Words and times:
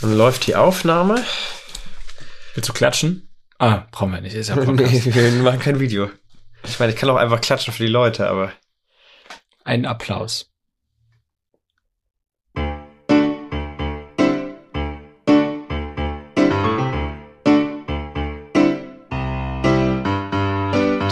Dann 0.00 0.16
läuft 0.16 0.46
die 0.46 0.54
Aufnahme. 0.54 1.24
Willst 2.54 2.68
du 2.68 2.72
klatschen? 2.72 3.28
Ah, 3.58 3.84
brauchen 3.90 4.12
wir 4.12 4.20
nicht. 4.20 4.34
Ist 4.34 4.48
ja 4.48 4.56
nee, 4.56 4.64
Podcast. 4.64 5.14
wir 5.14 5.42
machen 5.42 5.58
kein 5.58 5.80
Video. 5.80 6.10
Ich 6.64 6.78
meine, 6.78 6.92
ich 6.92 6.98
kann 6.98 7.10
auch 7.10 7.16
einfach 7.16 7.40
klatschen 7.40 7.72
für 7.72 7.84
die 7.84 7.90
Leute, 7.90 8.28
aber. 8.28 8.52
Ein 9.64 9.86
Applaus. 9.86 10.50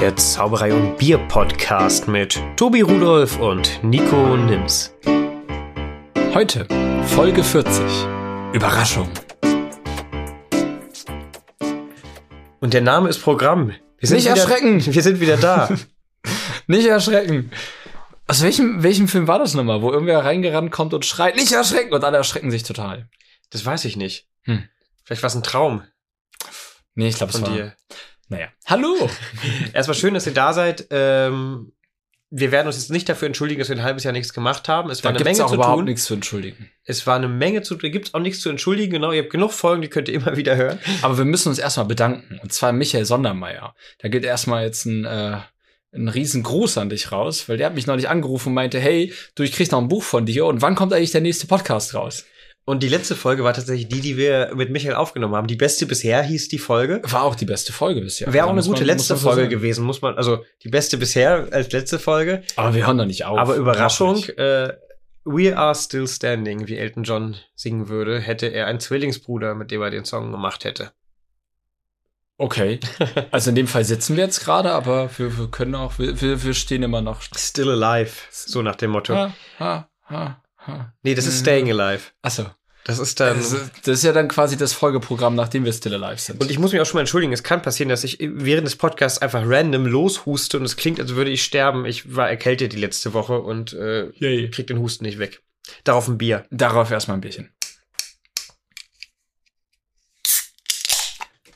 Der 0.01 0.15
Zauberei 0.15 0.73
und 0.73 0.99
Bier 0.99 1.19
Podcast 1.19 2.07
mit 2.07 2.41
Tobi 2.57 2.83
Rudolf 2.83 3.39
und 3.41 3.83
Nico 3.83 4.37
Nims. 4.37 4.95
Heute 6.35 6.67
Folge 7.07 7.43
40. 7.43 8.16
Überraschung. 8.57 9.11
Und 12.59 12.73
der 12.73 12.81
Name 12.81 13.11
ist 13.11 13.19
Programm. 13.19 13.75
Wir 13.99 14.11
Nicht 14.11 14.25
wieder, 14.25 14.31
erschrecken! 14.31 14.95
Wir 14.95 15.03
sind 15.03 15.21
wieder 15.21 15.37
da. 15.37 15.69
Nicht 16.67 16.87
erschrecken. 16.87 17.51
Aus 18.27 18.43
welchem, 18.43 18.83
welchem 18.83 19.09
Film 19.09 19.29
war 19.29 19.39
das 19.39 19.53
nochmal, 19.53 19.83
wo 19.83 19.93
irgendwer 19.93 20.25
reingerannt 20.25 20.73
kommt 20.73 20.95
und 20.95 21.05
schreit, 21.05 21.37
nicht 21.37 21.53
erschrecken! 21.53 21.93
Und 21.93 22.03
alle 22.03 22.17
erschrecken 22.17 22.51
sich 22.51 22.63
total. 22.63 23.11
Das 23.51 23.63
weiß 23.67 23.85
ich 23.85 23.99
nicht. 23.99 24.27
Hm. 24.45 24.67
Vielleicht 25.05 25.23
war 25.23 25.29
es 25.29 25.35
ein 25.37 25.43
Traum 25.43 25.83
Nee, 26.95 27.09
ich 27.09 27.17
glaube, 27.17 27.33
es 27.33 27.39
von 27.39 27.49
war. 27.49 27.55
dir. 27.55 27.77
Naja. 28.31 28.49
Hallo! 28.65 29.11
Erstmal 29.75 29.97
schön, 29.99 30.15
dass 30.15 30.27
ihr 30.27 30.33
da 30.33 30.55
seid. 30.55 30.87
Ähm, 30.89 31.73
wir 32.31 32.51
werden 32.51 32.67
uns 32.67 32.77
jetzt 32.77 32.91
nicht 32.91 33.09
dafür 33.09 33.27
entschuldigen, 33.27 33.61
dass 33.61 33.69
wir 33.69 33.77
ein 33.77 33.85
halbes 33.85 34.03
Jahr 34.05 34.13
nichts 34.13 34.33
gemacht 34.33 34.69
haben. 34.69 34.91
Es 34.91 35.05
war 35.05 35.13
Da 35.13 35.17
eine 35.19 35.25
Menge 35.25 35.45
auch 35.45 35.49
zu 35.49 35.55
überhaupt 35.55 35.79
tun. 35.79 35.85
nichts 35.85 36.05
zu 36.05 36.15
entschuldigen. 36.15 36.71
Es 36.85 37.07
war 37.07 37.17
eine 37.17 37.29
Menge 37.29 37.63
zu 37.63 37.77
tun. 37.77 37.93
Gibt 37.93 38.09
es 38.09 38.15
auch 38.15 38.21
nichts 38.21 38.41
zu 38.41 38.51
entschuldigen. 38.51 38.93
Genau, 38.93 39.13
ihr 39.13 39.23
habt 39.23 39.31
genug 39.31 39.53
Folgen, 39.53 39.83
die 39.83 39.89
könnt 39.89 40.09
ihr 40.09 40.15
immer 40.15 40.37
wieder 40.37 40.57
hören. 40.57 40.79
Aber 41.03 41.19
wir 41.19 41.25
müssen 41.25 41.49
uns 41.51 41.59
erstmal 41.59 41.87
bedanken. 41.87 42.41
Und 42.43 42.53
zwar 42.53 42.73
Michael 42.73 43.05
Sondermeier. 43.05 43.75
Da 43.99 44.09
geht 44.09 44.25
erstmal 44.25 44.65
jetzt 44.65 44.87
ein, 44.87 45.05
äh, 45.05 45.39
ein 45.93 46.09
riesen 46.09 46.43
Gruß 46.43 46.79
an 46.79 46.89
dich 46.91 47.13
raus, 47.13 47.49
weil 47.49 47.59
der 47.59 47.67
hat 47.69 47.75
mich 47.75 47.87
neulich 47.87 48.09
angerufen 48.09 48.49
und 48.49 48.55
meinte, 48.55 48.81
hey, 48.81 49.13
du, 49.37 49.45
ich 49.45 49.53
krieg 49.53 49.71
noch 49.71 49.81
ein 49.81 49.89
Buch 49.89 50.03
von 50.03 50.27
dir 50.27 50.47
und 50.47 50.63
wann 50.63 50.75
kommt 50.75 50.93
eigentlich 50.93 51.13
der 51.13 51.21
nächste 51.21 51.47
Podcast 51.47 51.95
raus? 51.95 52.25
Und 52.69 52.83
die 52.83 52.89
letzte 52.89 53.15
Folge 53.15 53.45
war 53.45 53.55
tatsächlich 53.55 53.89
die, 53.89 54.01
die 54.01 54.17
wir 54.17 54.51
mit 54.57 54.71
Michael 54.71 54.97
aufgenommen 54.97 55.37
haben. 55.37 55.47
Die 55.47 55.55
beste 55.55 55.87
bisher 55.87 56.21
hieß 56.25 56.49
die 56.49 56.59
Folge. 56.59 57.01
War 57.05 57.23
auch 57.23 57.37
die 57.37 57.45
beste 57.45 57.73
Folge 57.73 58.01
bisher. 58.01 58.33
Wäre 58.33 58.47
auch 58.47 58.51
eine 58.51 58.61
gute 58.63 58.81
man- 58.81 58.87
letzte 58.89 59.15
so 59.15 59.23
Folge 59.29 59.43
sagen. 59.43 59.51
gewesen, 59.51 59.85
muss 59.85 60.03
man, 60.03 60.17
also 60.17 60.45
die 60.65 60.69
beste 60.69 60.99
bisher 60.99 61.47
als 61.53 61.71
letzte 61.71 62.01
Folge. 62.01 62.43
Aber 62.57 62.75
wir 62.75 62.85
hören 62.85 62.99
doch 62.99 63.07
nicht 63.07 63.25
auf. 63.25 63.39
Aber 63.39 63.55
Überraschung, 63.55 64.21
äh, 64.37 64.73
We 65.25 65.57
Are 65.57 65.77
Still 65.77 66.09
Standing, 66.09 66.67
wie 66.67 66.77
Elton 66.77 67.05
John 67.05 67.37
singen 67.55 67.89
würde, 67.89 68.19
hätte 68.19 68.47
er 68.47 68.67
einen 68.67 68.81
Zwillingsbruder, 68.81 69.55
mit 69.55 69.71
dem 69.71 69.81
er 69.81 69.91
den 69.91 70.05
Song 70.05 70.33
gemacht 70.33 70.65
hätte. 70.65 70.91
Okay. 72.37 72.81
Also 73.31 73.51
in 73.51 73.57
dem 73.57 73.69
Fall 73.69 73.85
sitzen 73.85 74.17
wir 74.17 74.25
jetzt 74.25 74.45
gerade, 74.45 74.73
aber 74.73 75.09
wir, 75.19 75.39
wir 75.39 75.49
können 75.49 75.75
auch, 75.77 75.99
wir, 75.99 76.21
wir, 76.21 76.55
stehen 76.55 76.83
immer 76.83 77.01
noch. 77.01 77.23
Still 77.37 77.71
Alive, 77.71 78.13
so 78.31 78.63
nach 78.63 78.77
dem 78.77 78.91
Motto. 78.91 79.15
Ha, 79.15 79.35
ha, 79.59 79.89
ha. 80.09 80.43
Nee, 81.03 81.15
das 81.15 81.27
ist. 81.27 81.41
Staying 81.41 81.71
Alive. 81.71 82.03
Achso. 82.23 82.47
Das 82.85 83.01
ist 83.01 83.19
dann. 83.19 83.37
Das, 83.37 83.53
ist- 83.53 83.71
das 83.83 83.99
ist 83.99 84.05
ja 84.05 84.13
dann 84.13 84.29
quasi 84.29 84.57
das 84.57 84.73
Folgeprogramm, 84.73 85.35
nachdem 85.35 85.65
wir 85.65 85.73
still 85.73 85.95
alive 86.03 86.21
sind. 86.21 86.41
und 86.41 86.51
ich 86.51 86.59
muss 86.61 86.71
mich 86.73 86.81
auch 86.81 86.87
schon 86.87 86.95
mal 86.99 87.01
entschuldigen, 87.01 87.33
es 87.33 87.43
kann 87.43 87.61
passieren, 87.61 87.89
dass 87.89 88.05
ich 88.05 88.19
während 88.21 88.65
des 88.67 88.77
Podcasts 88.77 89.21
einfach 89.21 89.43
random 89.45 89.87
loshuste 89.87 90.57
und 90.59 90.65
es 90.65 90.77
klingt, 90.77 91.01
als 91.01 91.15
würde 91.17 91.31
ich 91.33 91.43
sterben. 91.43 91.85
Ich 91.85 92.15
war 92.15 92.29
erkältet 92.31 92.73
die 92.73 92.77
letzte 92.79 93.13
Woche 93.13 93.41
und 93.41 93.73
äh, 93.73 94.11
Yay. 94.15 94.51
krieg 94.51 94.69
den 94.69 94.79
Husten 94.79 95.05
nicht 95.05 95.19
weg. 95.19 95.43
Darauf 95.83 96.07
ein 96.07 96.17
Bier. 96.17 96.47
Darauf 96.51 96.93
erstmal 96.93 97.17
ein 97.17 97.23
Bierchen. 97.23 97.51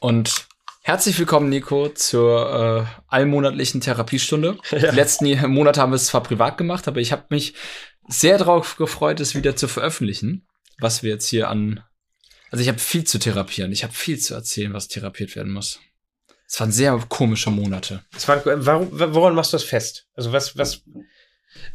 Und 0.01 0.47
herzlich 0.83 1.19
willkommen, 1.19 1.49
Nico, 1.49 1.89
zur 1.91 2.87
äh, 2.89 3.03
allmonatlichen 3.09 3.81
Therapiestunde. 3.81 4.57
Ja. 4.71 4.79
Die 4.91 4.97
letzten 4.97 5.51
Monate 5.51 5.81
haben 5.81 5.93
wir 5.93 5.97
es 5.97 6.07
zwar 6.07 6.23
privat 6.23 6.59
gemacht, 6.59 6.89
aber 6.89 7.01
ich 7.01 7.13
habe 7.13 7.25
mich 7.31 7.55
sehr 8.11 8.39
darauf 8.39 8.77
gefreut, 8.77 9.21
es 9.21 9.35
wieder 9.35 9.57
zu 9.57 9.69
veröffentlichen, 9.69 10.47
was 10.79 11.03
wir 11.03 11.11
jetzt 11.11 11.29
hier 11.29 11.49
an. 11.49 11.83
Also 12.51 12.63
ich 12.63 12.69
habe 12.69 12.79
viel 12.79 13.05
zu 13.05 13.19
therapieren. 13.19 13.73
Ich 13.73 13.85
habe 13.85 13.93
viel 13.93 14.19
zu 14.19 14.35
erzählen, 14.35 14.73
was 14.73 14.89
therapiert 14.89 15.37
werden 15.37 15.53
muss. 15.53 15.81
Es 16.47 16.59
waren 16.59 16.73
sehr 16.73 16.99
komische 17.09 17.51
Monate. 17.51 18.05
Es 18.17 18.27
war, 18.27 18.43
warum, 18.45 18.89
woran 18.91 19.35
machst 19.35 19.53
du 19.53 19.57
das 19.57 19.65
fest? 19.65 20.09
Also 20.15 20.33
was, 20.33 20.57
was, 20.59 20.83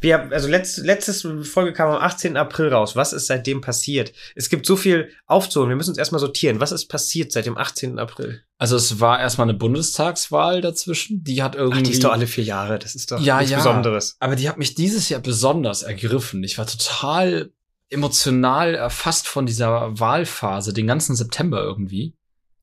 wir, 0.00 0.30
also 0.32 0.48
letzte, 0.48 0.82
letzte 0.82 1.12
Folge 1.44 1.72
kam 1.72 1.90
am 1.90 2.00
18. 2.00 2.36
April 2.36 2.68
raus. 2.68 2.96
Was 2.96 3.12
ist 3.12 3.26
seitdem 3.26 3.60
passiert? 3.60 4.12
Es 4.34 4.48
gibt 4.48 4.66
so 4.66 4.76
viel 4.76 5.10
aufzuholen. 5.26 5.70
Wir 5.70 5.76
müssen 5.76 5.90
uns 5.90 5.98
erstmal 5.98 6.20
sortieren. 6.20 6.60
Was 6.60 6.72
ist 6.72 6.86
passiert 6.88 7.32
seit 7.32 7.46
dem 7.46 7.56
18. 7.58 7.98
April? 7.98 8.42
Also 8.58 8.76
es 8.76 9.00
war 9.00 9.20
erstmal 9.20 9.48
eine 9.48 9.58
Bundestagswahl 9.58 10.60
dazwischen. 10.60 11.22
Die 11.24 11.42
hat 11.42 11.54
irgendwie. 11.56 11.78
Ach, 11.80 11.82
die 11.82 11.92
ist 11.92 12.04
doch 12.04 12.12
alle 12.12 12.26
vier 12.26 12.44
Jahre. 12.44 12.78
Das 12.78 12.94
ist 12.94 13.12
doch 13.12 13.20
Ja, 13.20 13.36
nichts 13.38 13.50
ja. 13.52 13.58
Besonderes. 13.58 14.16
Aber 14.18 14.36
die 14.36 14.48
hat 14.48 14.58
mich 14.58 14.74
dieses 14.74 15.08
Jahr 15.08 15.20
besonders 15.20 15.82
ergriffen. 15.82 16.42
Ich 16.42 16.58
war 16.58 16.66
total 16.66 17.50
emotional 17.88 18.74
erfasst 18.74 19.28
von 19.28 19.46
dieser 19.46 19.98
Wahlphase, 19.98 20.72
den 20.72 20.86
ganzen 20.86 21.14
September 21.14 21.62
irgendwie. 21.62 22.14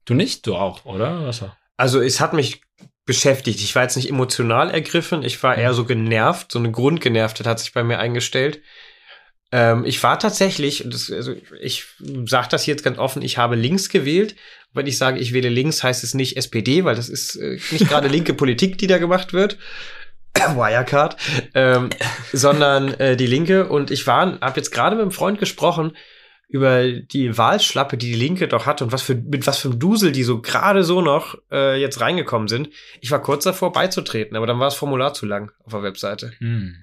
Du 0.06 0.14
nicht? 0.14 0.46
Du 0.46 0.56
auch, 0.56 0.84
oder? 0.86 1.26
Was 1.26 1.42
war? 1.42 1.58
Also 1.78 2.02
es 2.02 2.20
hat 2.20 2.34
mich 2.34 2.62
beschäftigt. 3.06 3.60
Ich 3.60 3.76
war 3.76 3.84
jetzt 3.84 3.96
nicht 3.96 4.10
emotional 4.10 4.70
ergriffen. 4.70 5.24
Ich 5.24 5.42
war 5.44 5.58
eher 5.58 5.74
so 5.74 5.86
genervt. 5.86 6.52
So 6.52 6.60
eine 6.60 6.72
Grundgenervtheit 6.72 7.48
hat 7.48 7.60
sich 7.60 7.74
bei 7.74 7.84
mir 7.84 8.00
eingestellt. 8.00 8.62
Ähm, 9.52 9.86
ich 9.86 10.02
war 10.02 10.18
tatsächlich, 10.20 10.84
das, 10.86 11.12
also 11.12 11.36
ich 11.60 11.86
sage 12.26 12.48
das 12.50 12.66
jetzt 12.66 12.84
ganz 12.84 12.98
offen, 12.98 13.22
ich 13.22 13.38
habe 13.38 13.56
links 13.56 13.90
gewählt. 13.90 14.36
Wenn 14.74 14.88
ich 14.88 14.98
sage, 14.98 15.20
ich 15.20 15.34
wähle 15.34 15.50
links, 15.50 15.84
heißt 15.84 16.04
es 16.04 16.16
nicht 16.16 16.38
SPD, 16.38 16.84
weil 16.84 16.96
das 16.96 17.10
ist 17.10 17.36
äh, 17.36 17.60
nicht 17.72 17.88
gerade 17.88 18.08
linke 18.08 18.34
Politik, 18.34 18.78
die 18.78 18.88
da 18.88 18.98
gemacht 18.98 19.34
wird. 19.34 19.58
Wirecard, 20.56 21.18
ähm, 21.54 21.90
sondern 22.32 22.94
äh, 22.96 23.16
die 23.16 23.28
Linke. 23.28 23.68
Und 23.68 23.92
ich 23.92 24.08
war, 24.08 24.40
habe 24.40 24.60
jetzt 24.60 24.72
gerade 24.72 24.96
mit 24.96 25.04
einem 25.04 25.12
Freund 25.12 25.40
gesprochen 25.40 25.96
über 26.48 26.92
die 26.92 27.38
Wahlschlappe, 27.38 27.98
die 27.98 28.12
die 28.12 28.20
Linke 28.20 28.48
doch 28.48 28.66
hat 28.66 28.82
und 28.82 28.92
was 28.92 29.02
für 29.02 29.16
mit 29.16 29.48
was 29.48 29.58
für 29.58 29.70
einem 29.70 29.80
Dusel 29.80 30.12
die 30.12 30.24
so 30.24 30.42
gerade 30.42 30.84
so 30.84 31.02
noch 31.02 31.36
äh, 31.52 31.80
jetzt 31.80 32.00
reingekommen 32.00 32.48
sind. 32.48 32.70
Ich 33.02 33.12
war 33.12 33.22
kurz 33.22 33.44
davor 33.44 33.72
beizutreten, 33.72 34.38
aber 34.38 34.46
dann 34.46 34.60
war 34.60 34.68
das 34.68 34.76
Formular 34.76 35.14
zu 35.14 35.26
lang 35.26 35.52
auf 35.64 35.72
der 35.72 35.84
Webseite. 35.84 36.34
Hm. 36.38 36.76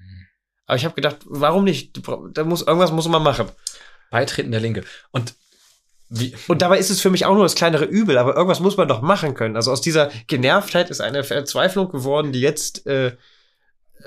Aber 0.65 0.75
ich 0.75 0.85
habe 0.85 0.95
gedacht, 0.95 1.17
warum 1.25 1.63
nicht? 1.63 2.01
Da 2.33 2.43
muss 2.43 2.61
irgendwas 2.61 2.91
muss 2.91 3.07
man 3.07 3.23
machen. 3.23 3.47
Beitreten 4.09 4.51
der 4.51 4.61
Linke. 4.61 4.83
Und 5.11 5.35
wie? 6.09 6.35
Und 6.47 6.61
dabei 6.61 6.77
ist 6.77 6.89
es 6.89 7.01
für 7.01 7.09
mich 7.09 7.25
auch 7.25 7.33
nur 7.33 7.43
das 7.43 7.55
kleinere 7.55 7.85
Übel, 7.85 8.17
aber 8.17 8.35
irgendwas 8.35 8.59
muss 8.59 8.77
man 8.77 8.87
doch 8.87 9.01
machen 9.01 9.33
können. 9.33 9.55
Also 9.55 9.71
aus 9.71 9.81
dieser 9.81 10.11
Genervtheit 10.27 10.89
ist 10.89 11.01
eine 11.01 11.23
Verzweiflung 11.23 11.89
geworden, 11.89 12.31
die 12.31 12.41
jetzt 12.41 12.85
äh, 12.85 13.15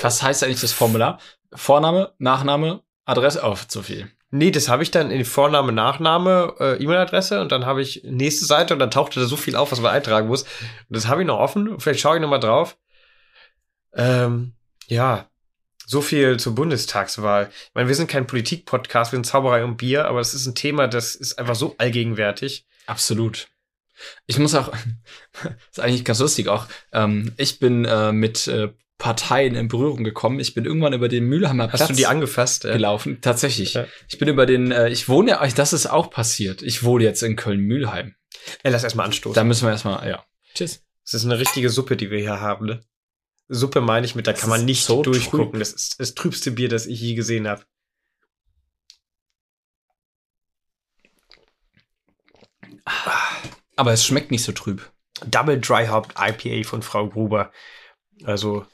Was 0.00 0.22
heißt 0.22 0.44
eigentlich 0.44 0.60
das 0.60 0.72
Formular? 0.72 1.18
Vorname, 1.54 2.12
Nachname, 2.18 2.82
Adresse 3.04 3.42
auf 3.42 3.68
zu 3.68 3.82
viel. 3.82 4.10
Nee, 4.30 4.50
das 4.50 4.68
habe 4.68 4.82
ich 4.82 4.90
dann 4.90 5.10
in 5.10 5.24
Vorname, 5.24 5.70
Nachname, 5.70 6.54
äh, 6.58 6.82
E-Mail-Adresse 6.82 7.40
und 7.40 7.52
dann 7.52 7.66
habe 7.66 7.82
ich 7.82 8.02
nächste 8.04 8.46
Seite 8.46 8.74
und 8.74 8.80
dann 8.80 8.90
tauchte 8.90 9.20
da 9.20 9.26
so 9.26 9.36
viel 9.36 9.54
auf, 9.54 9.70
was 9.70 9.80
man 9.80 9.92
eintragen 9.92 10.26
muss. 10.26 10.42
Und 10.42 10.50
das 10.90 11.06
habe 11.06 11.22
ich 11.22 11.26
noch 11.26 11.38
offen. 11.38 11.78
Vielleicht 11.78 12.00
schaue 12.00 12.16
ich 12.16 12.22
noch 12.22 12.28
mal 12.28 12.38
drauf. 12.38 12.76
Ähm, 13.92 14.54
ja, 14.88 15.28
so 15.86 16.00
viel 16.00 16.38
zur 16.38 16.54
Bundestagswahl. 16.54 17.50
Ich 17.52 17.74
meine, 17.74 17.88
wir 17.88 17.94
sind 17.94 18.10
kein 18.10 18.26
Politik-Podcast, 18.26 19.12
wir 19.12 19.18
sind 19.18 19.26
Zauberei 19.26 19.64
und 19.64 19.76
Bier, 19.76 20.06
aber 20.06 20.18
das 20.18 20.34
ist 20.34 20.46
ein 20.46 20.54
Thema, 20.54 20.88
das 20.88 21.14
ist 21.14 21.38
einfach 21.38 21.54
so 21.54 21.74
allgegenwärtig. 21.78 22.66
Absolut. 22.86 23.48
Ich 24.26 24.38
muss 24.38 24.54
auch, 24.54 24.72
ist 25.70 25.80
eigentlich 25.80 26.04
ganz 26.04 26.18
lustig 26.18 26.48
auch, 26.48 26.66
ähm, 26.92 27.32
ich 27.36 27.58
bin 27.58 27.84
äh, 27.84 28.12
mit 28.12 28.48
äh, 28.48 28.72
Parteien 29.04 29.54
in 29.54 29.68
Berührung 29.68 30.02
gekommen. 30.02 30.40
Ich 30.40 30.54
bin 30.54 30.64
irgendwann 30.64 30.94
über 30.94 31.08
den 31.08 31.24
Mühlheimer 31.26 31.64
Hast 31.70 31.76
Platz 31.76 31.88
du 31.88 31.94
die 31.94 32.06
angefasst? 32.06 32.64
Äh? 32.64 32.72
gelaufen. 32.72 33.18
Tatsächlich. 33.20 33.74
Ja. 33.74 33.84
Ich 34.08 34.16
bin 34.16 34.28
über 34.28 34.46
den, 34.46 34.72
äh, 34.72 34.88
ich 34.88 35.10
wohne 35.10 35.32
ja, 35.32 35.46
das 35.46 35.74
ist 35.74 35.84
auch 35.84 36.08
passiert. 36.08 36.62
Ich 36.62 36.84
wohne 36.84 37.04
jetzt 37.04 37.22
in 37.22 37.36
Köln-Mühlheim. 37.36 38.14
Äh, 38.62 38.70
lass 38.70 38.82
erstmal 38.82 39.04
anstoßen. 39.04 39.34
Da 39.34 39.44
müssen 39.44 39.66
wir 39.66 39.72
erstmal, 39.72 40.08
ja. 40.08 40.24
Tschüss. 40.54 40.82
Das 41.04 41.12
ist 41.12 41.26
eine 41.26 41.38
richtige 41.38 41.68
Suppe, 41.68 41.98
die 41.98 42.10
wir 42.10 42.18
hier 42.18 42.40
haben, 42.40 42.64
ne? 42.64 42.80
Suppe 43.48 43.82
meine 43.82 44.06
ich 44.06 44.14
mit, 44.14 44.26
da 44.26 44.32
Das 44.32 44.40
kann 44.40 44.48
man 44.48 44.64
nicht 44.64 44.86
so 44.86 45.02
durchgucken. 45.02 45.50
trüb. 45.50 45.58
Das 45.60 45.72
ist 45.74 46.00
das 46.00 46.14
trübste 46.14 46.50
Bier, 46.52 46.70
das 46.70 46.86
ich 46.86 46.98
je 46.98 47.14
gesehen 47.14 47.46
habe. 47.46 47.62
Aber 53.76 53.92
es 53.92 54.06
schmeckt 54.06 54.30
nicht 54.30 54.44
so 54.44 54.52
trüb. 54.52 54.90
Double 55.26 55.60
Dry 55.60 55.88
Hopped 55.88 56.14
IPA 56.18 56.66
von 56.66 56.80
Frau 56.80 57.06
Gruber. 57.10 57.52
Also, 58.24 58.64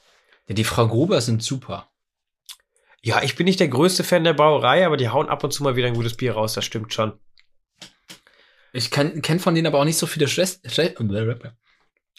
Ja, 0.51 0.55
die 0.55 0.65
Frau 0.65 0.85
Gruber 0.85 1.21
sind 1.21 1.41
super. 1.41 1.89
ja, 3.01 3.23
ich 3.23 3.37
bin 3.37 3.45
nicht 3.45 3.61
der 3.61 3.69
größte 3.69 4.03
Fan 4.03 4.25
der 4.25 4.33
Brauerei, 4.33 4.85
aber 4.85 4.97
die 4.97 5.07
hauen 5.07 5.29
ab 5.29 5.45
und 5.45 5.51
zu 5.53 5.63
mal 5.63 5.77
wieder 5.77 5.87
ein 5.87 5.93
gutes 5.93 6.17
Bier 6.17 6.33
raus, 6.33 6.53
das 6.55 6.65
stimmt 6.65 6.93
schon. 6.93 7.13
Ich 8.73 8.91
kenne 8.91 9.21
kenn 9.21 9.39
von 9.39 9.55
denen 9.55 9.67
aber 9.67 9.79
auch 9.79 9.85
nicht 9.85 9.97
so 9.97 10.07
viele 10.07 10.27
Schwestern. 10.27 10.69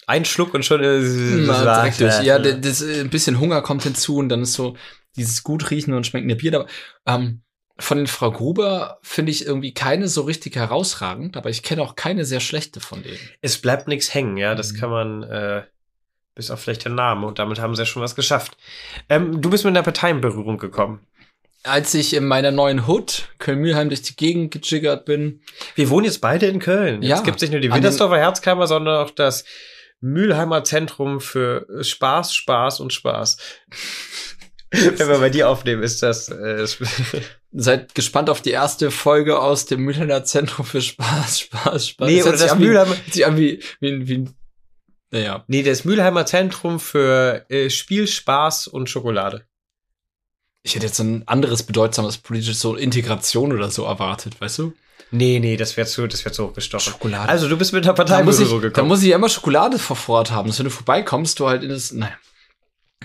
Ein 0.06 0.24
Schluck 0.24 0.54
und 0.54 0.64
schon 0.64 0.82
äh, 0.82 0.98
direkt 1.00 2.00
durch. 2.00 2.22
Ja, 2.22 2.38
das, 2.38 2.80
äh, 2.80 3.00
ein 3.02 3.10
bisschen 3.10 3.38
Hunger 3.38 3.60
kommt 3.60 3.82
hinzu 3.82 4.16
und 4.16 4.30
dann 4.30 4.42
ist 4.42 4.54
so 4.54 4.76
dieses 5.14 5.42
gut 5.42 5.70
riechen 5.70 5.92
und 5.92 6.06
schmeckende 6.06 6.34
Bier. 6.36 6.50
Da, 6.52 6.66
ähm, 7.06 7.42
von 7.78 7.98
den 7.98 8.06
Frau 8.06 8.30
Gruber 8.32 8.98
finde 9.02 9.30
ich 9.30 9.44
irgendwie 9.46 9.74
keine 9.74 10.08
so 10.08 10.22
richtig 10.22 10.56
herausragend, 10.56 11.36
aber 11.36 11.50
ich 11.50 11.62
kenne 11.62 11.82
auch 11.82 11.96
keine 11.96 12.24
sehr 12.24 12.40
schlechte 12.40 12.80
von 12.80 13.02
denen. 13.02 13.18
Es 13.42 13.58
bleibt 13.58 13.88
nichts 13.88 14.14
hängen, 14.14 14.38
ja, 14.38 14.54
das 14.54 14.72
Mhm. 14.72 14.76
kann 14.78 14.90
man, 14.90 15.22
äh, 15.22 15.64
bis 16.34 16.50
auf 16.50 16.60
vielleicht 16.60 16.84
den 16.84 16.94
Namen 16.94 17.24
und 17.24 17.38
damit 17.38 17.58
haben 17.60 17.74
sie 17.74 17.82
ja 17.82 17.86
schon 17.86 18.02
was 18.02 18.14
geschafft. 18.14 18.56
Ähm, 19.08 19.40
du 19.42 19.50
bist 19.50 19.64
mit 19.64 19.72
einer 19.72 19.82
Partei 19.82 20.10
in 20.10 20.20
Berührung 20.20 20.58
gekommen. 20.58 21.00
Als 21.64 21.94
ich 21.94 22.14
in 22.14 22.26
meiner 22.26 22.50
neuen 22.50 22.88
Hood, 22.88 23.28
Köln-Mühlheim, 23.38 23.88
durch 23.88 24.02
die 24.02 24.16
Gegend 24.16 24.52
gejiggert 24.52 25.04
bin, 25.04 25.42
Wir 25.76 25.90
wohnen 25.90 26.06
jetzt 26.06 26.20
beide 26.20 26.46
in 26.46 26.58
Köln. 26.58 27.02
Ja. 27.02 27.10
Jetzt 27.16 27.24
gibt 27.24 27.36
es 27.36 27.42
nicht 27.42 27.52
nur 27.52 27.60
die 27.60 27.72
Wintersdorfer 27.72 28.18
Herzkammer, 28.18 28.66
sondern 28.66 28.96
auch 29.04 29.10
das 29.10 29.44
Mülheimer 30.00 30.64
Zentrum 30.64 31.20
für 31.20 31.66
Spaß, 31.80 32.34
Spaß 32.34 32.80
und 32.80 32.92
Spaß. 32.92 33.36
Wenn 34.72 34.98
wir 35.08 35.18
bei 35.18 35.28
dir 35.30 35.48
aufnehmen, 35.50 35.82
ist 35.82 36.02
das. 36.02 36.28
Äh, 36.30 36.66
seid 37.52 37.94
gespannt 37.94 38.30
auf 38.30 38.40
die 38.40 38.50
erste 38.50 38.90
Folge 38.90 39.38
aus 39.38 39.66
dem 39.66 39.82
Mühlheimer 39.82 40.24
Zentrum 40.24 40.64
für 40.64 40.80
Spaß, 40.80 41.40
Spaß, 41.40 41.88
Spaß. 41.90 42.08
nee, 42.08 42.18
Das 42.18 42.26
oder 42.26 42.38
das 42.38 42.52
an 42.52 42.60
wie- 42.60 42.70
wie, 43.36 43.60
wie, 43.80 44.08
wie, 44.08 44.24
naja. 45.12 45.44
Nee, 45.46 45.62
das 45.62 45.84
Mülheimer 45.84 46.26
Zentrum 46.26 46.80
für 46.80 47.44
äh, 47.48 47.70
Spiel, 47.70 48.06
Spaß 48.08 48.66
und 48.66 48.90
Schokolade. 48.90 49.46
Ich 50.64 50.74
hätte 50.74 50.86
jetzt 50.86 50.98
ein 51.00 51.26
anderes 51.26 51.64
bedeutsames 51.64 52.18
politisches, 52.18 52.60
so 52.60 52.76
Integration 52.76 53.52
oder 53.52 53.70
so 53.70 53.84
erwartet, 53.84 54.40
weißt 54.40 54.58
du? 54.58 54.72
Nee, 55.10 55.40
nee, 55.40 55.56
das 55.58 55.76
wäre 55.76 55.86
zu, 55.86 56.06
das 56.06 56.24
wäre 56.24 56.32
zu 56.32 56.46
hochgestochen. 56.46 56.92
Schokolade. 56.92 57.28
Also, 57.28 57.48
du 57.48 57.58
bist 57.58 57.72
mit 57.74 57.84
der 57.84 57.92
Partei 57.92 58.18
da 58.18 58.24
muss, 58.24 58.38
ich, 58.38 58.46
Berührung 58.46 58.62
da 58.62 58.68
gekommen. 58.68 58.88
muss 58.88 59.02
ich 59.02 59.08
ja 59.08 59.16
immer 59.16 59.28
Schokolade 59.28 59.78
vor 59.78 60.16
Ort 60.16 60.30
haben, 60.30 60.48
dass 60.48 60.58
wenn 60.58 60.64
du 60.64 60.70
vorbeikommst, 60.70 61.38
du 61.38 61.48
halt 61.48 61.62
in 61.62 61.68
das, 61.68 61.92
naja. 61.92 62.14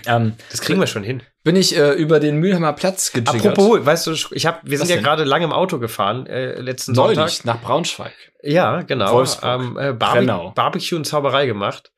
Ähm, 0.06 0.34
das 0.50 0.60
kriegen 0.60 0.80
wir 0.80 0.86
schon 0.86 1.02
hin. 1.02 1.22
bin 1.42 1.56
ich 1.56 1.76
äh, 1.76 1.92
über 1.92 2.20
den 2.20 2.36
Mülheimer 2.36 2.72
Platz 2.72 3.12
gejiggert. 3.12 3.44
Apropos, 3.44 3.84
weißt 3.84 4.06
du, 4.06 4.12
ich 4.30 4.46
hab, 4.46 4.64
wir 4.64 4.78
sind 4.78 4.84
Was 4.84 4.90
ja 4.90 4.96
denn? 4.96 5.04
gerade 5.04 5.24
lange 5.24 5.44
im 5.44 5.52
Auto 5.52 5.78
gefahren, 5.78 6.26
äh, 6.26 6.60
letzten 6.60 6.94
Sonntag. 6.94 7.16
Neulich, 7.16 7.44
nach 7.44 7.60
Braunschweig. 7.60 8.14
Ja, 8.42 8.82
genau. 8.82 9.12
Wolfsburg. 9.12 9.60
Ähm, 9.60 9.76
äh, 9.76 9.92
Barbe 9.92 10.18
Brennau. 10.18 10.52
Barbecue 10.52 10.96
und 10.96 11.04
Zauberei 11.04 11.46
gemacht. 11.46 11.90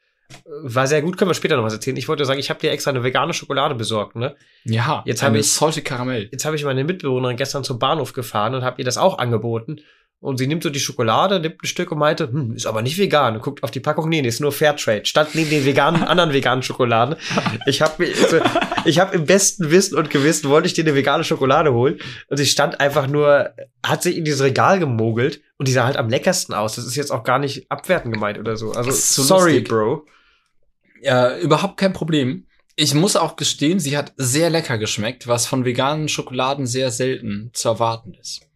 War 0.63 0.87
sehr 0.87 1.03
gut, 1.03 1.17
können 1.17 1.31
wir 1.31 1.35
später 1.35 1.57
noch 1.57 1.65
was 1.65 1.73
erzählen. 1.73 1.97
Ich 1.97 2.09
wollte 2.09 2.25
sagen, 2.25 2.39
ich 2.41 2.51
habe 2.51 2.61
dir 2.61 2.71
extra 2.71 2.91
eine 2.91 3.03
vegane 3.03 3.33
Schokolade 3.33 3.75
besorgt, 3.75 4.17
ne? 4.17 4.37
Ja, 4.65 5.03
Jetzt 5.07 5.23
habe 5.23 5.39
ich- 5.39 5.51
Salty 5.53 5.83
Karamell. 5.83 6.29
Jetzt 6.31 6.45
habe 6.45 6.57
ich 6.57 6.65
meine 6.65 6.85
Mitbewohnerin 6.85 7.37
gestern 7.37 7.65
zum 7.65 7.79
Bahnhof 7.79 8.13
gefahren 8.13 8.55
und 8.55 8.63
habe 8.63 8.81
ihr 8.81 8.85
das 8.85 8.99
auch 8.99 9.19
angeboten. 9.19 9.81
Und 10.23 10.37
sie 10.37 10.47
nimmt 10.47 10.63
so 10.63 10.69
die 10.69 10.81
Schokolade, 10.81 11.41
nimmt 11.41 11.63
ein 11.63 11.67
Stück 11.67 11.91
und 11.93 11.99
meinte, 11.99 12.31
hm, 12.31 12.55
ist 12.55 12.67
aber 12.67 12.83
nicht 12.83 12.99
vegan. 12.99 13.37
Und 13.37 13.43
guckt 13.43 13.63
auf 13.63 13.71
die 13.71 13.81
Packung, 13.81 14.07
nee, 14.11 14.21
nee, 14.21 14.29
ist 14.29 14.41
nur 14.41 14.53
Fairtrade. 14.53 15.07
Stand 15.07 15.35
neben 15.35 15.49
den 15.49 15.65
veganen, 15.65 16.03
anderen 16.05 16.35
veganen 16.35 16.63
Schokoladen. 16.63 17.17
Ich 17.67 17.81
habe 17.81 18.05
also, 18.23 18.37
ich 18.85 18.99
habe 18.99 19.15
im 19.17 19.25
besten 19.25 19.71
Wissen 19.71 19.97
und 19.97 20.11
Gewissen 20.11 20.51
wollte 20.51 20.67
ich 20.67 20.75
dir 20.75 20.85
eine 20.85 20.95
vegane 20.95 21.25
Schokolade 21.25 21.73
holen. 21.73 21.99
Und 22.29 22.37
sie 22.37 22.45
stand 22.45 22.81
einfach 22.81 23.07
nur, 23.07 23.49
hat 23.83 24.03
sich 24.03 24.19
in 24.19 24.27
dieses 24.27 24.43
Regal 24.43 24.79
gemogelt 24.79 25.41
und 25.57 25.69
die 25.69 25.73
sah 25.73 25.87
halt 25.87 25.97
am 25.97 26.11
leckersten 26.11 26.55
aus. 26.55 26.75
Das 26.77 26.85
ist 26.85 26.97
jetzt 26.97 27.13
auch 27.13 27.25
gar 27.25 27.39
nicht 27.39 27.71
abwertend 27.71 28.13
gemeint 28.13 28.39
oder 28.39 28.59
so. 28.59 28.73
Also, 28.73 28.91
so 28.91 29.23
sorry, 29.23 29.53
lustig. 29.53 29.69
Bro. 29.71 30.05
Ja, 31.03 31.37
überhaupt 31.39 31.79
kein 31.79 31.93
Problem. 31.93 32.47
Ich 32.77 32.95
muss 32.95 33.17
auch 33.17 33.37
gestehen, 33.37 33.81
sie 33.81 33.97
hat 33.97 34.13
sehr 34.17 34.51
lecker 34.51 34.79
geschmeckt, 34.79 35.27
was 35.27 35.47
von 35.47 35.65
veganen 35.65 36.09
Schokoladen 36.09 36.67
sehr 36.67 36.91
selten 36.91 37.51
zu 37.53 37.69
erwarten 37.69 38.15
ist. 38.15 38.50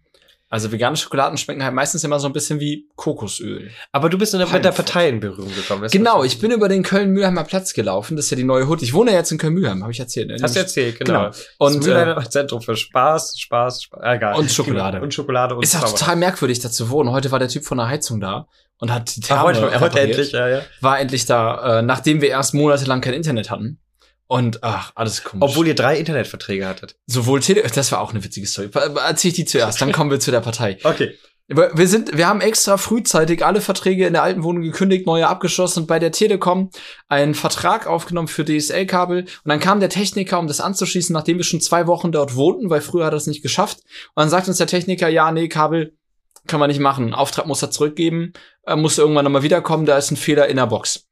Also 0.54 0.70
vegane 0.70 0.96
Schokoladen 0.96 1.36
schmecken 1.36 1.64
halt 1.64 1.74
meistens 1.74 2.04
immer 2.04 2.20
so 2.20 2.28
ein 2.28 2.32
bisschen 2.32 2.60
wie 2.60 2.88
Kokosöl. 2.94 3.72
Aber 3.90 4.08
du 4.08 4.16
bist 4.16 4.34
in 4.34 4.38
der, 4.38 4.48
mit 4.48 4.64
der. 4.64 4.70
Partei 4.70 5.08
in 5.08 5.18
Berührung 5.18 5.52
gekommen. 5.52 5.88
Genau, 5.90 6.22
ich 6.22 6.38
bin 6.38 6.52
über 6.52 6.68
den 6.68 6.84
Köln-Mühlheimer 6.84 7.42
Platz 7.42 7.74
gelaufen. 7.74 8.14
Das 8.14 8.26
ist 8.26 8.30
ja 8.30 8.36
die 8.36 8.44
neue 8.44 8.68
Hut. 8.68 8.80
Ich 8.80 8.94
wohne 8.94 9.10
ja 9.10 9.16
jetzt 9.16 9.32
in 9.32 9.38
Köln-Mühlheim, 9.38 9.82
habe 9.82 9.90
ich 9.90 9.98
erzählt. 9.98 10.28
ne? 10.28 10.36
Hast 10.40 10.54
du 10.54 10.60
erzählt, 10.60 11.00
genau. 11.00 11.30
Genau. 11.30 11.36
Und, 11.58 11.78
das 11.78 11.86
äh, 11.86 11.88
Mülheimer 11.88 12.30
Zentrum 12.30 12.62
für 12.62 12.76
Spaß, 12.76 13.36
Spaß, 13.36 13.82
Spaß. 13.82 14.00
Ah, 14.00 14.14
egal. 14.14 14.36
Und 14.36 14.48
Schokolade. 14.48 15.00
Und 15.00 15.12
Schokolade 15.12 15.56
und 15.56 15.64
Ist 15.64 15.74
auch 15.74 15.90
total 15.90 16.14
merkwürdig, 16.14 16.60
da 16.60 16.70
zu 16.70 16.88
wohnen. 16.88 17.10
Heute 17.10 17.32
war 17.32 17.40
der 17.40 17.48
Typ 17.48 17.64
von 17.64 17.78
der 17.78 17.88
Heizung 17.88 18.20
da 18.20 18.46
und 18.78 18.92
hat 18.92 19.16
die 19.16 19.22
Ach, 19.24 19.26
Therme 19.26 19.42
heute, 19.42 19.80
heute 19.80 19.98
endlich, 19.98 20.30
ja, 20.30 20.48
ja. 20.48 20.60
War 20.80 21.00
endlich 21.00 21.26
da, 21.26 21.80
äh, 21.80 21.82
nachdem 21.82 22.20
wir 22.20 22.28
erst 22.28 22.54
monatelang 22.54 23.00
kein 23.00 23.14
Internet 23.14 23.50
hatten. 23.50 23.80
Und 24.26 24.62
ach, 24.62 24.92
alles 24.94 25.22
komisch. 25.22 25.50
Obwohl 25.50 25.66
ihr 25.66 25.74
drei 25.74 25.98
Internetverträge 25.98 26.66
hattet. 26.66 26.96
sowohl 27.06 27.40
Tele, 27.40 27.62
das 27.62 27.92
war 27.92 28.00
auch 28.00 28.10
eine 28.10 28.24
witzige 28.24 28.46
Story. 28.46 28.70
Erzähl 28.72 29.30
ich 29.30 29.34
die 29.34 29.44
zuerst, 29.44 29.80
dann 29.80 29.92
kommen 29.92 30.10
wir 30.10 30.20
zu 30.20 30.30
der 30.30 30.40
Partei. 30.40 30.78
Okay. 30.82 31.14
Wir 31.46 31.86
sind, 31.88 32.16
wir 32.16 32.26
haben 32.26 32.40
extra 32.40 32.78
frühzeitig 32.78 33.44
alle 33.44 33.60
Verträge 33.60 34.06
in 34.06 34.14
der 34.14 34.22
alten 34.22 34.42
Wohnung 34.44 34.62
gekündigt, 34.62 35.04
neue 35.04 35.28
abgeschlossen 35.28 35.80
und 35.80 35.86
bei 35.86 35.98
der 35.98 36.10
Telekom 36.10 36.70
einen 37.08 37.34
Vertrag 37.34 37.86
aufgenommen 37.86 38.28
für 38.28 38.46
DSL-Kabel. 38.46 39.24
Und 39.24 39.28
dann 39.44 39.60
kam 39.60 39.78
der 39.78 39.90
Techniker, 39.90 40.38
um 40.38 40.46
das 40.46 40.62
anzuschließen, 40.62 41.12
nachdem 41.12 41.36
wir 41.36 41.44
schon 41.44 41.60
zwei 41.60 41.86
Wochen 41.86 42.12
dort 42.12 42.34
wohnten, 42.34 42.70
weil 42.70 42.80
früher 42.80 43.04
hat 43.04 43.12
er 43.12 43.18
es 43.18 43.26
nicht 43.26 43.42
geschafft. 43.42 43.80
Und 44.14 44.22
dann 44.22 44.30
sagt 44.30 44.48
uns 44.48 44.56
der 44.56 44.66
Techniker, 44.66 45.08
ja, 45.08 45.30
nee, 45.32 45.48
Kabel 45.48 45.98
kann 46.46 46.60
man 46.60 46.70
nicht 46.70 46.80
machen. 46.80 47.12
Auftrag 47.12 47.46
muss 47.46 47.60
er 47.60 47.70
zurückgeben, 47.70 48.32
er 48.62 48.76
muss 48.76 48.96
irgendwann 48.96 49.24
nochmal 49.24 49.42
wiederkommen, 49.42 49.84
da 49.84 49.98
ist 49.98 50.10
ein 50.10 50.16
Fehler 50.16 50.48
in 50.48 50.56
der 50.56 50.66
Box. 50.66 51.08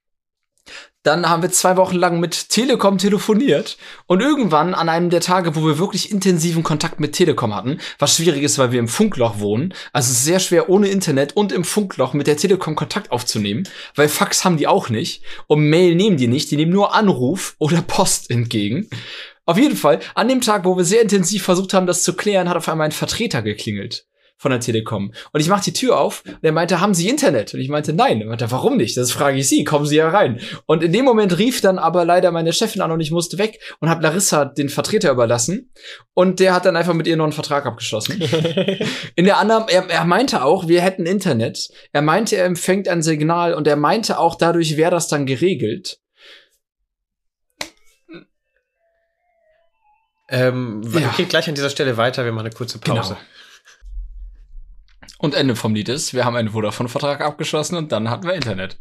Dann 1.03 1.29
haben 1.29 1.43
wir 1.43 1.51
zwei 1.51 1.77
Wochen 1.77 1.97
lang 1.97 2.21
mit 2.21 2.49
Telekom 2.49 2.97
telefoniert 2.97 3.77
und 4.07 4.21
irgendwann 4.21 4.73
an 4.73 4.89
einem 4.89 5.11
der 5.11 5.21
Tage, 5.21 5.57
wo 5.57 5.67
wir 5.67 5.79
wirklich 5.79 6.13
intensiven 6.13 6.63
Kontakt 6.63 7.01
mit 7.01 7.13
Telekom 7.13 7.55
hatten, 7.55 7.81
was 7.99 8.17
schwierig 8.17 8.45
ist, 8.45 8.59
weil 8.59 8.71
wir 8.71 8.79
im 8.79 8.87
Funkloch 8.87 9.41
wohnen, 9.41 9.75
also 9.93 10.13
sehr 10.13 10.39
schwer 10.39 10.69
ohne 10.69 10.89
Internet 10.89 11.35
und 11.35 11.51
im 11.51 11.65
Funkloch 11.65 12.13
mit 12.13 12.29
der 12.29 12.37
Telekom 12.37 12.77
Kontakt 12.77 13.11
aufzunehmen, 13.11 13.69
weil 13.97 14.09
Fax 14.09 14.45
haben 14.45 14.59
die 14.59 14.69
auch 14.69 14.91
nicht 14.91 15.25
und 15.49 15.69
Mail 15.69 15.97
nehmen 15.97 16.19
die 16.19 16.29
nicht, 16.29 16.53
die 16.53 16.57
nehmen 16.57 16.73
nur 16.73 16.95
Anruf 16.95 17.57
oder 17.59 17.83
Post 17.83 18.31
entgegen. 18.31 18.89
Auf 19.45 19.59
jeden 19.59 19.77
Fall, 19.77 19.99
an 20.15 20.29
dem 20.29 20.41
Tag, 20.41 20.65
wo 20.65 20.77
wir 20.77 20.85
sehr 20.85 21.03
intensiv 21.03 21.43
versucht 21.43 21.75
haben, 21.75 21.89
das 21.89 22.05
zu 22.05 22.15
klären, 22.15 22.49
hat 22.49 22.57
auf 22.57 22.69
einmal 22.69 22.87
ein 22.87 22.93
Vertreter 22.93 23.43
geklingelt 23.43 24.07
von 24.43 24.51
der 24.51 24.59
Telekom. 24.59 25.13
Und 25.33 25.41
ich 25.41 25.49
mach 25.49 25.63
die 25.63 25.73
Tür 25.73 26.01
auf 26.01 26.25
und 26.27 26.43
er 26.43 26.51
meinte, 26.51 26.81
haben 26.81 26.95
Sie 26.95 27.09
Internet? 27.09 27.55
Und 27.55 27.61
ich 27.61 27.69
meinte, 27.69 27.93
nein. 27.93 28.21
Er 28.21 28.27
meinte, 28.27 28.51
warum 28.51 28.77
nicht? 28.77 28.97
Das 28.97 29.13
frage 29.13 29.39
ich 29.39 29.49
Sie, 29.49 29.63
kommen 29.63 29.87
Sie 29.87 29.95
ja 29.95 30.09
rein. 30.09 30.41
Und 30.67 30.83
in 30.83 30.93
dem 30.93 31.05
Moment 31.05 31.39
rief 31.39 31.61
dann 31.61 31.79
aber 31.79 32.05
leider 32.05 32.33
meine 32.33 32.53
Chefin 32.53 32.83
an 32.83 32.91
und 32.91 32.99
ich 32.99 33.13
musste 33.13 33.39
weg 33.39 33.61
und 33.79 33.89
habe 33.89 34.03
Larissa 34.03 34.45
den 34.45 34.69
Vertreter 34.69 35.13
überlassen. 35.13 35.71
Und 36.13 36.41
der 36.41 36.55
hat 36.55 36.67
dann 36.67 36.75
einfach 36.75 36.93
mit 36.93 37.07
ihr 37.07 37.17
noch 37.17 37.25
einen 37.25 37.33
Vertrag 37.33 37.67
abgeschlossen. 37.67 38.21
In 39.15 39.27
der 39.27 39.39
anderen, 39.39 39.67
er, 39.69 39.89
er 39.89 40.05
meinte 40.05 40.43
auch, 40.43 40.67
wir 40.67 40.83
hätten 40.83 41.07
Internet. 41.07 41.69
Er 41.93 42.03
meinte, 42.03 42.37
er 42.37 42.45
empfängt 42.45 42.89
ein 42.89 43.01
Signal 43.03 43.55
und 43.55 43.69
er 43.69 43.77
meinte 43.77 44.19
auch, 44.19 44.35
dadurch 44.35 44.77
wäre 44.77 44.91
das 44.91 45.07
dann 45.07 45.25
geregelt. 45.25 46.01
Ähm, 50.29 50.83
Ja. 50.93 51.01
ja. 51.01 51.15
geht 51.17 51.29
gleich 51.29 51.49
an 51.49 51.55
dieser 51.55 51.71
Stelle 51.71 51.97
weiter. 51.97 52.25
Wir 52.25 52.33
machen 52.33 52.47
eine 52.47 52.55
kurze 52.55 52.79
Pause. 52.79 53.15
Genau. 53.15 53.21
Und 55.23 55.37
Ende 55.37 55.55
vom 55.55 55.73
Lied 55.73 55.89
ist, 55.89 56.15
wir 56.15 56.25
haben 56.25 56.35
einen 56.35 56.49
Vodafone-Vertrag 56.49 57.21
abgeschlossen 57.21 57.77
und 57.77 57.93
dann 57.93 58.11
hatten 58.11 58.27
wir 58.27 58.35
Internet. 58.35 58.77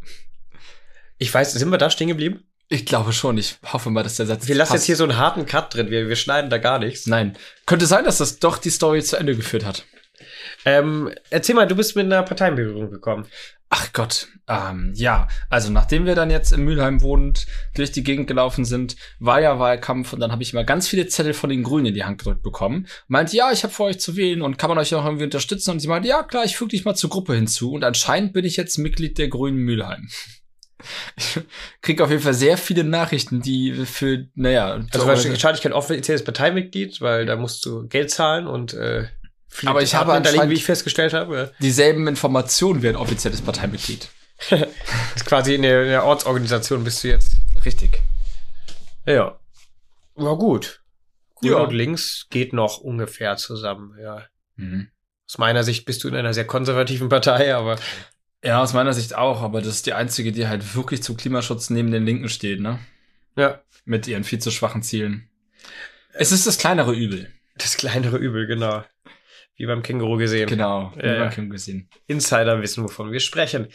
Ich 1.19 1.31
weiß, 1.31 1.53
sind 1.53 1.69
wir 1.69 1.77
da 1.77 1.91
stehen 1.91 2.07
geblieben? 2.07 2.43
Ich 2.67 2.87
glaube 2.87 3.13
schon. 3.13 3.37
Ich 3.37 3.59
hoffe 3.71 3.91
mal, 3.91 4.01
dass 4.01 4.15
der 4.15 4.25
Satz. 4.25 4.47
Wir 4.47 4.55
lassen 4.55 4.71
passt. 4.71 4.81
jetzt 4.81 4.85
hier 4.87 4.95
so 4.95 5.03
einen 5.03 5.17
harten 5.17 5.45
Cut 5.45 5.75
drin. 5.75 5.91
Wir, 5.91 6.07
wir 6.07 6.15
schneiden 6.15 6.49
da 6.49 6.57
gar 6.57 6.79
nichts. 6.79 7.05
Nein. 7.05 7.37
Könnte 7.67 7.85
sein, 7.85 8.05
dass 8.05 8.17
das 8.17 8.39
doch 8.39 8.57
die 8.57 8.71
Story 8.71 9.03
zu 9.03 9.17
Ende 9.17 9.35
geführt 9.35 9.63
hat. 9.65 9.85
Ähm, 10.65 11.11
erzähl 11.29 11.53
mal, 11.53 11.67
du 11.67 11.75
bist 11.75 11.95
mit 11.95 12.05
einer 12.05 12.23
Partei 12.23 12.47
in 12.47 12.55
Berührung 12.55 12.89
gekommen. 12.89 13.27
Ach 13.73 13.93
Gott, 13.93 14.27
ähm, 14.49 14.91
ja, 14.95 15.29
also 15.49 15.71
nachdem 15.71 16.05
wir 16.05 16.13
dann 16.13 16.29
jetzt 16.29 16.51
in 16.51 16.65
Mülheim 16.65 17.01
wohnend 17.01 17.47
durch 17.73 17.93
die 17.93 18.03
Gegend 18.03 18.27
gelaufen 18.27 18.65
sind, 18.65 18.97
war 19.17 19.39
ja 19.39 19.59
Wahlkampf 19.59 20.11
und 20.11 20.19
dann 20.19 20.33
habe 20.33 20.43
ich 20.43 20.51
mal 20.51 20.65
ganz 20.65 20.89
viele 20.89 21.07
Zettel 21.07 21.33
von 21.33 21.49
den 21.49 21.63
Grünen 21.63 21.85
in 21.85 21.93
die 21.93 22.03
Hand 22.03 22.17
gedrückt 22.17 22.43
bekommen. 22.43 22.85
Meinte, 23.07 23.37
ja, 23.37 23.49
ich 23.53 23.63
habe 23.63 23.73
vor 23.73 23.85
euch 23.85 23.97
zu 23.97 24.17
wählen 24.17 24.41
und 24.41 24.57
kann 24.57 24.67
man 24.67 24.77
euch 24.77 24.93
auch 24.93 25.05
irgendwie 25.05 25.23
unterstützen? 25.23 25.71
Und 25.71 25.79
sie 25.79 25.87
meinte, 25.87 26.09
ja 26.09 26.21
klar, 26.21 26.43
ich 26.43 26.57
füge 26.57 26.71
dich 26.71 26.83
mal 26.83 26.95
zur 26.95 27.09
Gruppe 27.09 27.33
hinzu 27.33 27.71
und 27.71 27.85
anscheinend 27.85 28.33
bin 28.33 28.43
ich 28.43 28.57
jetzt 28.57 28.77
Mitglied 28.77 29.17
der 29.17 29.29
Grünen 29.29 29.59
Mülheim. 29.59 30.09
Ich 31.15 31.39
krieg 31.81 32.01
auf 32.01 32.09
jeden 32.09 32.23
Fall 32.23 32.33
sehr 32.33 32.57
viele 32.57 32.83
Nachrichten, 32.83 33.41
die 33.41 33.85
für, 33.85 34.25
naja, 34.35 34.83
Also 34.91 35.07
wahrscheinlich 35.07 35.61
kein 35.61 35.73
offizielles 35.73 36.25
Parteimitglied, 36.25 36.99
weil 36.99 37.25
da 37.25 37.37
musst 37.37 37.65
du 37.65 37.87
Geld 37.87 38.11
zahlen 38.11 38.47
und 38.47 38.73
äh, 38.73 39.05
viele 39.51 39.69
Aber 39.69 39.81
ich 39.83 39.93
habe 39.93 40.13
anscheinend- 40.13 40.49
wie 40.49 40.55
ich 40.55 40.65
festgestellt 40.65 41.13
habe. 41.13 41.53
dieselben 41.59 42.07
Informationen 42.07 42.81
wie 42.81 42.89
ein 42.89 42.95
offizielles 42.95 43.41
Parteimitglied. 43.41 44.09
Das 44.49 44.61
ist 45.17 45.25
quasi 45.25 45.53
in 45.53 45.61
der, 45.61 45.83
in 45.83 45.89
der 45.89 46.03
Ortsorganisation 46.05 46.83
bist 46.83 47.03
du 47.03 47.09
jetzt. 47.09 47.33
Richtig. 47.63 48.01
Ja. 49.05 49.37
War 50.15 50.37
gut. 50.37 50.81
Grün 51.35 51.51
Ja. 51.51 51.57
und 51.59 51.73
links 51.73 52.27
geht 52.29 52.53
noch 52.53 52.77
ungefähr 52.79 53.37
zusammen, 53.37 53.95
ja. 54.01 54.23
Mhm. 54.55 54.89
Aus 55.27 55.37
meiner 55.37 55.63
Sicht 55.63 55.85
bist 55.85 56.03
du 56.03 56.07
in 56.07 56.15
einer 56.15 56.33
sehr 56.33 56.45
konservativen 56.45 57.09
Partei, 57.09 57.53
aber 57.55 57.77
Ja, 58.43 58.61
aus 58.61 58.73
meiner 58.73 58.93
Sicht 58.93 59.15
auch, 59.15 59.41
aber 59.41 59.59
das 59.61 59.75
ist 59.75 59.85
die 59.85 59.93
einzige, 59.93 60.31
die 60.31 60.47
halt 60.47 60.75
wirklich 60.75 61.03
zum 61.03 61.15
Klimaschutz 61.17 61.69
neben 61.69 61.91
den 61.91 62.05
Linken 62.05 62.27
steht, 62.29 62.59
ne? 62.59 62.79
ja, 63.35 63.61
Mit 63.85 64.07
ihren 64.07 64.23
viel 64.23 64.39
zu 64.39 64.49
schwachen 64.51 64.81
Zielen. 64.83 65.29
Es 66.13 66.31
ist 66.31 66.47
das 66.47 66.57
kleinere 66.57 66.93
Übel. 66.93 67.31
das 67.55 67.77
kleinere 67.77 68.17
Übel, 68.17 68.47
genau. 68.47 68.83
Wie 69.61 69.67
beim 69.67 69.83
Känguru 69.83 70.17
gesehen. 70.17 70.49
Genau, 70.49 70.91
Ja, 70.97 71.05
ja. 71.05 71.23
ja, 71.25 71.29
gesehen. 71.29 71.87
Insider 72.07 72.63
wissen, 72.63 72.83
wovon 72.83 73.11
wir 73.11 73.19
sprechen. 73.19 73.67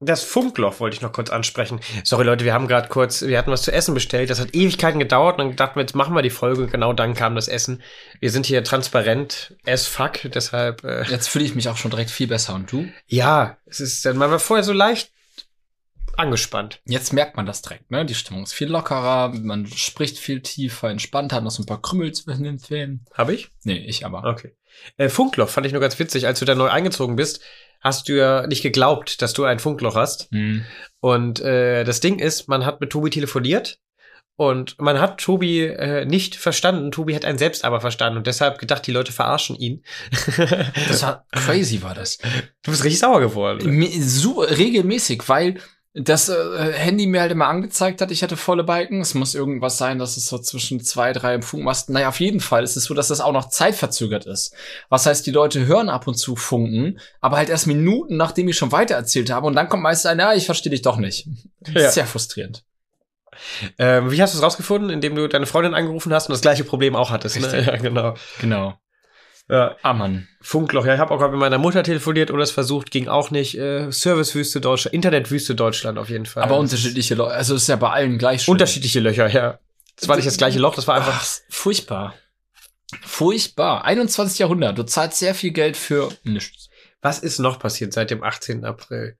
Das 0.00 0.24
Funkloch 0.24 0.80
wollte 0.80 0.96
ich 0.96 1.02
noch 1.02 1.12
kurz 1.12 1.30
ansprechen. 1.30 1.78
Sorry 2.02 2.24
Leute, 2.24 2.44
wir 2.44 2.52
haben 2.52 2.66
gerade 2.66 2.88
kurz, 2.88 3.22
wir 3.22 3.38
hatten 3.38 3.52
was 3.52 3.62
zu 3.62 3.70
essen 3.70 3.94
bestellt. 3.94 4.28
Das 4.28 4.40
hat 4.40 4.56
Ewigkeiten 4.56 4.98
gedauert. 4.98 5.38
Und 5.38 5.46
dann 5.46 5.56
dachten 5.56 5.76
wir, 5.76 5.82
jetzt 5.82 5.94
machen 5.94 6.16
wir 6.16 6.22
die 6.22 6.30
Folge. 6.30 6.62
Und 6.62 6.72
genau 6.72 6.92
dann 6.92 7.14
kam 7.14 7.36
das 7.36 7.46
Essen. 7.46 7.80
Wir 8.18 8.32
sind 8.32 8.44
hier 8.44 8.64
transparent 8.64 9.56
as 9.64 9.86
fuck. 9.86 10.18
Deshalb. 10.24 10.82
Äh, 10.82 11.04
Jetzt 11.04 11.28
fühle 11.28 11.44
ich 11.44 11.54
mich 11.54 11.68
auch 11.68 11.76
schon 11.76 11.92
direkt 11.92 12.10
viel 12.10 12.26
besser. 12.26 12.56
Und 12.56 12.72
du? 12.72 12.88
ja, 13.06 13.56
es 13.66 13.78
ist, 13.78 14.04
man 14.14 14.32
war 14.32 14.40
vorher 14.40 14.64
so 14.64 14.72
leicht 14.72 15.12
angespannt. 16.18 16.80
Jetzt 16.84 17.12
merkt 17.12 17.36
man 17.36 17.46
das 17.46 17.62
direkt, 17.62 17.90
ne? 17.90 18.04
Die 18.04 18.14
Stimmung 18.14 18.42
ist 18.42 18.52
viel 18.52 18.68
lockerer, 18.68 19.32
man 19.34 19.66
spricht 19.66 20.18
viel 20.18 20.40
tiefer, 20.40 20.90
entspannt, 20.90 21.32
hat 21.32 21.44
noch 21.44 21.50
so 21.50 21.62
ein 21.62 21.66
paar 21.66 21.82
Krümel 21.82 22.12
zwischen 22.12 22.44
den 22.44 22.58
Zähnen. 22.58 23.04
Habe 23.14 23.34
ich? 23.34 23.50
Nee, 23.64 23.84
ich 23.86 24.04
aber. 24.06 24.24
Okay. 24.24 24.56
Äh, 24.96 25.08
Funkloch 25.08 25.48
fand 25.48 25.66
ich 25.66 25.72
nur 25.72 25.80
ganz 25.80 25.98
witzig. 25.98 26.26
Als 26.26 26.38
du 26.38 26.44
da 26.44 26.54
neu 26.54 26.68
eingezogen 26.68 27.16
bist, 27.16 27.40
hast 27.80 28.08
du 28.08 28.16
ja 28.16 28.46
nicht 28.46 28.62
geglaubt, 28.62 29.22
dass 29.22 29.32
du 29.32 29.44
ein 29.44 29.58
Funkloch 29.58 29.94
hast. 29.94 30.30
Hm. 30.32 30.64
Und 31.00 31.40
äh, 31.40 31.84
das 31.84 32.00
Ding 32.00 32.18
ist, 32.18 32.48
man 32.48 32.64
hat 32.64 32.80
mit 32.80 32.90
Tobi 32.90 33.10
telefoniert 33.10 33.78
und 34.36 34.80
man 34.80 35.00
hat 35.00 35.20
Tobi 35.20 35.60
äh, 35.60 36.04
nicht 36.06 36.34
verstanden. 36.34 36.90
Tobi 36.90 37.14
hat 37.14 37.24
einen 37.24 37.38
selbst 37.38 37.64
aber 37.64 37.80
verstanden 37.80 38.18
und 38.18 38.26
deshalb 38.26 38.58
gedacht, 38.58 38.86
die 38.86 38.92
Leute 38.92 39.12
verarschen 39.12 39.54
ihn. 39.54 39.84
Das 40.88 41.02
war 41.02 41.26
crazy, 41.32 41.82
war 41.82 41.94
das. 41.94 42.18
du 42.62 42.70
bist 42.70 42.82
richtig 42.82 42.98
sauer 42.98 43.20
geworden. 43.20 43.86
So 44.00 44.40
regelmäßig, 44.40 45.28
weil 45.28 45.60
das 45.96 46.28
äh, 46.28 46.72
Handy 46.72 47.06
mir 47.06 47.20
halt 47.20 47.30
immer 47.30 47.46
angezeigt 47.46 48.00
hat, 48.00 48.10
ich 48.10 48.24
hatte 48.24 48.36
volle 48.36 48.64
Balken. 48.64 49.00
Es 49.00 49.14
muss 49.14 49.36
irgendwas 49.36 49.78
sein, 49.78 50.00
dass 50.00 50.16
es 50.16 50.26
so 50.26 50.38
zwischen 50.38 50.80
zwei, 50.80 51.12
drei 51.12 51.40
Funkmasten. 51.40 51.94
Naja, 51.94 52.08
auf 52.08 52.18
jeden 52.18 52.40
Fall 52.40 52.64
ist 52.64 52.76
es 52.76 52.84
so, 52.84 52.94
dass 52.94 53.08
das 53.08 53.20
auch 53.20 53.32
noch 53.32 53.48
zeitverzögert 53.48 54.26
ist. 54.26 54.54
Was 54.88 55.06
heißt, 55.06 55.24
die 55.24 55.30
Leute 55.30 55.66
hören 55.66 55.88
ab 55.88 56.08
und 56.08 56.16
zu 56.16 56.34
Funken, 56.34 56.98
aber 57.20 57.36
halt 57.36 57.48
erst 57.48 57.68
Minuten, 57.68 58.16
nachdem 58.16 58.48
ich 58.48 58.56
schon 58.56 58.72
weiter 58.72 58.96
erzählt 58.96 59.30
habe. 59.30 59.46
Und 59.46 59.54
dann 59.54 59.68
kommt 59.68 59.84
meist 59.84 60.04
ein, 60.06 60.18
ja, 60.18 60.34
ich 60.34 60.46
verstehe 60.46 60.70
dich 60.70 60.82
doch 60.82 60.96
nicht. 60.96 61.28
Ja. 61.68 61.90
Sehr 61.92 62.06
frustrierend. 62.06 62.64
Ähm, 63.78 64.10
wie 64.10 64.20
hast 64.20 64.34
du 64.34 64.38
es 64.38 64.44
rausgefunden? 64.44 64.90
Indem 64.90 65.14
du 65.14 65.28
deine 65.28 65.46
Freundin 65.46 65.74
angerufen 65.74 66.12
hast 66.12 66.28
und 66.28 66.32
das 66.32 66.40
gleiche 66.40 66.64
Problem 66.64 66.96
auch 66.96 67.10
hattest. 67.10 67.40
Ne? 67.40 67.64
Ja, 67.66 67.76
genau. 67.76 68.14
Genau. 68.40 68.74
Ja, 69.48 69.76
Ah, 69.82 69.92
Mann. 69.92 70.26
Funkloch. 70.40 70.86
Ja, 70.86 70.94
ich 70.94 71.00
habe 71.00 71.12
auch 71.12 71.18
gerade 71.18 71.32
mit 71.32 71.40
meiner 71.40 71.58
Mutter 71.58 71.82
telefoniert 71.82 72.30
oder 72.30 72.42
es 72.42 72.50
versucht, 72.50 72.90
ging 72.90 73.08
auch 73.08 73.30
nicht. 73.30 73.58
Äh, 73.58 73.90
Servicewüste 73.90 74.60
Deutschland, 74.60 74.94
Internetwüste 74.94 75.54
Deutschland 75.54 75.98
auf 75.98 76.08
jeden 76.08 76.24
Fall. 76.26 76.42
Aber 76.44 76.56
unterschiedliche 76.58 77.14
Leute, 77.14 77.34
also 77.34 77.54
ist 77.54 77.68
ja 77.68 77.76
bei 77.76 77.90
allen 77.90 78.16
gleich 78.18 78.42
schlimm. 78.42 78.52
Unterschiedliche 78.52 79.00
Löcher, 79.00 79.28
ja. 79.28 79.58
Das 79.96 80.08
war 80.08 80.16
nicht 80.16 80.26
das 80.26 80.38
gleiche 80.38 80.58
Loch, 80.58 80.74
das 80.74 80.86
war 80.88 80.96
einfach. 80.96 81.20
Ach, 81.20 81.26
furchtbar. 81.50 82.14
Furchtbar. 83.02 83.84
21. 83.84 84.38
Jahrhundert. 84.38 84.78
Du 84.78 84.82
zahlst 84.84 85.18
sehr 85.18 85.34
viel 85.34 85.50
Geld 85.50 85.76
für 85.76 86.10
nichts. 86.22 86.68
Was 87.02 87.18
ist 87.18 87.38
noch 87.38 87.58
passiert 87.58 87.92
seit 87.92 88.10
dem 88.10 88.22
18. 88.22 88.64
April? 88.64 89.16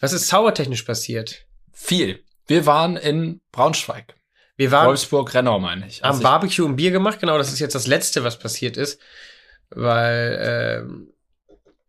Was 0.00 0.12
ist 0.12 0.28
zaubertechnisch 0.28 0.82
passiert? 0.82 1.44
Viel. 1.72 2.22
Wir 2.46 2.66
waren 2.66 2.96
in 2.96 3.40
Braunschweig. 3.52 4.14
Wir 4.56 4.70
waren 4.70 4.88
Wolfsburg, 4.88 5.32
Rennau, 5.34 5.58
meine 5.58 5.86
ich. 5.86 6.04
am 6.04 6.10
Also 6.10 6.20
ich- 6.20 6.24
Barbecue 6.24 6.64
und 6.64 6.76
Bier 6.76 6.90
gemacht, 6.90 7.18
genau, 7.20 7.38
das 7.38 7.52
ist 7.52 7.58
jetzt 7.60 7.74
das 7.74 7.86
Letzte, 7.86 8.24
was 8.24 8.38
passiert 8.38 8.76
ist, 8.76 9.00
weil 9.70 10.38
ähm, 10.82 11.12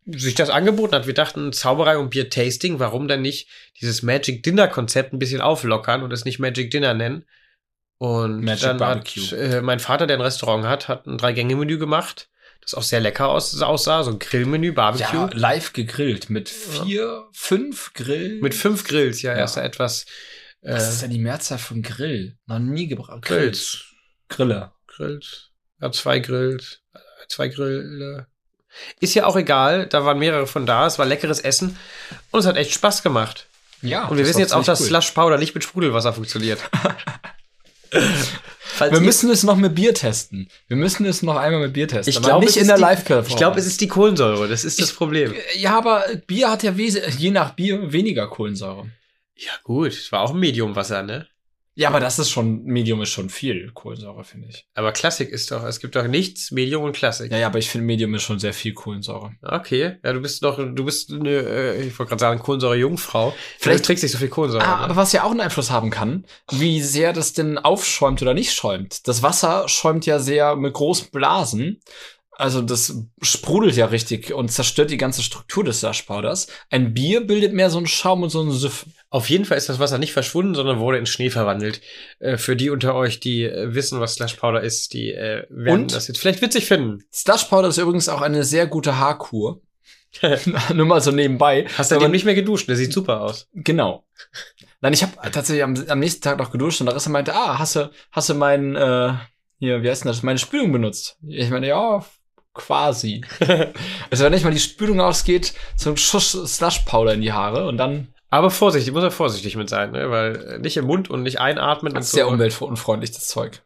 sich 0.06 0.34
das 0.34 0.50
angeboten 0.50 0.94
hat. 0.94 1.06
Wir 1.06 1.14
dachten, 1.14 1.52
Zauberei 1.52 1.96
und 1.98 2.10
Bier-Tasting, 2.10 2.78
warum 2.78 3.06
denn 3.08 3.22
nicht 3.22 3.48
dieses 3.80 4.02
Magic 4.02 4.42
Dinner-Konzept 4.42 5.12
ein 5.12 5.18
bisschen 5.18 5.40
auflockern 5.40 6.02
und 6.02 6.12
es 6.12 6.24
nicht 6.24 6.38
Magic 6.38 6.70
Dinner 6.70 6.94
nennen? 6.94 7.24
Und 7.98 8.42
Magic 8.44 8.62
dann 8.62 8.78
Barbecue. 8.78 9.22
hat 9.22 9.32
äh, 9.32 9.62
mein 9.62 9.78
Vater, 9.78 10.06
der 10.08 10.16
ein 10.16 10.22
Restaurant 10.22 10.64
hat, 10.64 10.88
hat 10.88 11.06
ein 11.06 11.18
Drei-Gänge-Menü 11.18 11.78
gemacht, 11.78 12.28
das 12.60 12.74
auch 12.74 12.82
sehr 12.82 12.98
lecker 13.00 13.28
aus, 13.28 13.60
aussah, 13.62 14.02
so 14.02 14.10
ein 14.10 14.18
Grillmenü, 14.18 14.72
Barbecue. 14.72 15.04
ja, 15.16 15.30
live 15.32 15.72
gegrillt 15.72 16.28
mit 16.30 16.48
vier, 16.48 17.28
fünf 17.32 17.92
Grillen. 17.94 18.40
Mit 18.40 18.54
fünf 18.54 18.84
Grills, 18.84 19.22
ja, 19.22 19.32
Ja. 19.32 19.38
erst 19.38 19.56
etwas 19.56 20.04
äh, 20.62 20.74
Was 20.74 20.92
ist 20.94 21.02
denn 21.02 21.10
die 21.10 21.18
Mehrzahl 21.20 21.58
von 21.58 21.82
Grill? 21.82 22.36
Noch 22.46 22.58
nie 22.58 22.88
gebraucht. 22.88 23.22
Grills. 23.22 23.84
Griller. 24.28 24.74
Grills. 24.88 25.50
Ja, 25.80 25.90
zwei 25.92 26.18
Grills. 26.18 26.81
Zwei 27.28 27.48
Grill. 27.48 28.26
Ist 29.00 29.14
ja 29.14 29.26
auch 29.26 29.36
egal, 29.36 29.86
da 29.86 30.04
waren 30.04 30.18
mehrere 30.18 30.46
von 30.46 30.64
da, 30.66 30.86
es 30.86 30.98
war 30.98 31.04
leckeres 31.06 31.40
Essen 31.40 31.76
und 32.30 32.40
es 32.40 32.46
hat 32.46 32.56
echt 32.56 32.72
Spaß 32.72 33.02
gemacht. 33.02 33.46
Ja. 33.82 34.04
Und 34.06 34.16
wir 34.16 34.22
das 34.24 34.30
wissen 34.30 34.40
jetzt 34.40 34.54
auch, 34.54 34.64
dass 34.64 34.78
ziemlich 34.78 34.90
Slush 35.04 35.10
Powder 35.10 35.36
nicht 35.38 35.54
mit 35.54 35.64
Sprudelwasser 35.64 36.12
funktioniert. 36.12 36.60
Wir 38.78 39.00
müssen 39.00 39.30
es 39.30 39.42
noch 39.42 39.56
mit 39.56 39.74
Bier 39.74 39.92
testen. 39.94 40.48
Wir 40.66 40.76
müssen 40.78 41.04
es 41.04 41.22
noch 41.22 41.36
einmal 41.36 41.60
mit 41.60 41.74
Bier 41.74 41.86
testen. 41.86 42.10
ich 42.10 42.22
glaube, 42.22 42.46
nicht 42.46 42.56
in 42.56 42.66
der 42.66 42.78
Live-Plattform. 42.78 43.30
Ich 43.30 43.36
glaube, 43.36 43.58
es 43.60 43.66
ist 43.66 43.80
die 43.82 43.88
Kohlensäure, 43.88 44.48
das 44.48 44.64
ist 44.64 44.80
das 44.80 44.90
Ich- 44.90 44.96
Problem. 44.96 45.34
Ja, 45.56 45.76
aber 45.76 46.04
Bier 46.26 46.50
hat 46.50 46.62
ja 46.62 46.72
je 46.72 47.30
nach 47.30 47.50
Bier 47.52 47.92
weniger 47.92 48.28
Kohlensäure. 48.28 48.88
Ja, 49.36 49.52
gut, 49.62 49.88
es 49.92 50.10
war 50.10 50.20
auch 50.20 50.30
ein 50.32 50.40
Mediumwasser, 50.40 51.02
ne? 51.02 51.26
Ja, 51.74 51.88
aber 51.88 52.00
das 52.00 52.18
ist 52.18 52.30
schon, 52.30 52.64
Medium 52.64 53.00
ist 53.00 53.08
schon 53.08 53.30
viel 53.30 53.70
Kohlensäure, 53.72 54.24
finde 54.24 54.48
ich. 54.48 54.66
Aber 54.74 54.92
Klassik 54.92 55.30
ist 55.30 55.50
doch, 55.50 55.64
es 55.64 55.80
gibt 55.80 55.96
doch 55.96 56.06
nichts, 56.06 56.50
Medium 56.50 56.84
und 56.84 56.94
Klassik. 56.94 57.32
Ja, 57.32 57.38
ja, 57.38 57.46
aber 57.46 57.58
ich 57.58 57.70
finde 57.70 57.86
Medium 57.86 58.14
ist 58.14 58.22
schon 58.22 58.38
sehr 58.38 58.52
viel 58.52 58.74
Kohlensäure. 58.74 59.32
Okay, 59.40 59.96
ja, 60.04 60.12
du 60.12 60.20
bist 60.20 60.44
doch, 60.44 60.58
du 60.58 60.84
bist 60.84 61.10
eine, 61.10 61.30
äh, 61.30 61.82
ich 61.82 61.98
wollte 61.98 62.10
gerade 62.10 62.20
sagen, 62.20 62.40
Kohlensäure-Jungfrau. 62.40 63.34
Vielleicht 63.58 63.86
trägst 63.86 64.02
du 64.02 64.04
nicht 64.04 64.12
so 64.12 64.18
viel 64.18 64.28
Kohlensäure. 64.28 64.64
Ah, 64.64 64.76
ne? 64.76 64.84
aber 64.84 64.96
was 64.96 65.12
ja 65.12 65.24
auch 65.24 65.30
einen 65.30 65.40
Einfluss 65.40 65.70
haben 65.70 65.88
kann, 65.88 66.26
wie 66.50 66.82
sehr 66.82 67.14
das 67.14 67.32
denn 67.32 67.56
aufschäumt 67.56 68.20
oder 68.20 68.34
nicht 68.34 68.52
schäumt. 68.52 69.08
Das 69.08 69.22
Wasser 69.22 69.66
schäumt 69.68 70.04
ja 70.04 70.18
sehr 70.18 70.56
mit 70.56 70.74
großen 70.74 71.08
Blasen. 71.10 71.80
Also 72.32 72.60
das 72.62 72.96
sprudelt 73.20 73.76
ja 73.76 73.86
richtig 73.86 74.32
und 74.32 74.50
zerstört 74.50 74.90
die 74.90 74.96
ganze 74.96 75.22
Struktur 75.22 75.64
des 75.64 75.80
Saschpowders. 75.80 76.48
Ein 76.70 76.92
Bier 76.92 77.26
bildet 77.26 77.52
mehr 77.52 77.70
so 77.70 77.78
einen 77.78 77.86
Schaum 77.86 78.22
und 78.22 78.30
so 78.30 78.40
einen 78.40 78.50
Süff. 78.50 78.86
Auf 79.12 79.28
jeden 79.28 79.44
Fall 79.44 79.58
ist 79.58 79.68
das 79.68 79.78
Wasser 79.78 79.98
nicht 79.98 80.14
verschwunden, 80.14 80.54
sondern 80.54 80.78
wurde 80.78 80.96
in 80.96 81.04
Schnee 81.04 81.28
verwandelt. 81.28 81.82
Äh, 82.18 82.38
für 82.38 82.56
die 82.56 82.70
unter 82.70 82.94
euch, 82.94 83.20
die 83.20 83.44
äh, 83.44 83.74
wissen, 83.74 84.00
was 84.00 84.14
Slush 84.14 84.32
Powder 84.36 84.62
ist, 84.62 84.94
die 84.94 85.12
äh, 85.12 85.44
werden 85.50 85.82
Und? 85.82 85.94
das 85.94 86.08
jetzt 86.08 86.18
vielleicht 86.18 86.40
witzig 86.40 86.64
finden. 86.64 87.04
Slush 87.12 87.44
Powder 87.44 87.68
ist 87.68 87.76
übrigens 87.76 88.08
auch 88.08 88.22
eine 88.22 88.42
sehr 88.42 88.66
gute 88.66 88.96
Haarkur. 88.98 89.60
Nur 90.74 90.86
mal 90.86 91.02
so 91.02 91.10
nebenbei. 91.10 91.66
Hast 91.76 91.90
du 91.90 92.08
nicht 92.08 92.24
mehr 92.24 92.34
geduscht? 92.34 92.70
Der 92.70 92.76
sieht 92.76 92.94
super 92.94 93.20
aus. 93.20 93.48
Genau. 93.52 94.06
Nein, 94.80 94.94
ich 94.94 95.02
habe 95.02 95.12
tatsächlich 95.30 95.62
am, 95.62 95.76
am 95.88 95.98
nächsten 95.98 96.22
Tag 96.22 96.38
noch 96.38 96.50
geduscht 96.50 96.80
und 96.80 96.86
Larissa 96.86 97.10
meinte, 97.10 97.34
ah, 97.34 97.58
hast 97.58 97.76
du, 97.76 97.90
hast 98.12 98.30
du 98.30 98.34
meinen, 98.34 98.76
äh, 98.76 99.12
hier, 99.58 99.82
wie 99.82 99.90
heißt 99.90 100.04
denn 100.04 100.10
das, 100.10 100.22
meine 100.22 100.38
Spülung 100.38 100.72
benutzt? 100.72 101.18
Ich 101.28 101.50
meine, 101.50 101.68
ja, 101.68 102.02
quasi. 102.54 103.20
also 104.10 104.24
wenn 104.24 104.32
nicht 104.32 104.44
mal 104.44 104.54
die 104.54 104.58
Spülung 104.58 105.02
ausgeht, 105.02 105.52
so 105.76 105.90
ein 105.90 105.98
Schuss 105.98 106.32
Slush-Powder 106.32 107.12
in 107.12 107.20
die 107.20 107.32
Haare 107.32 107.66
und 107.66 107.76
dann 107.76 108.08
Aber 108.32 108.50
vorsichtig, 108.50 108.94
muss 108.94 109.04
er 109.04 109.10
vorsichtig 109.10 109.56
mit 109.56 109.68
sein, 109.68 109.90
ne? 109.90 110.10
weil 110.10 110.36
äh, 110.36 110.58
nicht 110.58 110.78
im 110.78 110.86
Mund 110.86 111.10
und 111.10 111.22
nicht 111.22 111.38
einatmen. 111.38 111.92
und 111.92 111.98
ist 111.98 112.12
so. 112.12 112.16
sehr 112.16 112.28
umweltunfreundlich, 112.28 113.10
das 113.10 113.28
Zeug. 113.28 113.62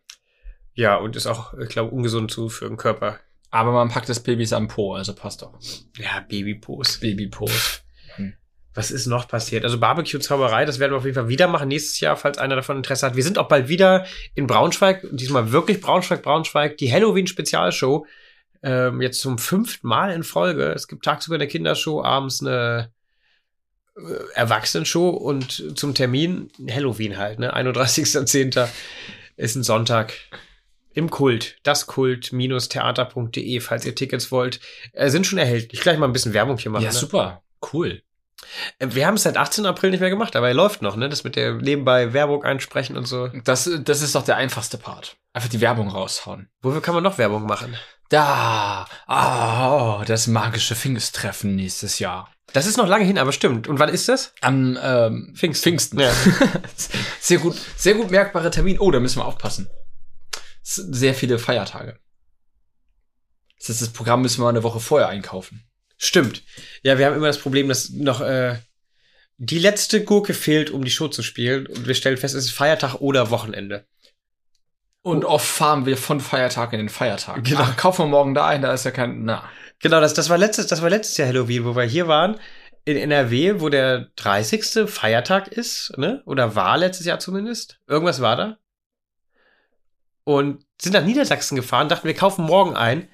Ja, 0.75 0.97
und 0.97 1.15
ist 1.15 1.29
auch, 1.29 1.55
ich 1.55 1.69
glaube, 1.69 1.93
ungesund 1.93 2.33
zu 2.33 2.49
für 2.49 2.67
den 2.67 2.77
Körper. 2.77 3.21
Aber 3.53 3.71
man 3.71 3.91
packt 3.91 4.09
des 4.09 4.19
Babys 4.19 4.53
am 4.53 4.67
Po, 4.67 4.95
also 4.95 5.15
passt 5.15 5.43
doch. 5.43 5.57
Ja, 5.99 6.19
Babypos. 6.29 6.99
Babypo. 6.99 7.49
Was 8.75 8.91
ist 8.91 9.07
noch 9.07 9.29
passiert? 9.29 9.63
Also 9.63 9.79
Barbecue-Zauberei, 9.79 10.65
das 10.65 10.81
werden 10.81 10.93
wir 10.93 10.97
auf 10.97 11.05
jeden 11.05 11.15
Fall 11.15 11.29
wieder 11.29 11.47
machen 11.47 11.69
nächstes 11.69 12.01
Jahr, 12.01 12.17
falls 12.17 12.37
einer 12.37 12.57
davon 12.57 12.79
Interesse 12.79 13.07
hat. 13.07 13.15
Wir 13.15 13.23
sind 13.23 13.39
auch 13.39 13.47
bald 13.47 13.69
wieder 13.69 14.05
in 14.35 14.49
Braunschweig, 14.49 15.07
diesmal 15.13 15.53
wirklich 15.53 15.81
Braunschweig, 15.81 16.23
Braunschweig, 16.23 16.77
die 16.79 16.93
Halloween-Spezialshow. 16.93 18.05
Ähm, 18.65 19.01
jetzt 19.01 19.21
zum 19.21 19.39
fünften 19.39 19.87
Mal 19.87 20.11
in 20.11 20.25
Folge. 20.25 20.73
Es 20.73 20.89
gibt 20.89 21.05
tagsüber 21.05 21.37
eine 21.37 21.47
Kindershow, 21.47 22.03
abends 22.03 22.41
eine 22.41 22.91
äh, 22.91 22.96
Erwachsenenshow 24.35 25.09
und 25.09 25.79
zum 25.79 25.95
Termin 25.95 26.51
Halloween 26.71 27.17
halt, 27.17 27.39
ne? 27.39 27.57
31.10. 27.57 28.69
ist 29.37 29.55
ein 29.57 29.63
Sonntag. 29.63 30.15
Im 30.93 31.11
Kult, 31.11 31.59
das 31.63 31.87
Kult-theater.de, 31.87 33.61
falls 33.61 33.85
ihr 33.85 33.95
Tickets 33.95 34.33
wollt, 34.33 34.61
äh, 34.93 35.11
sind 35.11 35.27
schon 35.27 35.39
erhältlich. 35.39 35.83
Gleich 35.83 35.99
mal 35.99 36.07
ein 36.07 36.13
bisschen 36.15 36.33
Werbung 36.33 36.57
hier 36.57 36.71
machen. 36.71 36.85
Ja, 36.85 36.91
ne? 36.91 36.97
super. 36.97 37.43
Cool. 37.73 38.03
Äh, 38.79 38.89
Wir 38.91 39.07
haben 39.07 39.15
es 39.15 39.23
seit 39.23 39.37
18. 39.37 39.67
April 39.67 39.91
nicht 39.91 40.01
mehr 40.01 40.11
gemacht, 40.11 40.37
aber 40.37 40.49
er 40.49 40.55
läuft 40.55 40.83
noch, 40.83 40.97
ne? 40.97 41.09
Das 41.09 41.25
mit 41.25 41.37
der 41.37 41.55
nebenbei 41.55 42.13
Werbung 42.13 42.45
einsprechen 42.45 42.97
und 42.97 43.07
so. 43.07 43.29
Das, 43.45 43.71
das 43.83 44.03
ist 44.03 44.15
doch 44.15 44.25
der 44.25 44.37
einfachste 44.37 44.79
Part. 44.79 45.17
Einfach 45.33 45.49
die 45.49 45.61
Werbung 45.61 45.89
raushauen. 45.89 46.49
Wofür 46.63 46.81
kann 46.81 46.95
man 46.95 47.05
noch 47.05 47.19
Werbung 47.19 47.45
machen? 47.45 47.77
Da, 48.09 48.87
ah, 49.07 50.05
das 50.07 50.29
magische 50.29 50.77
Pfingsttreffen 50.77 51.57
nächstes 51.57 51.99
Jahr. 51.99 52.31
Das 52.53 52.67
ist 52.67 52.77
noch 52.77 52.87
lange 52.87 53.05
hin, 53.05 53.19
aber 53.19 53.33
stimmt. 53.33 53.67
Und 53.67 53.81
wann 53.81 53.89
ist 53.89 54.09
das? 54.09 54.33
Am 54.41 54.79
ähm, 54.81 55.35
Pfingsten. 55.37 55.65
Pfingsten. 55.65 55.99
Ja. 55.99 56.13
sehr 57.21 57.39
gut, 57.39 57.57
sehr 57.77 57.95
gut 57.95 58.11
merkbarer 58.11 58.51
Termin. 58.51 58.79
Oh, 58.79 58.91
da 58.91 59.01
müssen 59.01 59.19
wir 59.19 59.27
aufpassen. 59.27 59.69
Sehr 60.63 61.15
viele 61.15 61.39
Feiertage. 61.39 61.99
Das 63.59 63.71
ist 63.71 63.83
das 63.83 63.91
Programm 63.91 64.23
müssen 64.23 64.43
wir 64.43 64.49
eine 64.49 64.63
Woche 64.63 64.81
vorher 64.81 65.09
einkaufen. 65.09 65.66
Stimmt. 65.97 66.43
Ja, 66.83 66.99
wir 66.99 67.07
haben 67.07 67.17
immer 67.17 67.27
das 67.27 67.39
Problem, 67.39 67.69
dass 67.69 67.91
noch 67.91 68.21
äh, 68.21 68.57
die 69.39 69.59
letzte 69.59 70.05
Gurke 70.05 70.35
fehlt, 70.35 70.71
um 70.71 70.85
die 70.85 70.91
Show 70.91 71.09
zu 71.09 71.23
spielen. 71.23 71.67
Und 71.67 71.87
wir 71.87 71.95
stellen 71.95 72.17
fest, 72.17 72.35
es 72.35 72.47
ist 72.47 72.53
Feiertag 72.53 72.97
oder 72.97 73.31
Wochenende. 73.31 73.87
Und 75.03 75.25
oft 75.25 75.47
fahren 75.47 75.87
wir 75.87 75.97
von 75.97 76.21
Feiertag 76.21 76.73
in 76.73 76.81
den 76.81 76.89
Feiertag. 76.89 77.45
Genau. 77.45 77.61
Ach, 77.63 77.77
kaufen 77.77 78.07
wir 78.07 78.09
morgen 78.09 78.35
da 78.35 78.49
ein, 78.49 78.63
da 78.63 78.73
ist 78.73 78.85
ja 78.85 78.91
kein, 78.91 79.25
na. 79.25 79.49
Genau, 79.79 80.01
das, 80.01 80.15
das 80.15 80.31
war 80.31 80.39
letztes, 80.39 80.67
das 80.67 80.83
war 80.83 80.91
letztes 80.91 81.17
Jahr 81.17 81.29
Halloween, 81.29 81.65
wo 81.65 81.77
wir 81.77 81.85
hier 81.85 82.09
waren. 82.09 82.41
in 82.85 82.97
NRW, 82.97 83.61
wo 83.61 83.69
der 83.69 84.09
30. 84.17 84.89
Feiertag 84.89 85.49
ist, 85.49 85.93
ne? 85.97 86.23
Oder 86.27 86.55
war 86.55 86.77
letztes 86.79 87.07
Jahr 87.07 87.19
zumindest. 87.19 87.79
Irgendwas 87.87 88.21
war 88.21 88.37
da. 88.37 88.59
Und 90.25 90.65
sind 90.81 90.93
nach 90.93 91.05
Niedersachsen 91.05 91.57
gefahren, 91.57 91.89
dachten, 91.89 92.09
wir 92.09 92.15
kaufen 92.15 92.45
morgen 92.45 92.75
ein. 92.75 93.09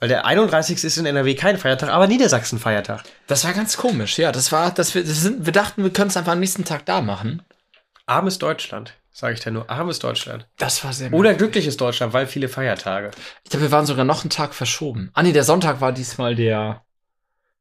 Weil 0.00 0.08
der 0.08 0.24
31. 0.24 0.82
ist 0.82 0.96
in 0.96 1.04
NRW 1.04 1.34
kein 1.34 1.58
Feiertag, 1.58 1.90
aber 1.90 2.06
Niedersachsen 2.06 2.58
Feiertag. 2.58 3.04
Das 3.26 3.44
war 3.44 3.52
ganz 3.52 3.76
komisch, 3.76 4.18
ja. 4.18 4.32
Das 4.32 4.50
war, 4.50 4.70
dass 4.72 4.94
wir, 4.94 5.04
das 5.04 5.20
sind, 5.20 5.44
wir 5.44 5.52
dachten, 5.52 5.82
wir 5.82 5.92
können 5.92 6.08
es 6.08 6.16
einfach 6.16 6.32
am 6.32 6.40
nächsten 6.40 6.64
Tag 6.64 6.86
da 6.86 7.02
machen. 7.02 7.42
Armes 8.06 8.38
Deutschland, 8.38 8.94
sage 9.12 9.34
ich 9.34 9.40
da 9.40 9.50
nur. 9.50 9.68
Armes 9.68 9.98
Deutschland. 9.98 10.48
Das 10.56 10.82
war 10.84 10.94
sehr 10.94 11.12
Oder 11.12 11.34
glückliches 11.34 11.76
Deutschland, 11.76 12.14
weil 12.14 12.26
viele 12.26 12.48
Feiertage. 12.48 13.10
Ich 13.44 13.50
glaube, 13.50 13.66
wir 13.66 13.72
waren 13.72 13.84
sogar 13.84 14.06
noch 14.06 14.22
einen 14.22 14.30
Tag 14.30 14.54
verschoben. 14.54 15.10
Ah 15.12 15.22
nee, 15.22 15.32
der 15.32 15.44
Sonntag 15.44 15.82
war 15.82 15.92
diesmal 15.92 16.34
der. 16.34 16.82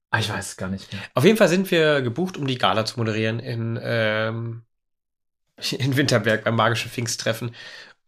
Ah, 0.10 0.20
ich 0.20 0.30
weiß 0.30 0.48
es 0.48 0.58
gar 0.58 0.70
nicht 0.70 0.92
mehr. 0.94 1.02
Auf 1.16 1.26
jeden 1.26 1.38
Fall 1.38 1.50
sind 1.50 1.70
wir 1.70 2.02
gebucht, 2.02 2.38
um 2.38 2.48
die 2.48 2.58
Gala 2.58 2.86
zu 2.86 2.98
moderieren 2.98 3.40
in, 3.40 3.78
ähm, 3.84 4.64
in 5.72 5.98
Winterberg 5.98 6.46
beim 6.46 6.56
magischen 6.56 6.90
Pfingsttreffen. 6.90 7.54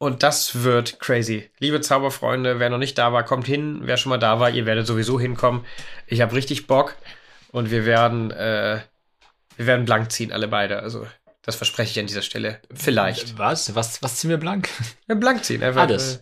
Und 0.02 0.24
das 0.24 0.64
wird 0.64 1.00
crazy. 1.00 1.52
Liebe 1.60 1.80
Zauberfreunde, 1.80 2.58
wer 2.58 2.72
noch 2.72 2.80
nicht 2.80 2.98
da 2.98 3.14
war, 3.14 3.24
kommt 3.24 3.46
hin. 3.46 3.82
Wer 3.84 3.98
schon 3.98 4.10
mal 4.10 4.18
da 4.18 4.40
war, 4.40 4.50
ihr 4.50 4.66
werdet 4.66 4.88
sowieso 4.88 5.20
hinkommen. 5.20 5.64
Ich 6.08 6.22
habe 6.22 6.34
richtig 6.34 6.66
Bock. 6.66 6.96
Und 7.52 7.70
wir 7.70 7.86
werden, 7.86 8.32
äh, 8.32 8.80
wir 9.58 9.68
werden 9.68 9.86
blank 9.86 10.12
ziehen, 10.12 10.32
alle 10.32 10.48
beide. 10.48 10.80
Also, 10.80 11.06
das 11.44 11.56
verspreche 11.56 11.92
ich 11.92 12.00
an 12.00 12.08
dieser 12.08 12.24
Stelle. 12.24 12.60
Vielleicht. 12.74 13.38
Was? 13.38 13.76
Was, 13.76 14.02
was 14.02 14.16
ziehen 14.16 14.32
wir 14.32 14.38
blank? 14.38 14.70
Ja, 15.08 15.14
blank 15.14 15.46
ziehen, 15.46 15.62
einfach. 15.62 15.84
Alles. 15.84 16.16
Äh, 16.16 16.22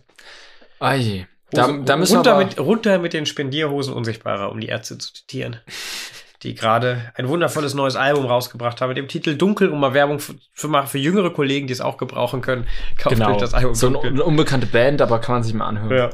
Da, 1.50 1.72
da 1.72 1.96
müssen 1.96 2.16
runter, 2.16 2.32
wir 2.32 2.34
aber, 2.34 2.44
mit, 2.44 2.58
runter 2.60 2.98
mit 2.98 3.14
den 3.14 3.24
Spendierhosen 3.24 3.94
Unsichtbarer, 3.94 4.52
um 4.52 4.60
die 4.60 4.68
Ärzte 4.68 4.98
zu 4.98 5.10
zitieren. 5.14 5.58
Die 6.42 6.54
gerade 6.54 7.12
ein 7.16 7.28
wundervolles 7.28 7.74
neues 7.74 7.96
Album 7.96 8.24
rausgebracht 8.24 8.80
haben 8.80 8.88
mit 8.88 8.96
dem 8.96 9.08
Titel 9.08 9.36
Dunkel, 9.36 9.68
um 9.68 9.78
mal 9.80 9.92
Werbung 9.92 10.20
für, 10.20 10.34
für, 10.52 10.68
mal 10.68 10.86
für 10.86 10.98
jüngere 10.98 11.30
Kollegen, 11.30 11.66
die 11.66 11.72
es 11.72 11.82
auch 11.82 11.98
gebrauchen 11.98 12.40
können. 12.40 12.66
Kauft 12.98 13.16
genau, 13.16 13.32
euch 13.32 13.36
das 13.36 13.52
Album 13.52 13.74
so 13.74 13.90
Dunkel. 13.90 14.10
eine 14.12 14.24
unbekannte 14.24 14.66
Band, 14.66 15.02
aber 15.02 15.18
kann 15.18 15.34
man 15.36 15.42
sich 15.42 15.52
mal 15.52 15.66
anhören. 15.66 15.90
Ja, 15.90 16.10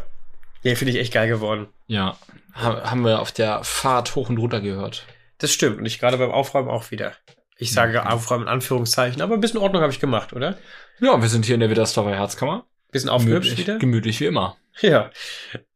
ja 0.62 0.75
finde 0.75 0.92
ich 0.92 0.99
echt 0.99 1.12
geil 1.12 1.28
geworden. 1.28 1.68
Ja. 1.87 2.16
Ha 2.54 2.90
haben 2.90 3.04
wir 3.04 3.21
auf 3.21 3.30
der 3.30 3.62
Fahrt 3.62 4.16
hoch 4.16 4.28
und 4.28 4.38
runter 4.38 4.61
gehört. 4.61 5.06
Das 5.38 5.52
stimmt. 5.52 5.78
Und 5.78 5.87
ich 5.87 6.00
gerade 6.00 6.16
beim 6.16 6.30
Aufräumen 6.30 6.71
auch 6.71 6.90
wieder. 6.90 7.12
Ich 7.59 7.73
sage 7.73 8.00
Mhm. 8.00 8.06
Aufräumen 8.09 8.45
in 8.45 8.49
Anführungszeichen, 8.49 9.23
aber 9.23 9.35
ein 9.35 9.40
bisschen 9.40 9.61
Ordnung 9.61 9.83
habe 9.83 9.92
ich 9.92 10.00
gemacht, 10.00 10.33
oder? 10.33 10.59
Ja, 11.00 11.21
wir 11.21 11.28
sind 11.28 11.45
hier 11.45 11.54
in 11.54 11.61
der 11.61 11.71
Widdersdorfer 11.71 12.14
Herzkammer. 12.14 12.64
Bisschen 12.90 13.11
aufgehübscht 13.11 13.59
wieder. 13.59 13.78
gemütlich 13.78 14.21
wie 14.21 14.26
immer. 14.26 14.56
Ja. 14.80 15.11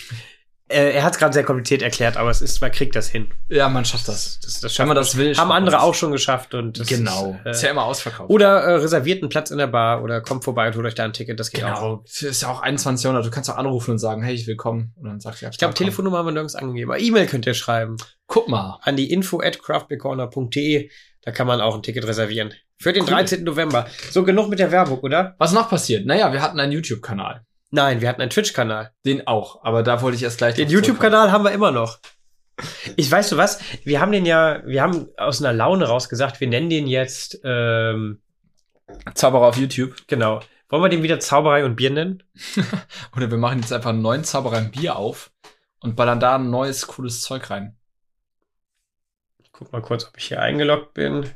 Äh, 0.71 0.91
er 0.93 1.03
hat 1.03 1.13
es 1.13 1.19
gerade 1.19 1.33
sehr 1.33 1.43
kompliziert 1.43 1.81
erklärt, 1.81 2.17
aber 2.17 2.29
es 2.29 2.41
ist, 2.41 2.61
man 2.61 2.71
kriegt 2.71 2.95
das 2.95 3.09
hin. 3.09 3.29
Ja, 3.49 3.69
man 3.69 3.85
schafft 3.85 4.07
das. 4.07 4.39
Das, 4.41 4.59
das 4.61 4.79
Wenn 4.79 4.87
man 4.87 4.95
das 4.95 5.17
will, 5.17 5.35
Haben 5.37 5.51
andere 5.51 5.75
das. 5.75 5.83
auch 5.83 5.93
schon 5.93 6.11
geschafft 6.11 6.53
und 6.53 6.79
das 6.79 6.87
genau. 6.87 7.39
Ist, 7.45 7.57
ist 7.57 7.63
äh, 7.63 7.65
ja 7.67 7.71
immer 7.71 7.83
ausverkauft. 7.85 8.29
oder 8.29 8.61
äh, 8.61 8.73
reserviert 8.75 9.21
einen 9.21 9.29
Platz 9.29 9.51
in 9.51 9.57
der 9.57 9.67
Bar 9.67 10.03
oder 10.03 10.21
kommt 10.21 10.43
vorbei 10.43 10.67
und 10.67 10.75
holt 10.75 10.85
euch 10.85 10.95
da 10.95 11.03
ein 11.03 11.13
Ticket. 11.13 11.39
Das 11.39 11.51
geht 11.51 11.63
auch. 11.63 11.79
Genau. 11.81 12.03
Ist 12.29 12.41
ja 12.41 12.49
auch 12.49 12.61
21 12.61 13.03
Jahrhundert. 13.03 13.25
Du 13.25 13.31
kannst 13.31 13.49
auch 13.49 13.57
anrufen 13.57 13.91
und 13.91 13.99
sagen, 13.99 14.23
hey, 14.23 14.33
ich 14.33 14.47
will 14.47 14.55
kommen. 14.55 14.93
Und 14.97 15.05
dann 15.05 15.19
sagt 15.19 15.41
er, 15.43 15.49
Ich 15.51 15.57
glaube, 15.57 15.73
Telefonnummer 15.73 16.17
haben 16.19 16.27
wir 16.27 16.31
nirgends 16.33 16.55
angegeben. 16.55 16.91
Aber 16.91 16.99
E-Mail 16.99 17.27
könnt 17.27 17.45
ihr 17.45 17.53
schreiben 17.53 17.97
Guck 18.27 18.47
mal. 18.47 18.79
an 18.83 18.95
die 18.95 19.11
info 19.11 19.41
at 19.41 19.61
craftbeercorner.de. 19.61 20.89
Da 21.23 21.31
kann 21.31 21.45
man 21.47 21.61
auch 21.61 21.75
ein 21.75 21.83
Ticket 21.83 22.05
reservieren. 22.07 22.53
Für 22.79 22.93
den 22.93 23.03
Cool. 23.03 23.09
13. 23.11 23.43
November. 23.43 23.85
So, 24.09 24.23
genug 24.23 24.49
mit 24.49 24.57
der 24.57 24.71
Werbung, 24.71 24.99
oder? 25.01 25.35
Was 25.37 25.51
noch 25.51 25.69
passiert? 25.69 26.05
Naja, 26.07 26.33
wir 26.33 26.41
hatten 26.41 26.59
einen 26.59 26.71
YouTube-Kanal. 26.71 27.45
Nein, 27.71 28.01
wir 28.01 28.09
hatten 28.09 28.21
einen 28.21 28.29
Twitch-Kanal. 28.29 28.91
Den 29.05 29.27
auch. 29.27 29.63
Aber 29.63 29.81
da 29.81 30.01
wollte 30.01 30.17
ich 30.17 30.23
erst 30.23 30.37
gleich 30.37 30.55
Den. 30.55 30.69
YouTube-Kanal 30.69 31.31
haben 31.31 31.43
wir 31.43 31.51
immer 31.51 31.71
noch. 31.71 31.99
Ich 32.95 33.09
weißt 33.09 33.31
du 33.31 33.37
was? 33.37 33.59
Wir 33.85 34.01
haben 34.01 34.11
den 34.11 34.25
ja, 34.25 34.61
wir 34.65 34.83
haben 34.83 35.07
aus 35.17 35.41
einer 35.41 35.53
Laune 35.53 35.85
raus 35.85 36.09
gesagt, 36.09 36.39
wir 36.41 36.47
nennen 36.47 36.69
den 36.69 36.85
jetzt, 36.85 37.39
ähm, 37.43 38.21
Zauberer 39.15 39.47
auf 39.47 39.57
YouTube. 39.57 39.95
genau. 40.07 40.41
Wollen 40.69 40.83
wir 40.83 40.89
den 40.89 41.03
wieder 41.03 41.19
Zauberei 41.19 41.65
und 41.65 41.75
Bier 41.75 41.91
nennen? 41.91 42.23
Oder 43.15 43.29
wir 43.29 43.37
machen 43.37 43.59
jetzt 43.59 43.73
einfach 43.73 43.89
einen 43.89 44.01
neuen 44.01 44.23
Zauberer 44.23 44.59
im 44.59 44.71
Bier 44.71 44.95
auf 44.95 45.31
und 45.79 45.95
ballern 45.95 46.19
da 46.19 46.35
ein 46.35 46.49
neues, 46.49 46.87
cooles 46.87 47.21
Zeug 47.21 47.49
rein. 47.49 47.77
Ich 49.43 49.51
guck 49.51 49.71
mal 49.71 49.81
kurz, 49.81 50.05
ob 50.05 50.17
ich 50.17 50.25
hier 50.25 50.41
eingeloggt 50.41 50.93
bin. 50.93 51.29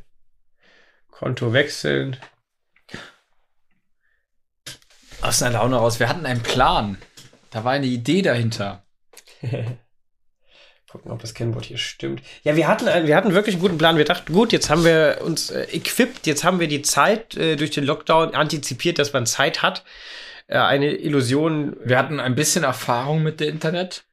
Konto 1.11 1.53
wechseln. 1.53 2.17
Aus 5.25 5.41
einer 5.41 5.53
Laune 5.57 5.77
raus. 5.77 5.99
Wir 5.99 6.07
hatten 6.07 6.25
einen 6.25 6.43
Plan. 6.43 6.97
Da 7.49 7.63
war 7.63 7.71
eine 7.71 7.87
Idee 7.87 8.21
dahinter. 8.21 8.83
Gucken, 10.91 11.11
ob 11.11 11.19
das 11.19 11.33
Kennwort 11.33 11.65
hier 11.65 11.77
stimmt. 11.77 12.21
Ja, 12.43 12.55
wir 12.55 12.67
hatten, 12.67 12.87
einen- 12.87 13.07
wir 13.07 13.15
hatten 13.15 13.33
wirklich 13.33 13.55
einen 13.55 13.61
guten 13.63 13.77
Plan. 13.79 13.97
Wir 13.97 14.05
dachten, 14.05 14.31
gut, 14.31 14.53
jetzt 14.53 14.69
haben 14.69 14.85
wir 14.85 15.19
uns 15.23 15.49
äh, 15.49 15.63
equipped, 15.71 16.27
jetzt 16.27 16.43
haben 16.43 16.59
wir 16.59 16.67
die 16.67 16.83
Zeit 16.83 17.35
äh, 17.35 17.55
durch 17.55 17.71
den 17.71 17.85
Lockdown 17.85 18.35
antizipiert, 18.35 18.99
dass 18.99 19.13
man 19.13 19.25
Zeit 19.25 19.61
hat. 19.63 19.83
Äh, 20.47 20.57
eine 20.59 20.91
Illusion. 20.93 21.75
Wir 21.83 21.97
hatten 21.97 22.19
ein 22.19 22.35
bisschen 22.35 22.63
Erfahrung 22.63 23.23
mit 23.23 23.39
dem 23.39 23.49
Internet. 23.49 24.05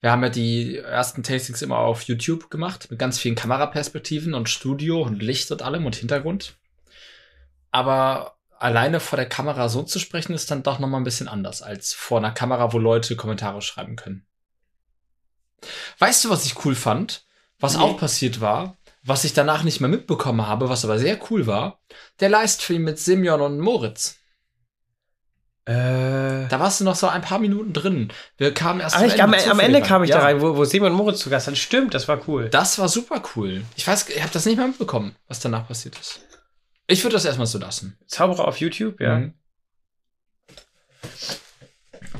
Wir 0.00 0.12
haben 0.12 0.22
ja 0.22 0.30
die 0.30 0.76
ersten 0.76 1.22
Tastings 1.24 1.60
immer 1.62 1.78
auf 1.78 2.02
YouTube 2.02 2.48
gemacht, 2.48 2.86
mit 2.90 2.98
ganz 3.00 3.18
vielen 3.18 3.34
Kameraperspektiven 3.34 4.32
und 4.34 4.48
Studio 4.48 5.02
und 5.02 5.20
Licht 5.20 5.50
und 5.50 5.62
allem 5.62 5.84
und 5.84 5.96
Hintergrund. 5.96 6.54
Aber 7.70 8.36
alleine 8.60 9.00
vor 9.00 9.16
der 9.16 9.28
Kamera 9.28 9.68
so 9.68 9.82
zu 9.82 9.98
sprechen, 9.98 10.34
ist 10.34 10.50
dann 10.50 10.62
doch 10.62 10.78
noch 10.78 10.88
mal 10.88 10.98
ein 10.98 11.04
bisschen 11.04 11.28
anders 11.28 11.62
als 11.62 11.92
vor 11.92 12.18
einer 12.18 12.30
Kamera, 12.32 12.72
wo 12.72 12.78
Leute 12.78 13.16
Kommentare 13.16 13.62
schreiben 13.62 13.96
können. 13.96 14.26
Weißt 15.98 16.24
du, 16.24 16.30
was 16.30 16.46
ich 16.46 16.64
cool 16.64 16.74
fand? 16.74 17.24
Was 17.58 17.76
Nee. 17.76 17.82
auch 17.82 17.98
passiert 17.98 18.40
war, 18.40 18.76
was 19.02 19.24
ich 19.24 19.32
danach 19.34 19.62
nicht 19.64 19.80
mehr 19.80 19.90
mitbekommen 19.90 20.46
habe, 20.46 20.68
was 20.68 20.84
aber 20.84 20.98
sehr 20.98 21.18
cool 21.30 21.46
war? 21.46 21.80
Der 22.20 22.28
Livestream 22.30 22.82
mit 22.82 22.98
Simeon 22.98 23.40
und 23.40 23.60
Moritz. 23.60 24.16
Äh, 25.66 26.48
Da 26.48 26.58
warst 26.58 26.80
du 26.80 26.84
noch 26.84 26.96
so 26.96 27.06
ein 27.08 27.20
paar 27.20 27.38
Minuten 27.38 27.72
drin. 27.74 28.10
Wir 28.38 28.52
kamen 28.54 28.80
erst 28.80 28.96
Ah, 28.96 29.00
am 29.22 29.34
am, 29.34 29.60
Ende 29.60 29.82
kam 29.82 30.02
ich 30.02 30.10
Ja. 30.10 30.16
da 30.18 30.22
rein, 30.24 30.40
wo, 30.40 30.56
wo 30.56 30.64
Simon 30.64 30.92
Moritz 30.94 31.18
zu 31.20 31.28
Gast 31.30 31.46
hat. 31.48 31.58
Stimmt, 31.58 31.92
das 31.94 32.08
war 32.08 32.26
cool. 32.28 32.48
Das 32.48 32.78
war 32.78 32.88
super 32.88 33.22
cool. 33.36 33.62
Ich 33.76 33.86
weiß, 33.86 34.08
ich 34.08 34.22
habe 34.22 34.32
das 34.32 34.46
nicht 34.46 34.56
mehr 34.56 34.66
mitbekommen, 34.66 35.14
was 35.28 35.40
danach 35.40 35.68
passiert 35.68 35.98
ist. 35.98 36.20
Ich 36.90 37.02
würde 37.04 37.14
das 37.14 37.24
erstmal 37.24 37.46
so 37.46 37.58
lassen. 37.58 37.96
Zauberer 38.06 38.46
auf 38.48 38.58
YouTube, 38.60 39.00
ja. 39.00 39.18
Mhm. 39.18 39.34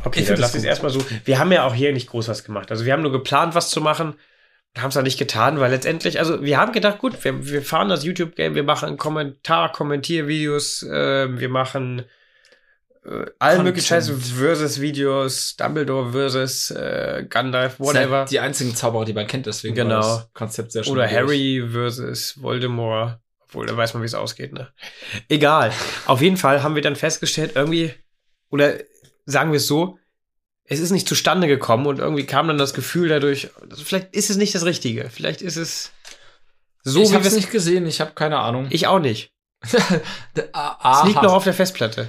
Okay, 0.05 0.21
Ich 0.21 0.27
dann 0.29 0.39
lass 0.39 0.53
das 0.53 0.63
es 0.63 0.65
erstmal 0.65 0.91
so. 0.91 1.05
Wir 1.25 1.39
haben 1.39 1.53
ja 1.53 1.65
auch 1.65 1.75
hier 1.75 1.93
nicht 1.93 2.09
groß 2.09 2.29
was 2.29 2.45
gemacht. 2.45 2.71
Also 2.71 2.85
wir 2.85 2.93
haben 2.93 3.03
nur 3.03 3.13
geplant, 3.13 3.55
was 3.55 3.71
zu 3.71 3.81
machen 3.81 4.15
und 4.75 4.83
haben 4.83 4.89
es 4.89 4.95
dann 4.95 5.05
nicht 5.05 5.19
getan, 5.19 5.61
weil 5.61 5.71
letztendlich, 5.71 6.19
also 6.19 6.43
wir 6.43 6.59
haben 6.59 6.73
gedacht, 6.73 6.99
gut, 6.99 7.23
wir, 7.25 7.47
wir 7.47 7.63
fahren 7.63 7.89
das 7.89 8.05
YouTube-Game, 8.05 8.55
wir 8.55 8.63
machen 8.63 8.97
Kommentar, 8.97 9.73
Kommentiervideos, 9.73 10.83
äh, 10.85 11.39
wir 11.39 11.49
machen 11.51 12.05
äh, 13.05 13.27
allen 13.39 13.63
möglichen 13.65 13.89
Scheiß 13.89 14.07
Content. 14.09 14.27
versus 14.33 14.81
Videos, 14.81 15.57
Dumbledore 15.57 16.13
versus 16.13 16.71
äh, 16.71 17.27
Gandalf, 17.29 17.77
sind 17.77 17.87
whatever. 17.87 18.19
halt 18.21 18.31
Die 18.31 18.41
einzigen 18.41 18.75
Zauberer, 18.75 19.05
die 19.05 19.13
man 19.13 19.27
kennt, 19.27 19.47
deswegen 19.47 19.75
Genau. 19.75 20.01
das 20.01 20.33
Konzept 20.33 20.73
sehr 20.73 20.85
schön. 20.85 20.93
Oder 20.95 21.11
Harry 21.11 21.63
versus 21.71 22.41
Voldemort. 22.41 23.19
Obwohl, 23.51 23.67
da 23.67 23.77
weiß 23.77 23.95
man, 23.95 24.03
wie 24.03 24.07
es 24.07 24.15
ausgeht, 24.15 24.53
ne? 24.53 24.69
Egal. 25.29 25.73
Auf 26.07 26.23
jeden 26.23 26.37
Fall 26.37 26.63
haben 26.63 26.77
wir 26.77 26.83
dann 26.83 26.95
festgestellt, 26.95 27.53
irgendwie, 27.57 27.93
oder 28.49 28.75
sagen 29.27 29.51
wir 29.51 29.57
es 29.57 29.67
so, 29.67 29.99
es 30.65 30.79
ist 30.79 30.93
nicht 30.93 31.09
zustande 31.09 31.49
gekommen 31.49 31.87
und 31.87 31.99
irgendwie 31.99 32.27
kam 32.27 32.47
dann 32.47 32.59
das 32.59 32.75
Gefühl 32.75 33.09
dadurch, 33.09 33.51
also 33.69 33.83
vielleicht 33.83 34.15
ist 34.15 34.31
es 34.31 34.37
nicht 34.37 34.55
das 34.55 34.65
Richtige. 34.65 35.11
Vielleicht 35.11 35.43
ist 35.43 35.57
es 35.57 35.91
so, 36.85 37.03
ich 37.03 37.13
habe 37.13 37.27
es 37.27 37.35
nicht 37.35 37.51
gesehen, 37.51 37.87
ich 37.87 38.01
habe 38.01 38.13
keine 38.13 38.39
Ahnung. 38.39 38.69
Ich 38.71 38.87
auch 38.87 39.01
nicht. 39.01 39.33
Aha. 40.53 41.01
Es 41.01 41.09
liegt 41.09 41.23
noch 41.23 41.33
auf 41.33 41.45
der 41.45 41.55
Festplatte. 41.55 42.09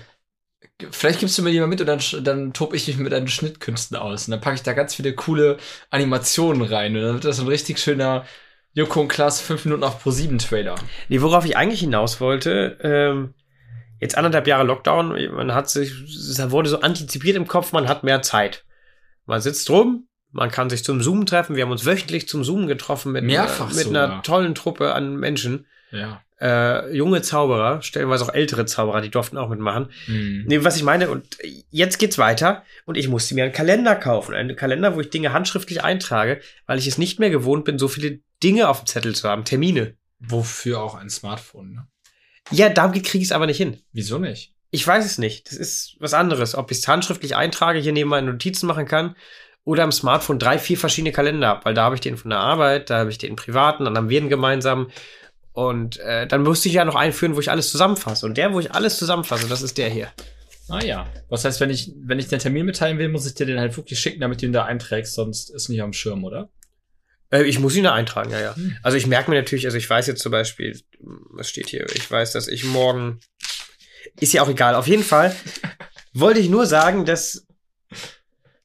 Vielleicht 0.91 1.19
gibst 1.19 1.38
du 1.39 1.41
mir 1.41 1.51
die 1.51 1.60
mal 1.60 1.67
mit 1.67 1.82
und 1.82 1.88
dann, 1.88 2.01
dann 2.23 2.54
tob 2.54 2.75
ich 2.75 2.88
mich 2.88 2.97
mit 2.97 3.12
deinen 3.12 3.27
Schnittkünsten 3.27 3.97
aus. 3.97 4.27
Und 4.27 4.32
dann 4.32 4.41
packe 4.41 4.56
ich 4.56 4.63
da 4.63 4.73
ganz 4.73 4.93
viele 4.93 5.13
coole 5.13 5.58
Animationen 5.89 6.62
rein. 6.62 6.95
Und 6.95 7.01
dann 7.01 7.13
wird 7.15 7.25
das 7.25 7.39
ein 7.39 7.47
richtig 7.47 7.80
schöner 7.80 8.25
Joko 8.73 9.01
und 9.01 9.07
Klaas 9.10 9.41
5 9.41 9.65
Minuten 9.65 9.84
auf 9.84 10.01
Pro 10.01 10.12
7 10.12 10.38
Trailer. 10.38 10.75
Nee, 11.10 11.21
worauf 11.21 11.45
ich 11.45 11.57
eigentlich 11.57 11.81
hinaus 11.81 12.21
wollte, 12.21 12.77
ähm, 12.81 13.34
jetzt 13.99 14.17
anderthalb 14.17 14.47
Jahre 14.47 14.63
Lockdown, 14.63 15.34
man 15.34 15.53
hat 15.53 15.69
sich, 15.69 15.91
es 15.91 16.51
wurde 16.51 16.69
so 16.69 16.79
antizipiert 16.81 17.36
im 17.36 17.47
Kopf, 17.47 17.71
man 17.71 17.88
hat 17.88 18.03
mehr 18.03 18.21
Zeit. 18.21 18.65
Man 19.25 19.41
sitzt 19.41 19.69
rum, 19.69 20.07
man 20.31 20.49
kann 20.49 20.69
sich 20.69 20.84
zum 20.84 21.01
Zoom 21.01 21.25
treffen. 21.25 21.55
Wir 21.55 21.63
haben 21.63 21.71
uns 21.71 21.86
wöchentlich 21.86 22.27
zum 22.27 22.43
Zoom 22.43 22.67
getroffen 22.67 23.12
mit, 23.12 23.23
Mehrfach 23.23 23.67
einer, 23.67 23.75
mit 23.75 23.84
sogar. 23.86 24.03
einer 24.12 24.23
tollen 24.23 24.55
Truppe 24.55 24.93
an 24.93 25.17
Menschen. 25.17 25.67
Ja. 25.91 26.21
Äh, 26.39 26.95
junge 26.95 27.21
Zauberer, 27.21 27.84
stellenweise 27.84 28.23
auch 28.25 28.34
ältere 28.34 28.65
Zauberer, 28.65 29.01
die 29.01 29.12
durften 29.12 29.38
auch 29.38 29.49
mitmachen. 29.49 29.89
Mhm. 30.07 30.45
Nee, 30.47 30.63
was 30.63 30.75
ich 30.75 30.84
meine, 30.84 31.10
und 31.10 31.38
jetzt 31.69 31.99
geht's 31.99 32.17
weiter 32.17 32.63
und 32.86 32.97
ich 32.97 33.10
musste 33.10 33.36
mir 33.36 33.43
einen 33.43 33.53
Kalender 33.53 33.95
kaufen. 33.95 34.34
Einen 34.34 34.55
Kalender, 34.55 34.95
wo 34.95 35.01
ich 35.01 35.12
Dinge 35.12 35.34
handschriftlich 35.34 35.84
eintrage, 35.84 36.39
weil 36.65 36.79
ich 36.79 36.88
es 36.88 36.97
nicht 36.97 37.19
mehr 37.19 37.29
gewohnt 37.29 37.65
bin, 37.65 37.77
so 37.77 37.88
viele 37.88 38.21
Dinge 38.43 38.69
auf 38.69 38.82
dem 38.82 38.88
Zettel 38.88 39.15
zu 39.15 39.27
haben, 39.27 39.45
Termine. 39.45 39.95
Wofür 40.19 40.82
auch 40.82 40.95
ein 40.95 41.10
Smartphone, 41.10 41.73
ne? 41.73 41.88
Ja, 42.51 42.69
damit 42.69 43.06
kriege 43.06 43.21
ich 43.21 43.30
es 43.30 43.32
aber 43.32 43.45
nicht 43.45 43.58
hin. 43.58 43.82
Wieso 43.93 44.17
nicht? 44.17 44.54
Ich 44.71 44.86
weiß 44.86 45.06
es 45.06 45.17
nicht. 45.17 45.47
Das 45.47 45.58
ist 45.58 45.95
was 45.99 46.13
anderes. 46.13 46.56
Ob 46.56 46.71
ich 46.71 46.80
es 46.80 46.88
handschriftlich 46.88 47.36
eintrage, 47.36 47.80
hier 47.80 47.93
neben 47.93 48.10
meine 48.10 48.32
Notizen 48.32 48.67
machen 48.67 48.86
kann 48.86 49.15
oder 49.63 49.84
am 49.84 49.91
Smartphone 49.91 50.39
drei, 50.39 50.58
vier 50.58 50.77
verschiedene 50.77 51.12
Kalender 51.12 51.47
habe, 51.47 51.65
weil 51.65 51.73
da 51.73 51.84
habe 51.84 51.95
ich 51.95 52.01
den 52.01 52.17
von 52.17 52.30
der 52.30 52.39
Arbeit, 52.39 52.89
da 52.89 52.99
habe 52.99 53.12
ich 53.12 53.17
den 53.17 53.36
privaten, 53.36 53.86
dann 53.86 53.95
haben 53.95 54.10
wir 54.10 54.19
den 54.19 54.30
gemeinsam. 54.30 54.89
Und 55.54 55.99
äh, 55.99 56.25
dann 56.27 56.43
musste 56.43 56.69
ich 56.69 56.75
ja 56.75 56.86
noch 56.86 56.95
einführen, 56.95 57.36
wo 57.36 57.39
ich 57.39 57.51
alles 57.51 57.69
zusammenfasse. 57.69 58.25
Und 58.25 58.38
der, 58.38 58.54
wo 58.54 58.60
ich 58.60 58.73
alles 58.73 58.97
zusammenfasse, 58.97 59.47
das 59.47 59.62
ist 59.62 59.77
der 59.77 59.89
hier. 59.89 60.12
Ah 60.69 60.84
ja. 60.84 61.08
Was 61.30 61.43
heißt, 61.43 61.60
wenn 61.60 61.69
ich, 61.69 61.91
wenn 61.97 62.19
ich 62.19 62.30
den 62.30 62.39
Termin 62.39 62.65
mitteilen 62.65 62.97
will, 62.97 63.10
muss 63.10 63.27
ich 63.27 63.34
dir 63.34 63.45
den 63.45 63.60
halt 63.60 63.75
wirklich 63.75 63.99
schicken, 63.99 64.21
damit 64.21 64.41
du 64.41 64.45
ihn 64.45 64.54
da 64.54 64.63
einträgst, 64.63 65.13
sonst 65.13 65.49
ist 65.49 65.67
nicht 65.67 65.82
am 65.82 65.91
Schirm, 65.91 66.23
oder? 66.23 66.49
Äh, 67.32 67.44
ich 67.44 67.60
muss 67.60 67.76
ihn 67.76 67.84
da 67.84 67.94
eintragen, 67.94 68.32
ja, 68.32 68.39
ja. 68.39 68.56
Hm. 68.56 68.78
Also 68.84 68.98
ich 68.98 69.08
merke 69.08 69.30
mir 69.30 69.38
natürlich, 69.38 69.65
also 69.65 69.78
ich 69.78 69.89
weiß 69.89 70.08
jetzt 70.08 70.22
zum 70.22 70.32
Beispiel, 70.32 70.80
was 71.00 71.50
steht 71.50 71.70
hier? 71.70 71.86
Ich 71.96 72.10
weiß, 72.10 72.34
dass 72.34 72.48
ich 72.48 72.63
morgen. 72.63 73.20
Ist 74.20 74.34
ja 74.34 74.41
auch 74.44 74.50
egal. 74.50 74.76
Auf 74.76 74.88
jeden 74.88 75.04
Fall 75.04 75.36
wollte 76.13 76.39
ich 76.39 76.50
nur 76.50 76.65
sagen, 76.65 77.06
dass 77.06 77.46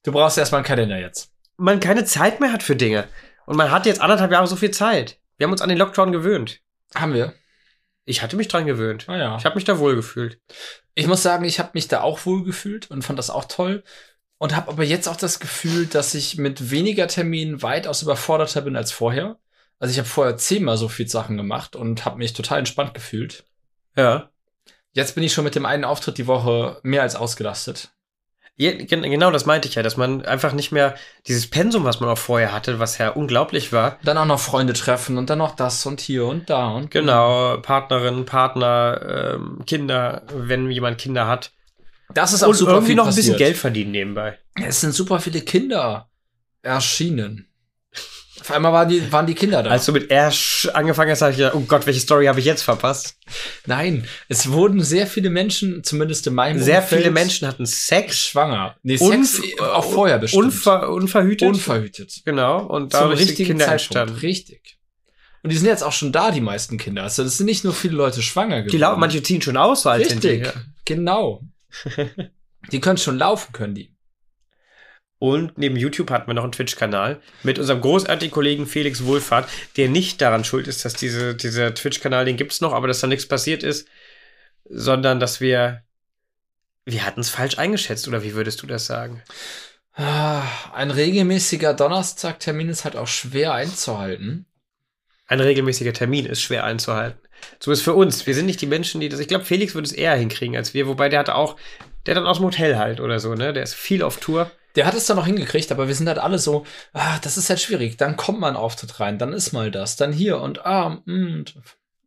Du 0.07 0.13
brauchst 0.13 0.39
erstmal 0.39 0.61
einen 0.61 0.67
Kalender 0.67 1.01
jetzt. 1.01 1.33
man 1.57 1.81
keine 1.81 2.05
Zeit 2.05 2.39
mehr 2.39 2.53
hat 2.53 2.63
für 2.63 2.77
Dinge. 2.77 3.09
Und 3.45 3.57
man 3.57 3.73
hat 3.73 3.87
jetzt 3.87 4.01
anderthalb 4.01 4.31
Jahre 4.31 4.47
so 4.47 4.55
viel 4.55 4.71
Zeit. 4.71 5.19
Wir 5.37 5.47
haben 5.47 5.53
uns 5.53 5.63
an 5.63 5.69
den 5.69 5.79
Lockdown 5.79 6.13
gewöhnt. 6.13 6.61
Haben 6.95 7.13
wir. 7.13 7.35
Ich 8.05 8.23
hatte 8.23 8.37
mich 8.37 8.47
dran 8.47 8.67
gewöhnt. 8.67 9.09
Ah 9.09 9.17
ja. 9.17 9.37
Ich 9.37 9.45
habe 9.45 9.57
mich 9.57 9.65
da 9.65 9.81
wohl 9.81 9.97
gefühlt. 9.97 10.41
Ich 10.95 11.09
muss 11.09 11.25
sagen, 11.25 11.45
ich 11.45 11.59
habe 11.59 11.71
mich 11.75 11.89
da 11.89 12.03
auch 12.03 12.25
wohl 12.25 12.45
gefühlt 12.45 12.89
und 12.89 13.03
fand 13.03 13.19
das 13.19 13.31
auch 13.31 13.47
toll. 13.47 13.83
Und 14.38 14.55
habe 14.55 14.70
aber 14.70 14.85
jetzt 14.85 15.09
auch 15.09 15.16
das 15.16 15.40
Gefühl, 15.40 15.87
dass 15.87 16.14
ich 16.14 16.37
mit 16.37 16.70
weniger 16.70 17.09
Terminen 17.09 17.62
weitaus 17.62 18.03
überforderter 18.03 18.61
bin 18.62 18.77
als 18.77 18.92
vorher. 18.92 19.38
Also 19.79 19.92
ich 19.92 19.99
habe 19.99 20.09
vorher 20.09 20.37
zehnmal 20.37 20.77
so 20.77 20.88
viel 20.88 21.09
Sachen 21.09 21.37
gemacht 21.37 21.77
und 21.77 22.05
habe 22.05 22.18
mich 22.18 22.33
total 22.33 22.59
entspannt 22.59 22.94
gefühlt. 22.94 23.44
Ja. 23.96 24.31
Jetzt 24.92 25.14
bin 25.14 25.25
ich 25.25 25.33
schon 25.33 25.44
mit 25.44 25.55
dem 25.55 25.66
einen 25.66 25.85
Auftritt 25.85 26.18
die 26.18 26.27
Woche 26.27 26.81
mehr 26.83 27.03
als 27.03 27.16
ausgelastet. 27.16 27.90
Ja, 28.59 28.72
gen- 28.72 29.03
genau 29.03 29.31
das 29.31 29.44
meinte 29.44 29.68
ich 29.68 29.75
ja, 29.75 29.83
dass 29.83 29.99
man 29.99 30.25
einfach 30.25 30.53
nicht 30.53 30.72
mehr 30.72 30.94
dieses 31.27 31.49
Pensum, 31.49 31.85
was 31.85 32.01
man 32.01 32.09
auch 32.09 32.16
vorher 32.16 32.53
hatte, 32.53 32.79
was 32.79 32.96
ja 32.96 33.11
unglaublich 33.11 33.70
war. 33.72 33.99
Dann 34.03 34.16
auch 34.16 34.25
noch 34.25 34.40
Freunde 34.40 34.72
treffen 34.72 35.18
und 35.18 35.29
dann 35.29 35.38
noch 35.38 35.55
das 35.55 35.85
und 35.85 36.01
hier 36.01 36.25
und 36.25 36.49
da 36.49 36.68
und 36.68 36.90
Genau, 36.90 37.59
Partnerin, 37.59 38.25
Partner, 38.25 39.35
ähm, 39.35 39.62
Kinder, 39.66 40.22
wenn 40.33 40.70
jemand 40.70 40.96
Kinder 40.96 41.27
hat. 41.27 41.53
Das 42.14 42.33
ist 42.33 42.42
auch 42.42 42.49
Und 42.49 42.55
super 42.55 42.73
irgendwie 42.73 42.87
viel 42.88 42.97
noch 42.97 43.09
ein 43.09 43.14
bisschen. 43.14 43.37
Geld 43.37 43.57
verdienen 43.57 43.90
nebenbei. 43.90 44.38
Es 44.64 44.81
sind 44.81 44.92
super 44.95 45.21
viele 45.21 45.40
Kinder 45.40 46.09
erschienen. 46.62 47.49
Auf 48.40 48.51
einmal 48.53 48.73
waren 48.73 48.88
die, 48.88 49.11
waren 49.11 49.27
die 49.27 49.35
Kinder 49.35 49.62
da. 49.62 49.71
Als 49.71 49.87
du 49.87 49.92
mit 49.92 50.11
Ash 50.11 50.69
angefangen 50.75 51.11
hast, 51.11 51.23
habe 51.23 51.33
ich 51.33 51.38
gedacht, 51.38 51.55
oh 51.57 51.61
Gott, 51.61 51.87
welche 51.87 52.01
Story 52.01 52.27
habe 52.27 52.38
ich 52.38 52.45
jetzt 52.45 52.62
verpasst? 52.62 53.16
Nein, 53.64 54.07
es 54.29 54.51
wurden 54.53 54.83
sehr 54.83 55.07
viele 55.07 55.31
Menschen, 55.31 55.83
zumindest 55.83 56.27
in 56.27 56.35
meinem 56.35 56.62
Sehr 56.62 56.81
Umfeld, 56.83 57.01
viele 57.03 57.12
Menschen 57.12 57.49
hatten 57.49 57.64
Sex. 57.66 58.19
schwanger. 58.19 58.77
Nee, 58.83 58.99
Sex 58.99 59.40
auch 59.59 59.85
vorher 59.90 60.19
bestimmt. 60.19 60.45
Unver 60.45 60.90
unverhütet. 60.90 61.49
Unverhütet. 61.49 62.23
genau. 62.25 62.64
Und 62.66 62.92
sind 62.92 63.03
richtigen 63.12 63.49
Kinder 63.49 63.64
Zeitpunkt. 63.64 63.97
entstanden. 63.97 64.14
Richtig. 64.21 64.79
Und 65.42 65.51
die 65.53 65.57
sind 65.57 65.66
jetzt 65.66 65.83
auch 65.83 65.92
schon 65.92 66.12
da, 66.12 66.31
die 66.31 66.40
meisten 66.42 66.77
Kinder. 66.77 67.05
Also 67.05 67.23
es 67.23 67.38
sind 67.38 67.47
nicht 67.47 67.64
nur 67.64 67.73
viele 67.73 67.95
Leute 67.97 68.21
schwanger 68.21 68.57
geworden. 68.62 68.71
Die 68.73 68.79
lau- 68.79 68.97
manche 68.97 69.23
ziehen 69.23 69.40
schon 69.40 69.57
aus, 69.57 69.83
so 69.83 69.88
alt. 69.88 70.05
Richtig. 70.05 70.45
ja. 70.45 70.53
Genau. 70.85 71.40
die 72.73 72.81
können 72.81 72.99
schon 72.99 73.19
laufen, 73.19 73.53
können 73.53 73.75
die. 73.75 73.97
Und 75.19 75.57
neben 75.57 75.77
YouTube 75.77 76.11
hatten 76.11 76.27
wir 76.27 76.35
noch 76.35 76.43
einen 76.43 76.53
Twitch-Kanal 76.53 77.23
mit 77.43 77.59
unserem 77.59 77.81
großartigen 77.81 78.33
Kollegen 78.33 78.67
Felix 78.67 79.05
Wohlfahrt, 79.05 79.49
der 79.77 79.89
nicht 79.89 80.21
daran 80.21 80.45
schuld 80.45 80.69
ist, 80.69 80.85
dass 80.85 80.93
diese, 80.93 81.35
dieser 81.35 81.75
Twitch-Kanal, 81.75 82.27
den 82.27 82.37
gibt's 82.37 82.61
noch, 82.61 82.75
aber 82.75 82.87
dass 82.87 83.01
da 83.01 83.07
nichts 83.07 83.27
passiert 83.27 83.62
ist, 83.62 83.89
sondern 84.69 85.19
dass 85.19 85.41
wir, 85.41 85.83
wir 86.85 87.07
hatten 87.07 87.21
es 87.21 87.31
falsch 87.31 87.57
eingeschätzt, 87.57 88.07
oder 88.09 88.23
wie 88.23 88.35
würdest 88.35 88.62
du 88.62 88.67
das 88.67 88.85
sagen? 88.85 89.23
Ah, 89.95 90.43
Ein 90.75 90.91
regelmäßiger 90.91 91.73
Donnerstagtermin 91.73 92.69
ist 92.69 92.85
halt 92.85 92.97
auch 92.97 93.07
schwer 93.07 93.55
einzuhalten. 93.55 94.45
Ein 95.27 95.41
regelmäßiger 95.41 95.95
Termin 95.95 96.27
ist 96.27 96.43
schwer 96.43 96.65
einzuhalten. 96.65 97.26
Zumindest 97.59 97.85
für 97.85 97.95
uns. 97.95 98.27
Wir 98.27 98.35
sind 98.35 98.47
nicht 98.47 98.61
die 98.61 98.67
Menschen, 98.67 99.01
die 99.01 99.09
das. 99.09 99.21
Ich 99.21 99.29
glaube, 99.29 99.45
Felix 99.45 99.75
würde 99.75 99.87
es 99.87 99.93
eher 99.93 100.15
hinkriegen 100.15 100.57
als 100.57 100.75
wir, 100.75 100.87
wobei 100.87 101.09
der 101.09 101.21
hatte 101.21 101.35
auch, 101.35 101.57
der 102.07 102.15
dann 102.15 102.27
aus 102.27 102.39
dem 102.39 102.47
Hotel 102.47 102.79
halt 102.79 103.01
oder 103.01 103.21
so, 103.21 103.35
ne? 103.35 103.53
Der 103.53 103.63
ist 103.63 103.75
viel 103.75 104.03
auf 104.03 104.19
Tour. 104.19 104.51
Der 104.75 104.87
hat 104.87 104.95
es 104.95 105.07
dann 105.07 105.17
noch 105.17 105.27
hingekriegt, 105.27 105.73
aber 105.73 105.89
wir 105.89 105.95
sind 105.95 106.07
halt 106.07 106.19
alle 106.19 106.39
so, 106.39 106.67
ah, 106.93 107.19
das 107.23 107.39
ist 107.39 107.49
halt 107.49 107.61
schwierig. 107.61 107.97
Dann 107.97 108.17
kommt 108.17 108.41
mal 108.41 108.49
ein 108.49 108.57
Auftritt 108.57 109.01
rein, 109.01 109.19
dann 109.19 109.33
ist 109.33 109.53
mal 109.53 109.71
das, 109.71 109.97
dann 109.97 110.13
hier 110.13 110.41
und 110.41 110.67
ah, 110.67 111.01
mm, 111.07 111.45
und 111.47 111.55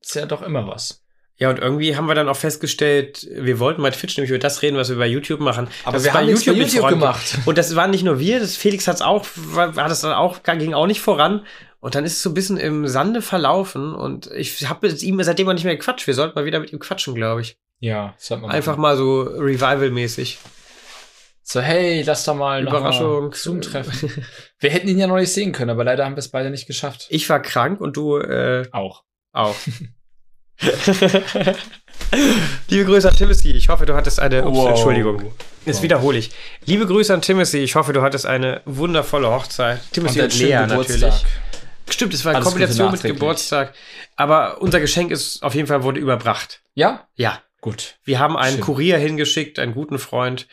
ist 0.02 0.15
ja 0.15 0.25
doch 0.25 0.41
immer 0.41 0.67
was. 0.67 1.04
Ja, 1.39 1.49
und 1.49 1.58
irgendwie 1.58 1.95
haben 1.95 2.08
wir 2.08 2.15
dann 2.15 2.28
auch 2.28 2.36
festgestellt, 2.36 3.25
wir 3.32 3.60
wollten 3.60 3.82
bei 3.82 3.91
Twitch 3.91 4.17
nämlich 4.17 4.30
über 4.30 4.39
das 4.39 4.62
reden, 4.62 4.75
was 4.75 4.89
wir 4.89 4.97
bei 4.97 5.08
YouTube 5.08 5.39
machen. 5.39 5.69
Aber 5.86 5.93
Das 5.93 6.04
wir 6.04 6.13
haben 6.13 6.25
nichts 6.25 6.43
bei 6.43 6.52
YouTube 6.52 6.89
gemacht. 6.89 7.38
Und 7.45 7.58
das 7.58 7.78
waren 7.78 7.91
nicht 7.91 8.04
nur 8.04 8.19
wir, 8.19 8.41
das 8.41 8.58
Felix 8.58 8.89
hat's 8.89 9.02
auch, 9.02 9.25
war, 9.36 9.73
hat 9.73 9.89
es 9.89 10.02
dann 10.02 10.12
auch, 10.12 10.43
ging 10.43 10.73
auch 10.73 10.86
nicht 10.86 10.99
voran. 10.99 11.45
Und 11.81 11.95
dann 11.95 12.03
ist 12.03 12.13
es 12.13 12.23
so 12.23 12.29
ein 12.31 12.33
bisschen 12.33 12.57
im 12.57 12.87
Sande 12.87 13.21
verlaufen 13.21 13.93
und 13.95 14.27
ich 14.31 14.67
habe 14.67 14.87
mit 14.87 15.01
ihm 15.01 15.21
seitdem 15.23 15.47
auch 15.47 15.53
nicht 15.53 15.63
mehr 15.63 15.75
gequatscht. 15.77 16.07
Wir 16.07 16.13
sollten 16.13 16.37
mal 16.37 16.45
wieder 16.45 16.59
mit 16.59 16.73
ihm 16.73 16.79
quatschen, 16.79 17.15
glaube 17.15 17.41
ich. 17.41 17.57
Ja, 17.79 18.15
hat 18.29 18.41
man 18.41 18.51
Einfach 18.51 18.75
mal 18.75 18.97
so 18.97 19.21
Revival-mäßig. 19.21 20.39
So, 21.43 21.61
hey, 21.61 22.03
lass 22.03 22.25
doch 22.25 22.35
mal 22.35 22.63
noch 22.63 22.73
Überraschung. 22.73 23.29
mal 23.29 23.33
Zoom-Treffen. 23.33 24.25
wir 24.59 24.69
hätten 24.69 24.87
ihn 24.89 24.99
ja 24.99 25.07
noch 25.07 25.15
nicht 25.15 25.33
sehen 25.33 25.53
können, 25.53 25.69
aber 25.71 25.83
leider 25.85 26.03
haben 26.05 26.15
wir 26.15 26.19
es 26.19 26.27
beide 26.29 26.49
nicht 26.51 26.67
geschafft. 26.67 27.07
Ich 27.09 27.29
war 27.29 27.41
krank 27.41 27.79
und 27.79 27.95
du 27.95 28.17
äh, 28.17 28.67
Auch. 28.71 29.03
auch. 29.31 29.55
Liebe 32.67 32.85
Grüße 32.85 33.07
an 33.09 33.15
Timothy. 33.15 33.51
Ich 33.51 33.69
hoffe, 33.69 33.85
du 33.85 33.95
hattest 33.95 34.19
eine. 34.19 34.45
Ups, 34.45 34.57
Wow. 34.57 34.69
Entschuldigung. 34.69 35.31
Jetzt 35.65 35.77
Wow. 35.77 35.83
wiederhole 35.83 36.17
ich. 36.17 36.31
Liebe 36.65 36.85
Grüße 36.85 37.13
an 37.13 37.21
Timothy. 37.21 37.59
Ich 37.59 37.75
hoffe, 37.75 37.93
du 37.93 38.01
hattest 38.01 38.25
eine 38.25 38.61
wundervolle 38.65 39.29
Hochzeit. 39.29 39.79
Timothy 39.91 40.21
und, 40.21 40.37
Lea 40.39 40.65
natürlich. 40.67 41.23
Stimmt, 41.91 42.13
es 42.13 42.25
war 42.25 42.36
eine 42.36 42.43
Kombination 42.43 42.91
mit. 42.91 43.02
Geburtstag. 43.02 43.73
Aber 44.15 44.62
unser 44.62 44.80
Geschenk 44.80 45.12
ist 45.12 45.43
auf 45.43 45.56
jeden 45.56 45.67
Fall 45.67 45.84
wurde 45.84 45.99
überbracht. 45.99 46.62
Ja? 46.75 47.08
Ja. 47.15 47.41
Gut. 47.62 47.95
Wir 48.06 48.19
haben 48.19 48.38
einen 48.38 48.56
Schön. 48.56 48.62
Kurier 48.65 48.97
hingeschickt, 48.97 49.60
einen 49.60 49.73
guten 49.73 49.99
Freund, 49.99 50.47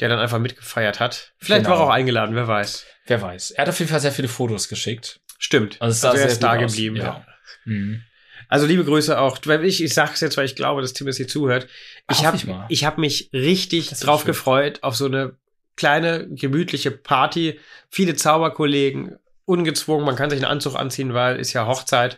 der 0.00 0.08
dann 0.10 0.18
einfach 0.18 0.38
mitgefeiert 0.38 1.00
hat. 1.00 1.32
Vielleicht 1.38 1.64
Genau. 1.64 1.76
war 1.76 1.84
er 1.84 1.86
auch 1.88 1.90
eingeladen, 1.94 2.34
wer 2.34 2.46
weiß. 2.48 2.84
Wer 3.06 3.22
weiß. 3.22 3.52
Er 3.52 3.62
hat 3.62 3.68
auf 3.70 3.78
jeden 3.78 3.90
Fall 3.90 4.00
sehr 4.00 4.12
viele 4.12 4.28
Fotos 4.28 4.68
geschickt. 4.68 5.20
Stimmt. 5.38 5.76
Also 5.80 5.92
es 5.94 6.00
sah 6.02 6.12
er 6.14 6.26
ist 6.26 6.42
da 6.42 6.54
aus. 6.56 6.58
geblieben. 6.72 6.96
Ja. 6.96 7.02
Ja. 7.04 7.26
Mhm. 7.64 8.02
Also 8.48 8.66
liebe 8.66 8.84
Grüße 8.84 9.18
auch, 9.18 9.38
weil 9.44 9.64
ich, 9.64 9.82
ich 9.82 9.94
sag's 9.94 10.20
jetzt, 10.20 10.36
weil 10.36 10.44
ich 10.44 10.56
glaube, 10.56 10.82
dass 10.82 10.92
Timothy 10.92 11.26
zuhört. 11.26 11.66
Ich 12.10 12.24
habe 12.26 12.36
ich 12.68 12.84
hab 12.84 12.98
mich 12.98 13.30
richtig 13.32 13.88
drauf 14.00 14.22
schön. 14.22 14.26
gefreut 14.26 14.82
auf 14.82 14.96
so 14.96 15.06
eine 15.06 15.36
kleine, 15.76 16.28
gemütliche 16.28 16.90
Party. 16.90 17.58
Viele 17.90 18.16
Zauberkollegen, 18.16 19.16
ungezwungen, 19.50 20.04
man 20.06 20.16
kann 20.16 20.30
sich 20.30 20.38
einen 20.38 20.50
Anzug 20.50 20.76
anziehen, 20.76 21.12
weil 21.14 21.36
ist 21.36 21.52
ja 21.52 21.66
Hochzeit. 21.66 22.16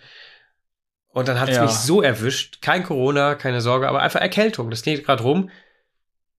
Und 1.08 1.28
dann 1.28 1.38
hat 1.40 1.48
es 1.50 1.56
Ja. 1.56 1.62
mich 1.64 1.72
so 1.72 2.00
erwischt. 2.02 2.62
Kein 2.62 2.84
Corona, 2.84 3.34
keine 3.34 3.60
Sorge, 3.60 3.88
aber 3.88 4.00
einfach 4.00 4.20
Erkältung. 4.20 4.70
Das 4.70 4.82
geht 4.82 5.04
gerade 5.04 5.22
rum. 5.22 5.50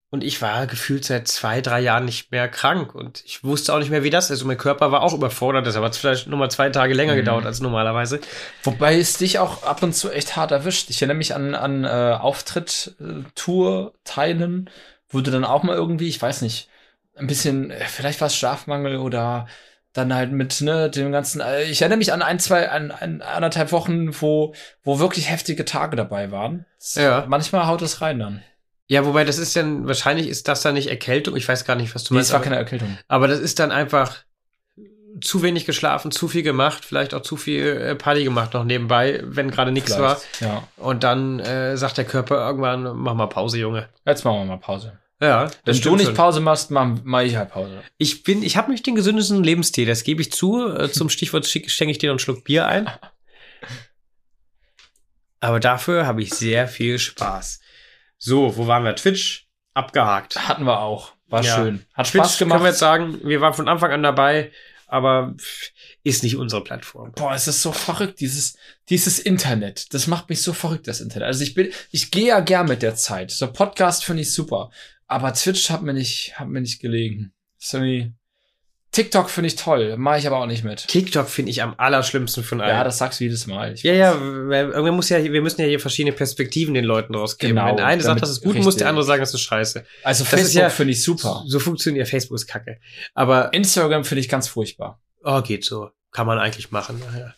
Und 0.10 0.24
ich 0.24 0.42
war 0.44 0.68
gefühlt 0.68 1.06
seit 1.06 1.28
zwei, 1.28 1.60
drei 1.62 1.80
Jahren 1.80 2.06
nicht 2.06 2.32
mehr 2.32 2.48
krank. 2.48 2.94
Und 2.94 3.24
ich 3.26 3.44
wusste 3.44 3.74
auch 3.74 3.80
nicht 3.80 3.90
mehr, 3.90 4.04
wie 4.04 4.12
das 4.12 4.30
ist. 4.30 4.42
Und 4.42 4.48
mein 4.48 4.58
Körper 4.58 4.92
war 4.92 5.02
auch 5.02 5.14
überfordert. 5.14 5.66
Das 5.66 5.76
hat 5.76 5.96
vielleicht 5.96 6.28
nochmal 6.28 6.52
zwei 6.52 6.70
Tage 6.70 6.94
länger 6.94 7.14
Mhm. 7.14 7.18
gedauert 7.18 7.46
als 7.48 7.62
normalerweise. 7.62 8.20
Wobei 8.64 8.98
es 9.00 9.18
dich 9.18 9.40
auch 9.40 9.64
ab 9.64 9.82
und 9.82 9.94
zu 9.94 10.12
echt 10.12 10.36
hart 10.36 10.52
erwischt. 10.52 10.90
Ich 10.92 11.02
erinnere 11.02 11.18
mich 11.18 11.34
an, 11.36 11.56
an 11.56 11.84
äh, 11.84 12.18
Auftritt, 12.20 12.96
äh, 13.00 13.24
Tour, 13.36 13.94
Teilen, 14.04 14.70
wo 15.10 15.22
du 15.22 15.32
dann 15.32 15.46
auch 15.46 15.64
mal 15.64 15.76
irgendwie, 15.76 16.10
ich 16.10 16.22
weiß 16.22 16.42
nicht, 16.44 16.68
ein 17.16 17.28
bisschen, 17.28 17.72
äh, 17.72 17.86
vielleicht 17.86 18.22
war 18.22 18.28
es 18.28 18.36
Schlafmangel 18.36 18.98
oder 18.98 19.48
dann 19.94 20.14
halt 20.14 20.32
mit 20.32 20.60
ne, 20.62 20.90
dem 20.90 21.12
ganzen. 21.12 21.40
Äh, 21.42 21.64
ich 21.64 21.82
erinnere 21.82 21.98
mich 22.00 22.12
an 22.14 22.22
ein, 22.22 22.40
zwei, 22.40 22.70
an, 22.70 22.92
an 22.92 23.22
anderthalb 23.22 23.72
Wochen, 23.72 24.20
wo, 24.22 24.54
wo 24.84 25.00
wirklich 25.00 25.30
heftige 25.30 25.66
Tage 25.66 25.96
dabei 25.96 26.32
waren. 26.32 26.66
Das- 26.80 26.96
Ja. 26.96 27.26
Manchmal 27.28 27.68
haut 27.68 27.82
es 27.82 28.02
rein 28.02 28.20
dann. 28.20 28.44
Ja, 28.88 29.06
wobei 29.06 29.24
das 29.24 29.38
ist 29.38 29.56
dann, 29.56 29.88
wahrscheinlich 29.88 30.28
ist 30.28 30.48
das 30.48 30.62
dann 30.62 30.74
nicht 30.74 30.88
Erkältung. 30.90 31.36
Ich 31.36 31.48
weiß 31.48 31.64
gar 31.66 31.76
nicht, 31.76 31.96
was 31.96 32.04
du 32.04 32.14
Nee, 32.14 32.18
meinst. 32.18 32.30
es 32.30 32.34
war 32.34 32.38
aber, 32.40 32.44
keine 32.44 32.58
Erkältung. 32.58 32.98
aber 33.08 33.28
das 33.28 33.40
ist 33.40 33.60
dann 33.60 33.72
einfach 33.72 34.18
zu 35.22 35.44
wenig 35.44 35.66
geschlafen, 35.66 36.12
zu 36.12 36.28
viel 36.28 36.42
gemacht, 36.44 36.84
vielleicht 36.86 37.14
auch 37.14 37.22
zu 37.22 37.38
viel 37.38 37.66
äh, 37.66 37.96
Party 37.96 38.24
gemacht 38.24 38.54
noch 38.56 38.64
nebenbei, 38.64 39.22
wenn 39.24 39.52
gerade 39.52 39.72
nichts 39.72 39.98
war. 40.00 40.20
Ja. 40.40 40.64
Und 40.78 41.04
dann 41.04 41.40
äh, 41.40 41.78
sagt 41.78 41.98
der 41.98 42.06
Körper 42.06 42.38
irgendwann, 42.48 42.84
mach 42.98 43.14
mal 43.14 43.28
Pause, 43.28 43.60
Junge. 43.60 43.88
Jetzt 44.06 44.26
machen 44.26 44.40
wir 44.40 44.46
mal 44.46 44.58
Pause. 44.58 44.98
Ja, 45.22 45.50
Wenn 45.64 45.80
du 45.80 45.96
nicht. 45.96 46.16
Pause 46.16 46.42
machst, 46.42 46.70
mach, 46.72 46.98
mach 47.04 47.22
ich 47.22 47.36
halt 47.38 47.52
Pause. 47.52 47.82
Ich 47.98 48.24
bin, 48.24 48.44
ich 48.44 48.58
habe 48.58 48.72
nicht 48.72 48.86
den 48.86 48.96
gesündesten 48.96 49.44
Lebensstil, 49.44 49.86
das 49.86 50.04
gebe 50.04 50.22
ich 50.22 50.32
zu. 50.34 50.68
Äh, 50.68 50.90
Zum 50.92 51.10
Stichwort 51.10 51.46
schenke 51.48 51.92
ich 51.92 51.98
dir 51.98 52.08
noch 52.08 52.14
einen 52.14 52.20
Schluck 52.20 52.44
Bier 52.44 52.68
ein. 52.68 52.90
Aber 55.40 55.60
dafür 55.60 56.06
habe 56.08 56.22
ich 56.22 56.34
sehr 56.34 56.68
viel 56.68 57.00
Spaß. 57.00 57.60
So, 58.18 58.56
wo 58.58 58.68
waren 58.68 58.84
wir? 58.84 58.96
Twitch 58.96 59.48
abgehakt. 59.74 60.48
Hatten 60.48 60.64
wir 60.66 60.80
auch. 60.80 61.14
War 61.28 61.44
Ja. 61.44 61.56
schön. 61.56 61.86
Hat 61.94 62.08
Twitch 62.08 62.24
Spaß 62.24 62.38
können 62.38 62.50
gemacht. 62.52 62.64
wir 62.64 62.70
jetzt 62.70 62.80
sagen, 62.80 63.20
wir 63.24 63.42
waren 63.42 63.54
von 63.54 63.68
Anfang 63.68 63.92
an 63.92 64.04
dabei, 64.04 64.52
aber 64.88 65.34
ist 66.04 66.24
nicht 66.24 66.36
unsere 66.38 66.64
Plattform. 66.64 67.12
Boah, 67.14 67.34
es 67.34 67.48
ist 67.48 67.62
so 67.62 67.72
verrückt, 67.72 68.20
dieses, 68.20 68.56
dieses 68.90 69.20
Internet. 69.20 69.94
Das 69.94 70.08
macht 70.08 70.30
mich 70.30 70.42
so 70.42 70.54
verrückt, 70.54 70.88
das 70.88 71.02
Internet. 71.02 71.28
Also 71.28 71.44
ich 71.44 71.54
bin, 71.56 71.72
ich 71.92 72.12
gehe 72.12 72.28
ja 72.28 72.40
gern 72.40 72.68
mit 72.68 72.82
der 72.82 72.96
Zeit. 72.96 73.32
So 73.32 73.52
Podcast 73.52 74.06
finde 74.06 74.22
ich 74.22 74.32
super. 74.34 74.70
Aber 75.14 75.32
Twitch 75.34 75.70
hat 75.70 75.84
mir 75.84 75.94
nicht, 75.94 76.40
hat 76.40 76.48
mir 76.48 76.60
nicht 76.62 76.82
gelegen. 76.82 77.34
Irgendwie- 77.72 78.14
TikTok 78.92 79.30
finde 79.30 79.48
ich 79.48 79.56
toll. 79.56 79.96
Mache 79.98 80.18
ich 80.20 80.28
aber 80.28 80.38
auch 80.38 80.46
nicht 80.48 80.64
mit. 80.64 80.88
TikTok 80.88 81.28
finde 81.30 81.52
ich 81.52 81.62
am 81.62 81.74
allerschlimmsten 81.78 82.44
von 82.44 82.62
allen. 82.62 82.76
Ja, 82.76 82.84
das 82.84 82.98
sagst 83.00 83.20
du 83.20 83.24
jedes 83.24 83.46
Mal. 83.48 83.74
Ich 83.74 83.84
ja, 83.84 83.94
ja, 83.94 84.12
irgendwann 84.14 84.96
muss 84.96 85.10
ja, 85.10 85.24
wir 85.24 85.42
müssen 85.42 85.62
ja 85.62 85.68
hier 85.68 85.80
verschiedene 85.80 86.16
Perspektiven 86.16 86.74
den 86.76 86.84
Leuten 86.86 87.14
rausgeben. 87.16 87.56
Genau, 87.56 87.68
Wenn 87.70 87.78
der 87.78 87.86
eine 87.88 88.02
sagt, 88.02 88.22
das 88.22 88.30
ist 88.30 88.42
gut, 88.42 88.56
muss 88.56 88.64
der 88.66 88.70
richtig. 88.72 88.88
andere 88.88 89.04
sagen, 89.04 89.20
das 89.22 89.34
ist 89.34 89.42
scheiße. 89.42 89.86
Also 90.04 90.24
das 90.24 90.30
Facebook 90.30 90.48
ist 90.48 90.54
ja- 90.54 90.70
finde 90.70 90.94
ich 90.94 91.04
super. 91.04 91.44
So 91.48 91.60
funktioniert 91.60 92.08
Facebook 92.08 92.36
ist 92.36 92.48
kacke. 92.48 92.80
Aber, 93.14 93.52
Instagram 93.54 94.04
finde 94.04 94.22
ich 94.22 94.30
ganz 94.30 94.48
furchtbar. 94.48 95.00
oh, 95.24 95.42
geht 95.42 95.64
so. 95.64 95.90
Kann 96.12 96.26
man 96.28 96.38
eigentlich 96.40 96.70
machen. 96.72 97.02
Ja. 97.18 97.34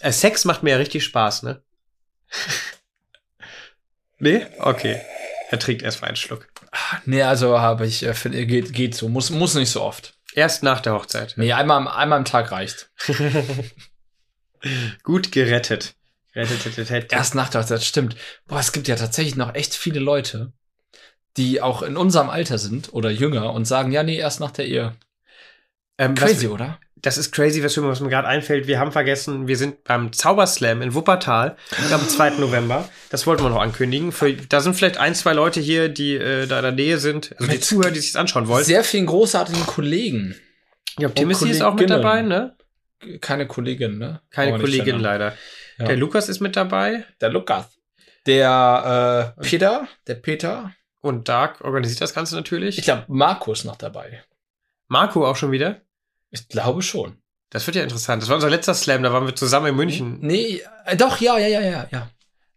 Äh, 0.00 0.12
Sex 0.12 0.44
macht 0.44 0.62
mir 0.64 0.70
ja 0.70 0.76
richtig 0.76 1.02
Spaß, 1.04 1.42
ne? 1.44 1.62
nee? 4.18 4.44
Okay. 4.58 5.00
Er 5.52 5.58
trinkt 5.58 5.82
erst 5.82 6.00
mal 6.00 6.08
einen 6.08 6.16
Schluck. 6.16 6.48
Nee, 7.04 7.22
also 7.22 7.60
habe 7.60 7.86
ich, 7.86 8.02
äh, 8.04 8.14
find, 8.14 8.34
geht, 8.48 8.72
geht 8.72 8.94
so. 8.94 9.08
Muss, 9.10 9.28
muss 9.28 9.54
nicht 9.54 9.70
so 9.70 9.82
oft. 9.82 10.14
Erst 10.34 10.62
nach 10.62 10.80
der 10.80 10.94
Hochzeit. 10.94 11.34
Nee, 11.36 11.52
einmal, 11.52 11.76
am- 11.76 11.88
einmal 11.88 12.18
am 12.18 12.24
Tag 12.24 12.50
reicht. 12.52 12.90
Gut 15.02 15.30
gerettet. 15.32 15.94
Rettet. 16.34 17.12
Erst 17.12 17.34
nach 17.34 17.50
der 17.50 17.60
Hochzeit, 17.60 17.82
stimmt. 17.82 18.16
Boah, 18.46 18.60
es 18.60 18.72
gibt 18.72 18.88
ja 18.88 18.96
tatsächlich 18.96 19.36
noch 19.36 19.54
echt 19.54 19.74
viele 19.74 20.00
Leute, 20.00 20.52
die 21.36 21.60
auch 21.60 21.82
in 21.82 21.98
unserem 21.98 22.30
Alter 22.30 22.56
sind 22.56 22.94
oder 22.94 23.10
jünger 23.10 23.52
und 23.52 23.66
sagen, 23.66 23.92
ja, 23.92 24.02
nee, 24.02 24.16
erst 24.16 24.40
nach 24.40 24.52
der 24.52 24.66
Ehe. 24.66 24.96
Ähm, 25.98 26.14
Crazy, 26.14 26.46
was, 26.46 26.52
oder? 26.54 26.80
Das 27.02 27.18
ist 27.18 27.32
crazy, 27.32 27.62
was 27.62 27.76
mir, 27.76 28.08
gerade 28.08 28.28
einfällt. 28.28 28.68
Wir 28.68 28.78
haben 28.78 28.92
vergessen, 28.92 29.48
wir 29.48 29.56
sind 29.56 29.82
beim 29.82 30.12
Zauberslam 30.12 30.82
in 30.82 30.94
Wuppertal 30.94 31.56
am 31.92 32.08
2. 32.08 32.30
November. 32.38 32.88
Das 33.10 33.26
wollten 33.26 33.42
wir 33.42 33.50
noch 33.50 33.60
ankündigen. 33.60 34.12
Für, 34.12 34.32
da 34.32 34.60
sind 34.60 34.74
vielleicht 34.74 34.98
ein, 34.98 35.14
zwei 35.16 35.32
Leute 35.32 35.60
hier, 35.60 35.88
die 35.88 36.14
äh, 36.14 36.46
da 36.46 36.58
in 36.58 36.62
der 36.62 36.72
Nähe 36.72 36.98
sind, 36.98 37.34
also 37.38 37.50
die 37.50 37.58
Zuhörer, 37.58 37.90
die 37.90 37.98
sich 37.98 38.16
anschauen 38.16 38.46
wollen. 38.46 38.64
Sehr 38.64 38.84
vielen 38.84 39.06
großartigen 39.06 39.66
Kollegen. 39.66 40.36
Ja, 40.98 41.08
Timothy 41.08 41.50
ist 41.50 41.62
auch 41.62 41.74
mit 41.74 41.90
dabei, 41.90 42.22
ne? 42.22 42.56
Keine 43.20 43.48
Kollegin, 43.48 43.98
ne? 43.98 44.20
Keine 44.30 44.58
Kollegin 44.58 45.00
leider. 45.00 45.34
Ja. 45.78 45.86
Der 45.86 45.96
Lukas 45.96 46.28
ist 46.28 46.40
mit 46.40 46.54
dabei 46.54 47.04
Der 47.20 47.30
Lukas. 47.30 47.66
Der 48.26 49.34
äh, 49.36 49.42
Peter, 49.42 49.88
der 50.06 50.14
Peter. 50.14 50.72
und 51.00 51.28
Dark 51.28 51.62
organisiert 51.62 52.00
das 52.00 52.14
Ganze 52.14 52.36
natürlich. 52.36 52.78
Ich 52.78 52.84
glaube, 52.84 53.04
Marco 53.08 53.52
ist 53.52 53.64
noch 53.64 53.74
dabei. 53.74 54.22
Marco 54.86 55.26
auch 55.26 55.34
schon 55.34 55.50
wieder. 55.50 55.80
Ich 56.32 56.48
glaube 56.48 56.82
schon. 56.82 57.18
Das 57.50 57.66
wird 57.66 57.76
ja 57.76 57.82
interessant. 57.84 58.22
Das 58.22 58.28
war 58.28 58.36
unser 58.36 58.50
letzter 58.50 58.74
Slam, 58.74 59.02
da 59.02 59.12
waren 59.12 59.26
wir 59.26 59.36
zusammen 59.36 59.66
in 59.66 59.76
München. 59.76 60.18
Nee, 60.20 60.62
äh, 60.86 60.96
doch, 60.96 61.20
ja, 61.20 61.38
ja, 61.38 61.46
ja, 61.46 61.60
ja, 61.60 61.86
ja. 61.90 62.10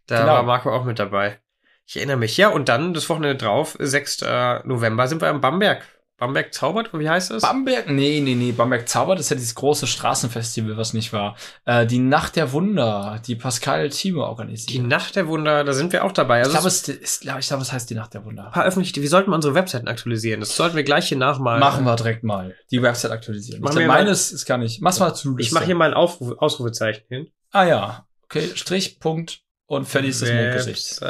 Da 0.06 0.20
Genau. 0.20 0.32
war 0.32 0.42
Marco 0.42 0.74
auch 0.74 0.84
mit 0.84 0.98
dabei. 0.98 1.38
Ich 1.86 1.96
erinnere 1.96 2.16
mich. 2.16 2.36
Ja, 2.36 2.48
und 2.48 2.68
dann 2.68 2.94
das 2.94 3.08
Wochenende 3.08 3.36
drauf, 3.36 3.76
6. 3.78 4.22
November, 4.64 5.06
sind 5.06 5.20
wir 5.20 5.28
am 5.28 5.40
Bamberg. 5.40 5.84
Bamberg 6.18 6.54
zaubert, 6.54 6.90
wie 6.94 7.10
heißt 7.10 7.30
es? 7.32 7.42
Bamberg, 7.42 7.90
nee, 7.90 8.20
nee, 8.22 8.34
nee, 8.34 8.52
Bamberg 8.52 8.88
Zauber, 8.88 9.14
das 9.16 9.26
ist 9.26 9.30
ja 9.30 9.36
dieses 9.36 9.54
große 9.54 9.86
Straßenfestival, 9.86 10.76
was 10.78 10.94
nicht 10.94 11.12
war. 11.12 11.36
Äh, 11.66 11.84
die 11.86 11.98
Nacht 11.98 12.36
der 12.36 12.52
Wunder, 12.52 13.20
die 13.26 13.36
Pascal 13.36 13.90
Thieme 13.90 14.22
organisiert. 14.24 14.70
Die 14.70 14.78
Nacht 14.78 15.14
der 15.16 15.28
Wunder, 15.28 15.62
da 15.62 15.74
sind 15.74 15.92
wir 15.92 16.04
auch 16.04 16.12
dabei. 16.12 16.38
ich 16.40 16.46
Also 16.46 16.52
glaube, 16.52 16.68
es 16.68 16.88
ist, 16.88 17.20
glaub, 17.20 17.38
ich 17.38 17.46
glaube, 17.48 17.62
es 17.62 17.70
heißt 17.72 17.90
die 17.90 17.94
Nacht 17.94 18.14
der 18.14 18.24
Wunder. 18.24 18.50
paar 18.50 18.64
öffentliche, 18.64 19.02
wir 19.02 19.08
sollten 19.10 19.28
mal 19.28 19.36
unsere 19.36 19.54
Webseiten 19.54 19.88
aktualisieren. 19.88 20.40
Das 20.40 20.56
sollten 20.56 20.74
wir 20.74 20.84
gleich 20.84 21.08
hier 21.08 21.18
nachmalen. 21.18 21.60
Machen 21.60 21.84
wir 21.84 21.94
direkt 21.96 22.24
mal. 22.24 22.54
Die 22.70 22.80
Website 22.80 23.10
aktualisieren. 23.10 23.60
Machen 23.60 23.72
ich 23.74 23.78
wir 23.80 23.84
glaub, 23.84 23.96
meines 23.98 24.32
ist 24.32 24.46
gar 24.46 24.56
nicht. 24.56 24.80
Mach's 24.80 24.98
mal 24.98 25.12
zu. 25.12 25.36
Ich 25.38 25.52
mache 25.52 25.66
hier 25.66 25.74
mal 25.74 25.88
ein 25.88 25.94
Aufruf, 25.94 26.38
Ausrufezeichen 26.38 27.04
hin. 27.08 27.28
Ah 27.52 27.64
ja. 27.64 28.06
Okay, 28.24 28.50
Strich, 28.54 29.00
Punkt 29.00 29.40
und 29.66 29.86
fertig 29.86 30.10
ist 30.10 30.22
das 30.22 30.30
Mondgesicht. 30.32 31.02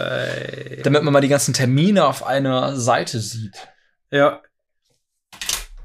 Damit 0.85 1.05
man 1.05 1.13
mal 1.13 1.21
die 1.21 1.29
ganzen 1.29 1.55
Termine 1.55 2.07
auf 2.07 2.27
einer 2.27 2.75
Seite 2.77 3.21
sieht. 3.21 3.69
Ja. 4.11 4.41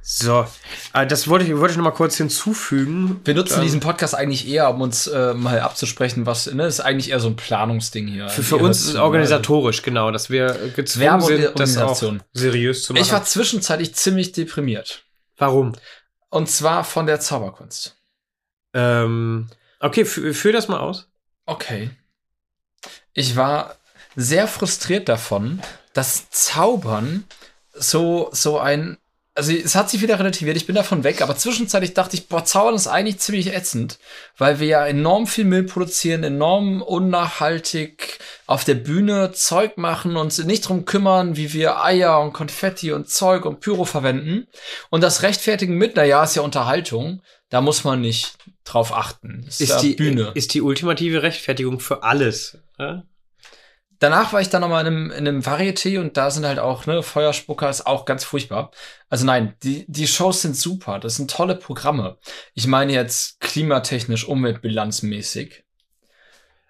So, 0.04 0.48
äh, 0.94 1.06
das 1.06 1.28
wollte 1.28 1.46
ich, 1.46 1.56
wollte 1.56 1.72
ich 1.74 1.78
noch 1.78 1.84
mal 1.84 1.92
kurz 1.92 2.18
hinzufügen. 2.18 3.22
Wir 3.24 3.36
nutzen 3.36 3.56
Dann- 3.56 3.64
diesen 3.64 3.80
Podcast 3.82 4.16
eigentlich 4.16 4.48
eher, 4.48 4.70
um 4.70 4.82
uns 4.82 5.06
äh, 5.08 5.34
mal 5.36 5.60
abzusprechen, 5.60 6.26
was, 6.26 6.48
ne, 6.52 6.66
ist 6.66 6.80
eigentlich 6.80 7.12
eher 7.12 7.20
so 7.20 7.28
ein 7.28 7.36
Planungsding 7.36 8.08
hier. 8.08 8.28
Für, 8.30 8.42
für 8.44 8.58
uns 8.58 8.86
ist 8.86 8.96
organisatorisch, 8.96 9.84
genau, 9.84 10.10
dass 10.12 10.30
wir 10.32 10.72
gezwungen 10.76 11.22
sind, 11.22 11.60
das 11.60 11.78
auch 11.78 12.02
seriös 12.34 12.84
zu 12.84 12.94
machen. 12.94 13.04
Ich 13.04 13.12
war 13.12 13.24
zwischenzeitlich 13.24 13.94
ziemlich 13.94 14.32
deprimiert. 14.32 15.04
Warum? 15.38 15.74
Und 16.30 16.50
zwar 16.50 16.84
von 16.84 17.06
der 17.06 17.20
Zauberkunst. 17.20 17.96
Ähm, 18.74 19.50
okay, 19.80 20.04
fü- 20.04 20.34
führ 20.34 20.54
das 20.54 20.68
mal 20.68 20.80
aus. 20.80 21.10
Okay. 21.46 21.92
Ich 23.14 23.36
war 23.36 23.76
sehr 24.16 24.48
frustriert 24.48 25.10
davon, 25.10 25.62
dass 25.94 26.30
Zaubern 26.32 27.26
so, 27.74 28.30
so 28.32 28.60
ein. 28.60 28.98
Also 29.42 29.54
es 29.54 29.74
hat 29.74 29.90
sich 29.90 30.04
wieder 30.04 30.20
relativiert, 30.20 30.56
ich 30.56 30.68
bin 30.68 30.76
davon 30.76 31.04
weg, 31.04 31.20
aber 31.24 31.36
zwischenzeitlich 31.36 31.96
dachte 31.96 32.16
ich, 32.16 32.28
boah, 32.28 32.46
Zaubern 32.46 32.76
ist 32.76 32.86
eigentlich 32.86 33.18
ziemlich 33.18 33.52
ätzend, 33.56 33.98
weil 34.38 34.60
wir 34.60 34.68
ja 34.68 34.86
enorm 34.86 35.26
viel 35.26 35.46
Müll 35.46 35.64
produzieren, 35.64 36.24
enorm 36.24 36.84
unnachhaltig 36.84 38.20
auf 38.46 38.66
der 38.66 38.76
Bühne 38.76 39.32
Zeug 39.32 39.80
machen, 39.80 40.16
uns 40.16 40.38
nicht 40.44 40.70
drum 40.70 40.86
kümmern, 40.86 41.38
wie 41.38 41.54
wir 41.54 41.84
Eier 41.84 42.22
und 42.22 42.34
Konfetti 42.34 42.92
und 42.92 43.10
Zeug 43.10 43.46
und 43.46 43.62
Pyro 43.62 43.84
verwenden 43.84 44.46
und 44.92 45.02
das 45.02 45.24
rechtfertigen 45.24 45.76
mit, 45.76 45.96
naja, 45.96 46.24
ist 46.24 46.36
ja 46.36 46.44
Unterhaltung, 46.44 47.24
da 47.50 47.62
muss 47.62 47.84
man 47.84 48.00
nicht 48.00 48.38
drauf 48.64 48.96
achten. 48.96 49.42
Das 49.48 49.60
Ist 49.60 49.70
ja 49.70 49.80
die, 49.82 49.96
Bühne. 49.96 50.34
ist 50.36 50.54
die 50.54 50.62
ultimative 50.62 51.24
Rechtfertigung 51.24 51.80
für 51.80 52.04
alles. 52.04 52.60
Ja? 52.78 53.02
Danach 54.02 54.34
war 54.34 54.42
ich 54.42 54.50
dann 54.50 54.62
nochmal 54.62 54.82
in 54.82 54.88
einem, 54.88 55.12
in 55.12 55.28
einem 55.28 55.42
Varieté 55.42 56.00
und 56.00 56.18
da 56.18 56.32
sind 56.32 56.44
halt 56.44 56.58
auch, 56.58 56.88
ne, 56.88 57.04
Feuerspucker 57.04 57.70
ist 57.70 57.86
auch 57.86 58.06
ganz 58.06 58.24
furchtbar. 58.24 58.72
Also 59.10 59.28
nein, 59.28 59.54
die, 59.62 59.86
die 59.88 60.08
Shows 60.08 60.42
sind 60.42 60.58
super, 60.58 60.98
das 60.98 61.18
sind 61.18 61.30
tolle 61.30 61.56
Programme. 61.56 62.18
Ich 62.56 62.66
meine 62.66 62.94
jetzt 62.94 63.40
klimatechnisch, 63.42 64.28
umweltbilanzmäßig. 64.28 65.64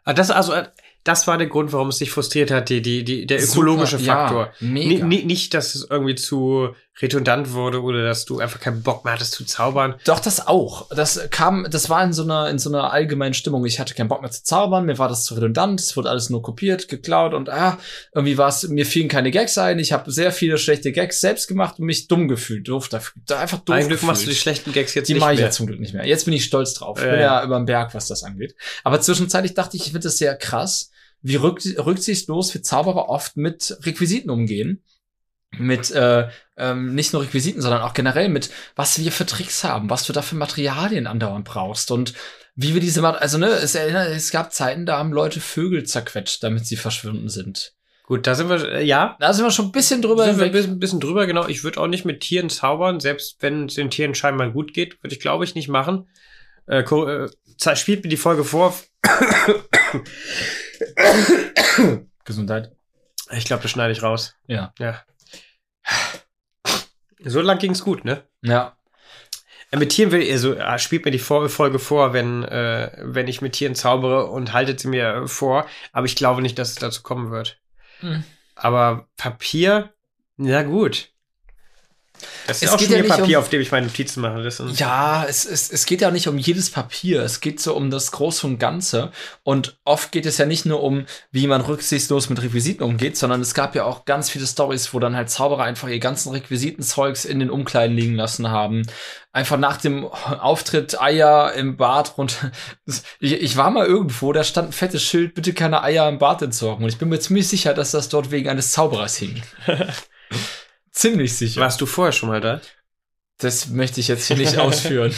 Ah, 0.04 0.12
das 0.12 0.30
also, 0.30 0.52
äh, 0.52 0.68
das 1.06 1.26
war 1.26 1.38
der 1.38 1.48
Grund, 1.48 1.72
warum 1.72 1.88
es 1.88 2.00
dich 2.00 2.12
frustriert 2.12 2.52
hat, 2.52 2.68
die, 2.68 2.82
die, 2.82 3.06
die, 3.06 3.26
der 3.26 3.42
ökologische 3.42 3.98
Super, 3.98 4.12
Faktor. 4.12 4.54
Ja, 4.60 4.68
mega. 4.68 5.06
Ni- 5.06 5.24
nicht, 5.24 5.54
dass 5.54 5.74
es 5.74 5.88
irgendwie 5.90 6.16
zu 6.16 6.76
redundant 7.02 7.54
wurde 7.54 7.82
oder 7.82 8.04
dass 8.04 8.26
du 8.26 8.40
einfach 8.40 8.60
keinen 8.60 8.84
Bock 8.84 9.06
mehr 9.06 9.14
hattest 9.14 9.34
zu 9.34 9.46
zaubern. 9.46 9.96
Doch, 10.06 10.20
das 10.20 10.46
auch. 10.46 10.90
Das 10.90 11.20
kam, 11.32 11.66
das 11.70 11.90
war 11.90 12.04
in 12.04 12.14
so 12.14 12.24
einer, 12.24 12.50
in 12.50 12.60
so 12.60 12.70
einer 12.70 12.92
allgemeinen 12.92 13.34
Stimmung. 13.34 13.66
Ich 13.66 13.80
hatte 13.80 13.94
keinen 13.94 14.10
Bock 14.10 14.22
mehr 14.22 14.30
zu 14.32 14.44
zaubern, 14.44 14.86
mir 14.86 14.98
war 14.98 15.08
das 15.08 15.24
zu 15.24 15.34
redundant, 15.36 15.80
es 15.80 15.96
wurde 15.96 16.10
alles 16.10 16.30
nur 16.30 16.42
kopiert, 16.42 16.90
geklaut 16.90 17.34
und 17.34 17.50
ah, 17.50 17.78
irgendwie 18.14 18.38
war 18.38 18.50
es, 18.50 18.68
mir 18.68 18.86
fielen 18.86 19.08
keine 19.08 19.32
Gags 19.32 19.58
ein. 19.58 19.80
Ich 19.80 19.94
habe 19.94 20.12
sehr 20.12 20.32
viele 20.32 20.58
schlechte 20.58 20.92
Gags 20.92 21.22
selbst 21.22 21.48
gemacht 21.48 21.80
und 21.80 21.86
mich 21.86 22.08
dumm 22.08 22.28
gefühlt, 22.28 22.68
doof 22.68 22.90
dafür, 22.90 23.22
da 23.26 23.40
einfach 23.40 23.60
doof 23.60 23.76
Ein 23.76 23.88
Glück 23.88 24.04
machst 24.04 24.24
du 24.24 24.26
die 24.26 24.30
gefühlt. 24.32 24.42
schlechten 24.42 24.74
Gags 24.74 24.94
jetzt 24.94 25.08
Die 25.08 25.14
nicht 25.14 25.22
mache 25.22 25.34
ich 25.34 25.40
ja 25.40 25.50
zum 25.50 25.68
Glück 25.68 25.80
nicht 25.80 25.94
mehr. 25.94 26.06
Jetzt 26.06 26.26
bin 26.26 26.34
ich 26.34 26.44
stolz 26.44 26.74
drauf. 26.74 27.00
Ich 27.00 27.06
Ja, 27.06 27.12
bin 27.12 27.20
ja. 27.22 27.40
ja 27.40 27.44
über 27.46 27.58
den 27.58 27.66
Berg, 27.66 27.94
was 27.94 28.08
das 28.08 28.24
angeht. 28.24 28.56
Aber 28.84 29.00
zwischenzeitlich 29.02 29.54
dachte 29.54 29.78
ich, 29.78 29.84
ich 29.84 29.92
finde 29.92 30.08
das 30.08 30.18
sehr 30.18 30.36
krass, 30.36 30.92
wie 31.22 31.36
rück, 31.36 31.62
rücksichtslos 31.78 32.54
wir 32.54 32.64
Zauberer 32.64 33.08
oft 33.10 33.38
mit 33.38 33.78
Requisiten 33.84 34.30
umgehen. 34.30 34.84
Mit 35.58 35.92
äh, 35.92 36.30
ähm, 36.58 36.96
nicht 36.96 37.12
nur 37.12 37.24
Requisiten, 37.24 37.62
sondern 37.62 37.82
auch 37.82 37.94
generell 37.94 38.30
mit, 38.30 38.50
was 38.76 38.98
wir 39.00 39.12
für 39.12 39.26
Tricks 39.26 39.64
haben, 39.66 39.90
was 39.90 40.06
du 40.06 40.14
da 40.14 40.22
für 40.22 40.36
Materialien 40.36 41.08
andauernd 41.08 41.44
brauchst 41.46 41.92
und 41.92 42.14
wie 42.56 42.74
wir 42.74 42.80
diese, 42.82 43.06
also 43.06 43.38
ne, 43.38 43.48
es, 43.48 43.76
erinnert- 43.76 44.10
es 44.10 44.32
gab 44.32 44.54
Zeiten, 44.54 44.86
da 44.86 44.98
haben 44.98 45.12
Leute 45.12 45.40
Vögel 45.42 45.84
zerquetscht, 45.84 46.42
damit 46.44 46.66
sie 46.66 46.78
verschwunden 46.78 47.28
sind. 47.30 47.74
Gut, 48.04 48.28
da 48.28 48.36
sind 48.36 48.50
wir, 48.50 48.64
äh, 48.66 48.84
ja, 48.84 49.16
Da 49.20 49.34
sind 49.34 49.46
wir 49.46 49.52
schon 49.52 49.68
ein 49.68 49.72
bisschen 49.72 50.02
drüber 50.02 50.26
sind 50.26 50.38
wir 50.38 50.46
ein 50.46 50.52
bisschen, 50.52 50.80
bisschen 50.80 51.00
drüber, 51.00 51.26
genau. 51.28 51.48
Ich 51.48 51.64
würde 51.64 51.80
auch 51.80 51.88
nicht 51.88 52.06
mit 52.06 52.22
Tieren 52.22 52.50
zaubern, 52.50 53.00
selbst 53.00 53.38
wenn 53.42 53.66
es 53.66 53.76
den 53.76 53.90
Tieren 53.90 54.16
scheinbar 54.16 54.52
gut 54.52 54.74
geht, 54.74 55.02
würde 55.04 55.14
ich 55.16 55.22
glaube 55.22 55.44
ich 55.46 55.56
nicht 55.56 55.68
machen. 55.70 56.08
Äh, 56.68 56.80
äh, 56.84 57.30
spielt 57.76 58.04
mir 58.04 58.10
die 58.10 58.18
Folge 58.18 58.44
vor. 58.44 58.74
Gesundheit. 62.26 62.72
Ich 63.32 63.46
glaube, 63.46 63.64
das 63.64 63.72
schneide 63.72 63.94
ich 63.94 64.04
raus. 64.04 64.36
Ja. 64.48 64.74
Ja. 64.80 65.02
So 67.24 67.42
lang 67.42 67.60
ging's 67.60 67.84
gut, 67.84 68.04
ne? 68.04 68.24
Ja. 68.42 68.76
Mit 69.74 69.90
Tieren 69.90 70.12
will 70.12 70.30
also 70.30 70.58
ah, 70.58 70.78
spielt 70.78 71.06
mir 71.06 71.12
die 71.12 71.20
Folge 71.20 71.80
vor, 71.80 72.14
wenn 72.14 72.44
äh, 72.44 72.92
wenn 73.02 73.28
ich 73.28 73.42
mit 73.42 73.54
Tieren 73.54 73.76
zaubere 73.76 74.26
und 74.26 74.52
haltet 74.52 74.82
sie 74.82 74.90
mir 74.90 75.28
vor, 75.28 75.66
aber 75.94 76.06
ich 76.06 76.18
glaube 76.18 76.42
nicht, 76.42 76.60
dass 76.60 76.72
es 76.72 76.76
dazu 76.76 77.04
kommen 77.04 77.32
wird. 77.32 77.62
Hm. 78.02 78.24
Aber 78.56 79.08
Papier, 79.16 79.94
na 80.36 80.64
gut. 80.64 81.11
Das 82.48 82.58
ist 82.58 82.64
es 82.64 82.74
auch 82.74 82.80
schon 82.80 82.92
ja 82.92 83.04
Papier, 83.04 83.38
um, 83.38 83.44
auf 83.44 83.50
dem 83.50 83.62
ich 83.62 83.72
meine 83.72 83.88
Notizen 83.88 84.22
mache. 84.22 84.48
Ja, 84.76 85.26
es, 85.28 85.46
es, 85.46 85.72
es 85.72 85.86
geht 85.86 86.02
ja 86.02 86.12
nicht 86.12 86.28
um 86.28 86.38
jedes 86.38 86.70
Papier. 86.70 87.22
Es 87.22 87.42
geht 87.42 87.60
so 87.60 87.76
um 87.76 87.90
das 87.90 88.12
Große 88.12 88.46
und 88.48 88.60
Ganze. 88.60 89.12
Und 89.44 89.78
oft 89.86 90.12
geht 90.12 90.26
es 90.26 90.38
ja 90.38 90.46
nicht 90.46 90.66
nur 90.66 90.84
um, 90.84 91.06
wie 91.32 91.48
man 91.48 91.62
rücksichtslos 91.62 92.30
mit 92.30 92.42
Requisiten 92.42 92.84
umgeht, 92.84 93.18
sondern 93.18 93.42
es 93.42 93.54
gab 93.54 93.76
ja 93.76 93.86
auch 93.86 94.06
ganz 94.06 94.30
viele 94.30 94.48
Stories, 94.48 94.94
wo 94.94 95.00
dann 95.00 95.16
halt 95.16 95.30
Zauberer 95.30 95.64
einfach 95.64 95.88
ihr 95.88 96.00
ganzen 96.00 96.32
Requisitenzeugs 96.32 97.26
in 97.26 97.40
den 97.40 97.50
Umkleiden 97.50 97.96
liegen 97.96 98.16
lassen 98.16 98.50
haben. 98.50 98.84
Einfach 99.34 99.58
nach 99.58 99.78
dem 99.78 100.06
Auftritt 100.06 101.02
Eier 101.02 101.54
im 101.54 101.78
Bad 101.78 102.18
runter. 102.18 102.52
Ich, 103.20 103.34
ich 103.34 103.56
war 103.56 103.70
mal 103.70 103.86
irgendwo, 103.86 104.34
da 104.34 104.44
stand 104.44 104.70
ein 104.70 104.74
fettes 104.74 105.04
Schild, 105.04 105.36
bitte 105.36 105.54
keine 105.54 105.84
Eier 105.84 106.10
im 106.10 106.18
Bad 106.18 106.42
entsorgen. 106.42 106.84
Und 106.84 106.90
ich 106.90 106.98
bin 106.98 107.10
mir 107.10 107.20
ziemlich 107.20 107.48
sicher, 107.48 107.74
dass 107.74 107.92
das 107.92 108.10
dort 108.10 108.32
wegen 108.32 108.50
eines 108.50 108.72
Zauberers 108.72 109.16
hing. 109.16 109.42
Ziemlich 110.92 111.36
sicher. 111.36 111.62
Warst 111.62 111.80
du 111.82 111.86
vorher 111.86 112.12
schon 112.12 112.30
mal 112.30 112.42
da? 112.42 112.62
Das 113.38 113.68
möchte 113.68 114.00
ich 114.00 114.08
jetzt 114.08 114.28
hier 114.28 114.38
nicht 114.38 114.58
ausführen. 114.58 115.14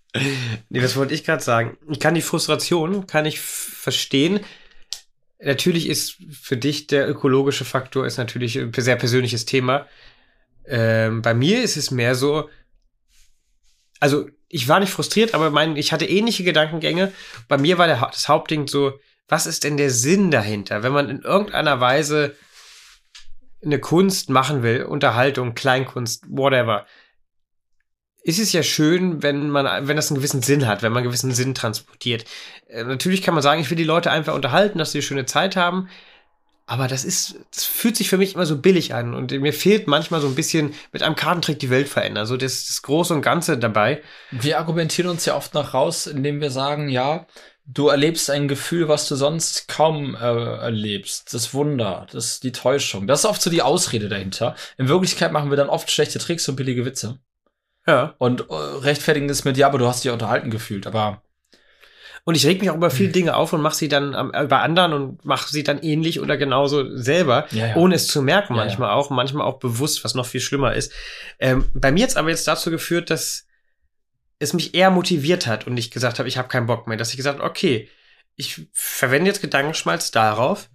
nee, 0.68 0.80
das 0.80 0.96
wollte 0.96 1.14
ich 1.14 1.24
gerade 1.24 1.42
sagen. 1.42 1.76
Ich 1.90 2.00
kann 2.00 2.14
die 2.14 2.22
Frustration, 2.22 3.06
kann 3.06 3.26
ich 3.26 3.40
verstehen. 3.40 4.40
Natürlich 5.38 5.88
ist 5.88 6.16
für 6.30 6.56
dich 6.56 6.86
der 6.86 7.08
ökologische 7.08 7.64
Faktor 7.64 8.06
ist 8.06 8.16
natürlich 8.16 8.58
ein 8.58 8.72
sehr 8.72 8.96
persönliches 8.96 9.44
Thema. 9.44 9.86
Ähm, 10.64 11.22
bei 11.22 11.34
mir 11.34 11.62
ist 11.62 11.76
es 11.76 11.90
mehr 11.90 12.14
so, 12.14 12.48
also 14.00 14.28
ich 14.48 14.68
war 14.68 14.80
nicht 14.80 14.92
frustriert, 14.92 15.34
aber 15.34 15.50
mein, 15.50 15.76
ich 15.76 15.92
hatte 15.92 16.06
ähnliche 16.06 16.44
Gedankengänge. 16.44 17.12
Bei 17.48 17.58
mir 17.58 17.78
war 17.78 17.86
der, 17.86 18.08
das 18.12 18.28
Hauptding 18.28 18.68
so, 18.68 18.98
was 19.28 19.46
ist 19.46 19.64
denn 19.64 19.76
der 19.76 19.90
Sinn 19.90 20.30
dahinter, 20.30 20.82
wenn 20.82 20.92
man 20.92 21.08
in 21.08 21.22
irgendeiner 21.22 21.80
Weise 21.80 22.36
eine 23.64 23.78
Kunst 23.78 24.30
machen 24.30 24.62
will, 24.62 24.84
Unterhaltung, 24.84 25.54
Kleinkunst, 25.54 26.24
whatever, 26.28 26.86
ist 28.22 28.38
es 28.38 28.52
ja 28.52 28.62
schön, 28.62 29.22
wenn 29.22 29.50
man, 29.50 29.88
wenn 29.88 29.96
das 29.96 30.10
einen 30.10 30.18
gewissen 30.18 30.42
Sinn 30.42 30.66
hat, 30.66 30.82
wenn 30.82 30.92
man 30.92 30.98
einen 30.98 31.08
gewissen 31.08 31.32
Sinn 31.32 31.54
transportiert. 31.54 32.24
Äh, 32.68 32.84
natürlich 32.84 33.22
kann 33.22 33.34
man 33.34 33.42
sagen, 33.42 33.60
ich 33.60 33.70
will 33.70 33.76
die 33.76 33.84
Leute 33.84 34.10
einfach 34.10 34.34
unterhalten, 34.34 34.78
dass 34.78 34.92
sie 34.92 34.98
eine 34.98 35.02
schöne 35.02 35.26
Zeit 35.26 35.56
haben. 35.56 35.88
Aber 36.66 36.86
das 36.86 37.04
ist, 37.04 37.34
das 37.52 37.64
fühlt 37.64 37.96
sich 37.96 38.08
für 38.08 38.18
mich 38.18 38.34
immer 38.34 38.46
so 38.46 38.56
billig 38.56 38.94
an. 38.94 39.14
Und 39.14 39.32
mir 39.32 39.52
fehlt 39.52 39.88
manchmal 39.88 40.20
so 40.20 40.28
ein 40.28 40.36
bisschen 40.36 40.72
mit 40.92 41.02
einem 41.02 41.16
Kartentrick 41.16 41.58
die 41.58 41.70
Welt 41.70 41.88
verändern. 41.88 42.24
So 42.24 42.36
das, 42.36 42.66
das 42.68 42.82
Große 42.82 43.12
und 43.12 43.22
Ganze 43.22 43.58
dabei. 43.58 44.00
Wir 44.30 44.58
argumentieren 44.58 45.10
uns 45.10 45.24
ja 45.24 45.36
oft 45.36 45.54
noch 45.54 45.74
raus, 45.74 46.06
indem 46.06 46.40
wir 46.40 46.52
sagen, 46.52 46.88
ja, 46.88 47.26
du 47.72 47.88
erlebst 47.88 48.30
ein 48.30 48.48
Gefühl, 48.48 48.88
was 48.88 49.08
du 49.08 49.16
sonst 49.16 49.68
kaum 49.68 50.14
äh, 50.14 50.18
erlebst. 50.18 51.32
Das 51.34 51.54
Wunder, 51.54 52.06
das 52.12 52.40
die 52.40 52.52
Täuschung. 52.52 53.06
Das 53.06 53.20
ist 53.20 53.26
oft 53.26 53.42
so 53.42 53.50
die 53.50 53.62
Ausrede 53.62 54.08
dahinter. 54.08 54.54
In 54.78 54.88
Wirklichkeit 54.88 55.32
machen 55.32 55.50
wir 55.50 55.56
dann 55.56 55.68
oft 55.68 55.90
schlechte 55.90 56.18
Tricks 56.18 56.48
und 56.48 56.56
billige 56.56 56.84
Witze. 56.84 57.18
Ja. 57.86 58.14
Und 58.18 58.48
äh, 58.48 58.54
rechtfertigen 58.54 59.28
es 59.28 59.44
mit, 59.44 59.56
ja, 59.56 59.66
aber 59.66 59.78
du 59.78 59.86
hast 59.86 60.04
dich 60.04 60.12
unterhalten 60.12 60.50
gefühlt, 60.50 60.86
aber. 60.86 61.22
Und 62.24 62.36
ich 62.36 62.46
reg 62.46 62.60
mich 62.60 62.70
auch 62.70 62.76
über 62.76 62.90
viele 62.90 63.10
Dinge 63.10 63.34
auf 63.34 63.52
und 63.52 63.62
mache 63.62 63.74
sie 63.74 63.88
dann 63.88 64.14
äh, 64.14 64.44
über 64.44 64.60
anderen 64.60 64.92
und 64.92 65.24
mache 65.24 65.50
sie 65.50 65.64
dann 65.64 65.80
ähnlich 65.82 66.20
oder 66.20 66.36
genauso 66.36 66.96
selber, 66.96 67.46
ja, 67.50 67.68
ja. 67.68 67.76
ohne 67.76 67.96
es 67.96 68.06
zu 68.06 68.22
merken 68.22 68.54
manchmal 68.54 68.90
ja, 68.90 68.94
auch, 68.94 69.10
manchmal 69.10 69.44
auch 69.44 69.58
bewusst, 69.58 70.04
was 70.04 70.14
noch 70.14 70.26
viel 70.26 70.40
schlimmer 70.40 70.74
ist. 70.74 70.92
Ähm, 71.40 71.68
bei 71.74 71.90
mir 71.90 72.00
jetzt 72.00 72.16
aber 72.16 72.30
jetzt 72.30 72.46
dazu 72.46 72.70
geführt, 72.70 73.10
dass 73.10 73.46
es 74.42 74.52
mich 74.52 74.74
eher 74.74 74.90
motiviert 74.90 75.46
hat 75.46 75.66
und 75.66 75.76
ich 75.76 75.90
gesagt 75.90 76.18
habe, 76.18 76.28
ich 76.28 76.36
habe 76.36 76.48
keinen 76.48 76.66
Bock 76.66 76.86
mehr, 76.86 76.96
dass 76.96 77.10
ich 77.10 77.16
gesagt 77.16 77.38
habe, 77.38 77.48
okay, 77.48 77.88
ich 78.36 78.66
verwende 78.72 79.28
jetzt 79.28 79.40
Gedankenschmalz 79.40 80.10
darauf, 80.10 80.68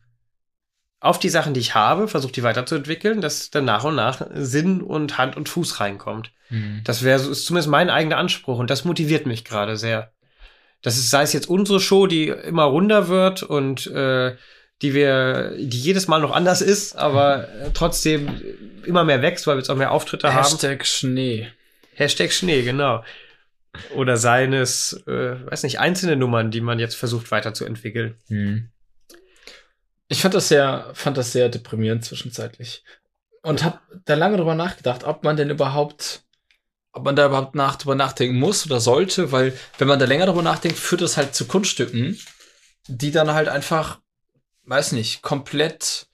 auf 0.99 1.19
die 1.19 1.29
Sachen, 1.29 1.53
die 1.53 1.59
ich 1.59 1.75
habe, 1.75 2.07
versuche 2.07 2.31
die 2.31 2.43
weiterzuentwickeln, 2.43 3.21
dass 3.21 3.51
dann 3.51 3.65
nach 3.65 3.83
und 3.83 3.95
nach 3.95 4.25
Sinn 4.33 4.81
und 4.81 5.17
Hand 5.17 5.37
und 5.37 5.49
Fuß 5.49 5.79
reinkommt. 5.79 6.31
Mhm. 6.49 6.81
Das 6.85 7.03
wäre 7.03 7.21
ist 7.21 7.45
zumindest 7.45 7.69
mein 7.69 7.89
eigener 7.89 8.17
Anspruch 8.17 8.57
und 8.57 8.69
das 8.69 8.85
motiviert 8.85 9.25
mich 9.25 9.43
gerade 9.43 9.77
sehr. 9.77 10.11
Das 10.81 10.97
ist, 10.97 11.09
sei 11.09 11.23
es 11.23 11.33
jetzt 11.33 11.49
unsere 11.49 11.79
Show, 11.79 12.07
die 12.07 12.27
immer 12.27 12.63
runder 12.63 13.09
wird 13.09 13.43
und 13.43 13.87
äh, 13.87 14.35
die 14.81 14.93
wir, 14.93 15.55
die 15.57 15.79
jedes 15.79 16.07
Mal 16.07 16.21
noch 16.21 16.31
anders 16.31 16.61
ist, 16.61 16.95
aber 16.95 17.49
äh, 17.49 17.71
trotzdem 17.73 18.41
immer 18.85 19.03
mehr 19.03 19.21
wächst, 19.21 19.45
weil 19.45 19.55
wir 19.55 19.59
jetzt 19.59 19.69
auch 19.69 19.75
mehr 19.75 19.91
Auftritte 19.91 20.27
Hashtag 20.27 20.43
haben. 20.43 20.51
Hashtag 20.51 20.85
Schnee. 20.85 21.47
Hashtag 21.95 22.31
Schnee, 22.31 22.61
genau 22.61 23.03
oder 23.95 24.17
seines, 24.17 24.93
äh, 25.07 25.49
weiß 25.49 25.63
nicht, 25.63 25.79
einzelne 25.79 26.15
Nummern, 26.15 26.51
die 26.51 26.61
man 26.61 26.79
jetzt 26.79 26.95
versucht 26.95 27.31
weiterzuentwickeln. 27.31 28.15
Hm. 28.27 28.69
Ich 30.07 30.21
fand 30.21 30.33
das 30.33 30.47
sehr, 30.47 30.91
fand 30.93 31.17
das 31.17 31.31
sehr 31.31 31.49
deprimierend 31.49 32.05
zwischenzeitlich. 32.05 32.83
Und 33.41 33.63
habe 33.63 33.79
da 34.05 34.15
lange 34.15 34.37
drüber 34.37 34.55
nachgedacht, 34.55 35.03
ob 35.03 35.23
man 35.23 35.37
denn 35.37 35.49
überhaupt, 35.49 36.23
ob 36.91 37.05
man 37.05 37.15
da 37.15 37.25
überhaupt 37.25 37.55
nach, 37.55 37.75
drüber 37.75 37.95
nachdenken 37.95 38.37
muss 38.37 38.65
oder 38.65 38.79
sollte, 38.79 39.31
weil 39.31 39.57
wenn 39.77 39.87
man 39.87 39.99
da 39.99 40.05
länger 40.05 40.25
drüber 40.25 40.41
nachdenkt, 40.41 40.77
führt 40.77 41.01
das 41.01 41.17
halt 41.17 41.35
zu 41.35 41.45
Kunststücken, 41.45 42.17
die 42.87 43.11
dann 43.11 43.33
halt 43.33 43.49
einfach, 43.49 43.99
weiß 44.63 44.93
nicht, 44.93 45.21
komplett 45.21 46.06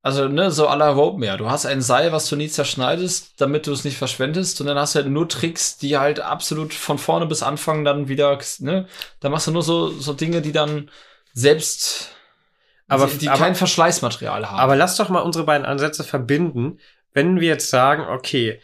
also, 0.00 0.28
ne, 0.28 0.50
so 0.50 0.68
à 0.68 0.76
la 0.76 0.90
Rope 0.90 1.18
mehr. 1.18 1.36
Du 1.36 1.50
hast 1.50 1.66
ein 1.66 1.82
Seil, 1.82 2.12
was 2.12 2.28
du 2.28 2.36
nie 2.36 2.48
zerschneidest, 2.48 3.40
damit 3.40 3.66
du 3.66 3.72
es 3.72 3.84
nicht 3.84 3.98
verschwendest. 3.98 4.60
Und 4.60 4.68
dann 4.68 4.78
hast 4.78 4.94
du 4.94 5.00
halt 5.00 5.08
nur 5.08 5.28
Tricks, 5.28 5.76
die 5.76 5.98
halt 5.98 6.20
absolut 6.20 6.72
von 6.72 6.98
vorne 6.98 7.26
bis 7.26 7.42
Anfang 7.42 7.84
dann 7.84 8.08
wieder, 8.08 8.38
ne, 8.60 8.86
da 9.20 9.28
machst 9.28 9.48
du 9.48 9.50
nur 9.50 9.62
so, 9.62 9.90
so 9.90 10.12
Dinge, 10.12 10.40
die 10.40 10.52
dann 10.52 10.90
selbst, 11.32 12.10
aber, 12.86 13.06
die, 13.06 13.18
die 13.18 13.28
aber, 13.28 13.38
kein 13.38 13.54
Verschleißmaterial 13.54 14.50
haben. 14.50 14.58
Aber 14.58 14.76
lass 14.76 14.96
doch 14.96 15.08
mal 15.08 15.20
unsere 15.20 15.44
beiden 15.44 15.66
Ansätze 15.66 16.04
verbinden. 16.04 16.78
Wenn 17.12 17.40
wir 17.40 17.48
jetzt 17.48 17.70
sagen, 17.70 18.06
okay, 18.08 18.60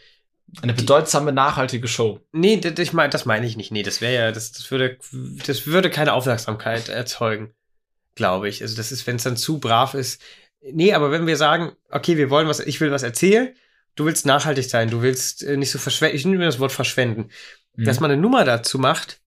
eine 0.61 0.73
bedeutsame, 0.73 1.33
nachhaltige 1.33 1.87
Show. 1.87 2.21
Nee, 2.31 2.57
das, 2.57 2.79
ich 2.79 2.93
mein, 2.93 3.11
das 3.11 3.25
meine 3.25 3.45
ich 3.45 3.57
nicht. 3.57 3.71
Nee, 3.71 3.83
das 3.83 3.99
wäre 3.99 4.13
ja, 4.13 4.31
das, 4.31 4.53
das 4.53 4.71
würde, 4.71 4.97
das 5.45 5.67
würde 5.67 5.89
keine 5.89 6.13
Aufmerksamkeit 6.13 6.87
erzeugen, 6.87 7.53
glaube 8.15 8.47
ich. 8.47 8.61
Also 8.61 8.77
das 8.77 8.91
ist, 8.91 9.05
wenn 9.05 9.17
es 9.17 9.23
dann 9.23 9.37
zu 9.37 9.59
brav 9.59 9.93
ist, 9.95 10.21
Nee, 10.61 10.93
aber 10.93 11.11
wenn 11.11 11.27
wir 11.27 11.37
sagen, 11.37 11.73
okay, 11.89 12.17
wir 12.17 12.29
wollen 12.29 12.47
was, 12.47 12.59
ich 12.59 12.81
will 12.81 12.91
was 12.91 13.03
erzählen, 13.03 13.53
du 13.95 14.05
willst 14.05 14.25
nachhaltig 14.25 14.69
sein, 14.69 14.89
du 14.89 15.01
willst 15.01 15.43
äh, 15.43 15.57
nicht 15.57 15.71
so 15.71 15.79
verschwenden, 15.79 16.15
ich 16.15 16.25
nehme 16.25 16.45
das 16.45 16.59
Wort 16.59 16.71
verschwenden, 16.71 17.29
mhm. 17.75 17.85
dass 17.85 17.99
man 17.99 18.11
eine 18.11 18.21
Nummer 18.21 18.45
dazu 18.45 18.79
macht, 18.79 19.19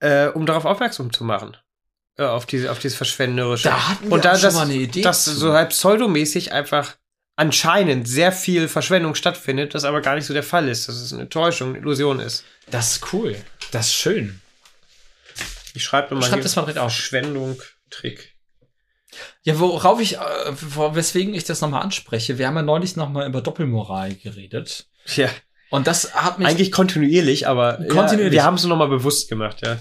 äh, 0.00 0.28
um 0.28 0.46
darauf 0.46 0.64
aufmerksam 0.64 1.12
zu 1.12 1.24
machen. 1.24 1.56
Äh, 2.16 2.24
auf 2.24 2.46
diese, 2.46 2.70
auf 2.70 2.78
dieses 2.78 2.96
Verschwenderische. 2.96 3.68
Da 3.68 3.88
hatten 3.88 4.06
wir 4.06 4.12
Und 4.12 4.24
da, 4.24 4.34
schon 4.34 4.42
das, 4.42 4.54
mal 4.54 4.62
eine 4.62 4.74
Idee. 4.74 5.02
Dass 5.02 5.24
so 5.24 5.52
halb 5.52 5.70
pseudomäßig 5.70 6.52
einfach 6.52 6.96
anscheinend 7.36 8.06
sehr 8.06 8.30
viel 8.30 8.68
Verschwendung 8.68 9.14
stattfindet, 9.16 9.74
das 9.74 9.84
aber 9.84 10.00
gar 10.00 10.14
nicht 10.14 10.26
so 10.26 10.34
der 10.34 10.44
Fall 10.44 10.68
ist, 10.68 10.88
dass 10.88 10.94
es 10.96 11.12
eine 11.12 11.28
Täuschung, 11.28 11.70
eine 11.70 11.78
Illusion 11.78 12.20
ist. 12.20 12.44
Das 12.70 12.92
ist 12.92 13.12
cool. 13.12 13.36
Das 13.72 13.86
ist 13.86 13.94
schön. 13.94 14.40
Ich 15.74 15.82
schreibe 15.82 16.14
mal 16.14 16.22
Schreib 16.22 16.42
das 16.42 16.54
mal 16.54 16.62
direkt 16.62 16.78
auf. 16.78 16.92
Verschwendung, 16.92 17.60
Trick. 17.90 18.33
Ja, 19.42 19.58
worauf 19.58 20.00
ich, 20.00 20.16
äh, 20.16 20.18
weswegen 20.92 21.34
ich 21.34 21.44
das 21.44 21.60
nochmal 21.60 21.82
anspreche, 21.82 22.38
wir 22.38 22.46
haben 22.46 22.56
ja 22.56 22.62
neulich 22.62 22.96
nochmal 22.96 23.28
über 23.28 23.40
Doppelmoral 23.40 24.14
geredet. 24.14 24.86
Ja. 25.16 25.28
Und 25.70 25.86
das 25.86 26.14
hat 26.14 26.38
mich. 26.38 26.46
Eigentlich 26.46 26.72
kontinuierlich, 26.72 27.48
aber 27.48 27.74
kontinuierlich. 27.88 28.34
Ja, 28.34 28.42
wir 28.42 28.44
haben 28.44 28.54
es 28.54 28.64
nochmal 28.64 28.88
bewusst 28.88 29.28
gemacht, 29.28 29.60
ja. 29.64 29.78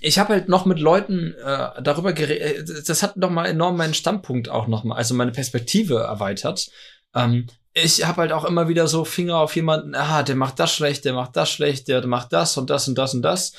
Ich 0.00 0.18
habe 0.18 0.34
halt 0.34 0.48
noch 0.48 0.66
mit 0.66 0.78
Leuten 0.78 1.34
äh, 1.42 1.82
darüber 1.82 2.12
geredet, 2.12 2.68
äh, 2.68 2.82
das 2.82 3.02
hat 3.02 3.16
nochmal 3.16 3.46
enorm 3.46 3.76
meinen 3.76 3.94
Standpunkt 3.94 4.48
auch 4.48 4.66
nochmal, 4.66 4.98
also 4.98 5.14
meine 5.14 5.32
Perspektive 5.32 6.00
erweitert. 6.00 6.70
Ähm, 7.14 7.46
ich 7.72 8.04
habe 8.06 8.22
halt 8.22 8.32
auch 8.32 8.44
immer 8.44 8.68
wieder 8.68 8.86
so 8.88 9.04
Finger 9.04 9.38
auf 9.38 9.54
jemanden, 9.56 9.94
ah, 9.94 10.22
der 10.22 10.36
macht 10.36 10.58
das 10.58 10.74
schlecht, 10.74 11.04
der 11.04 11.14
macht 11.14 11.36
das 11.36 11.50
schlecht, 11.50 11.88
der 11.88 12.06
macht 12.06 12.32
das 12.32 12.56
und 12.56 12.68
das 12.68 12.88
und 12.88 12.98
das 12.98 13.14
und 13.14 13.22
das. 13.22 13.52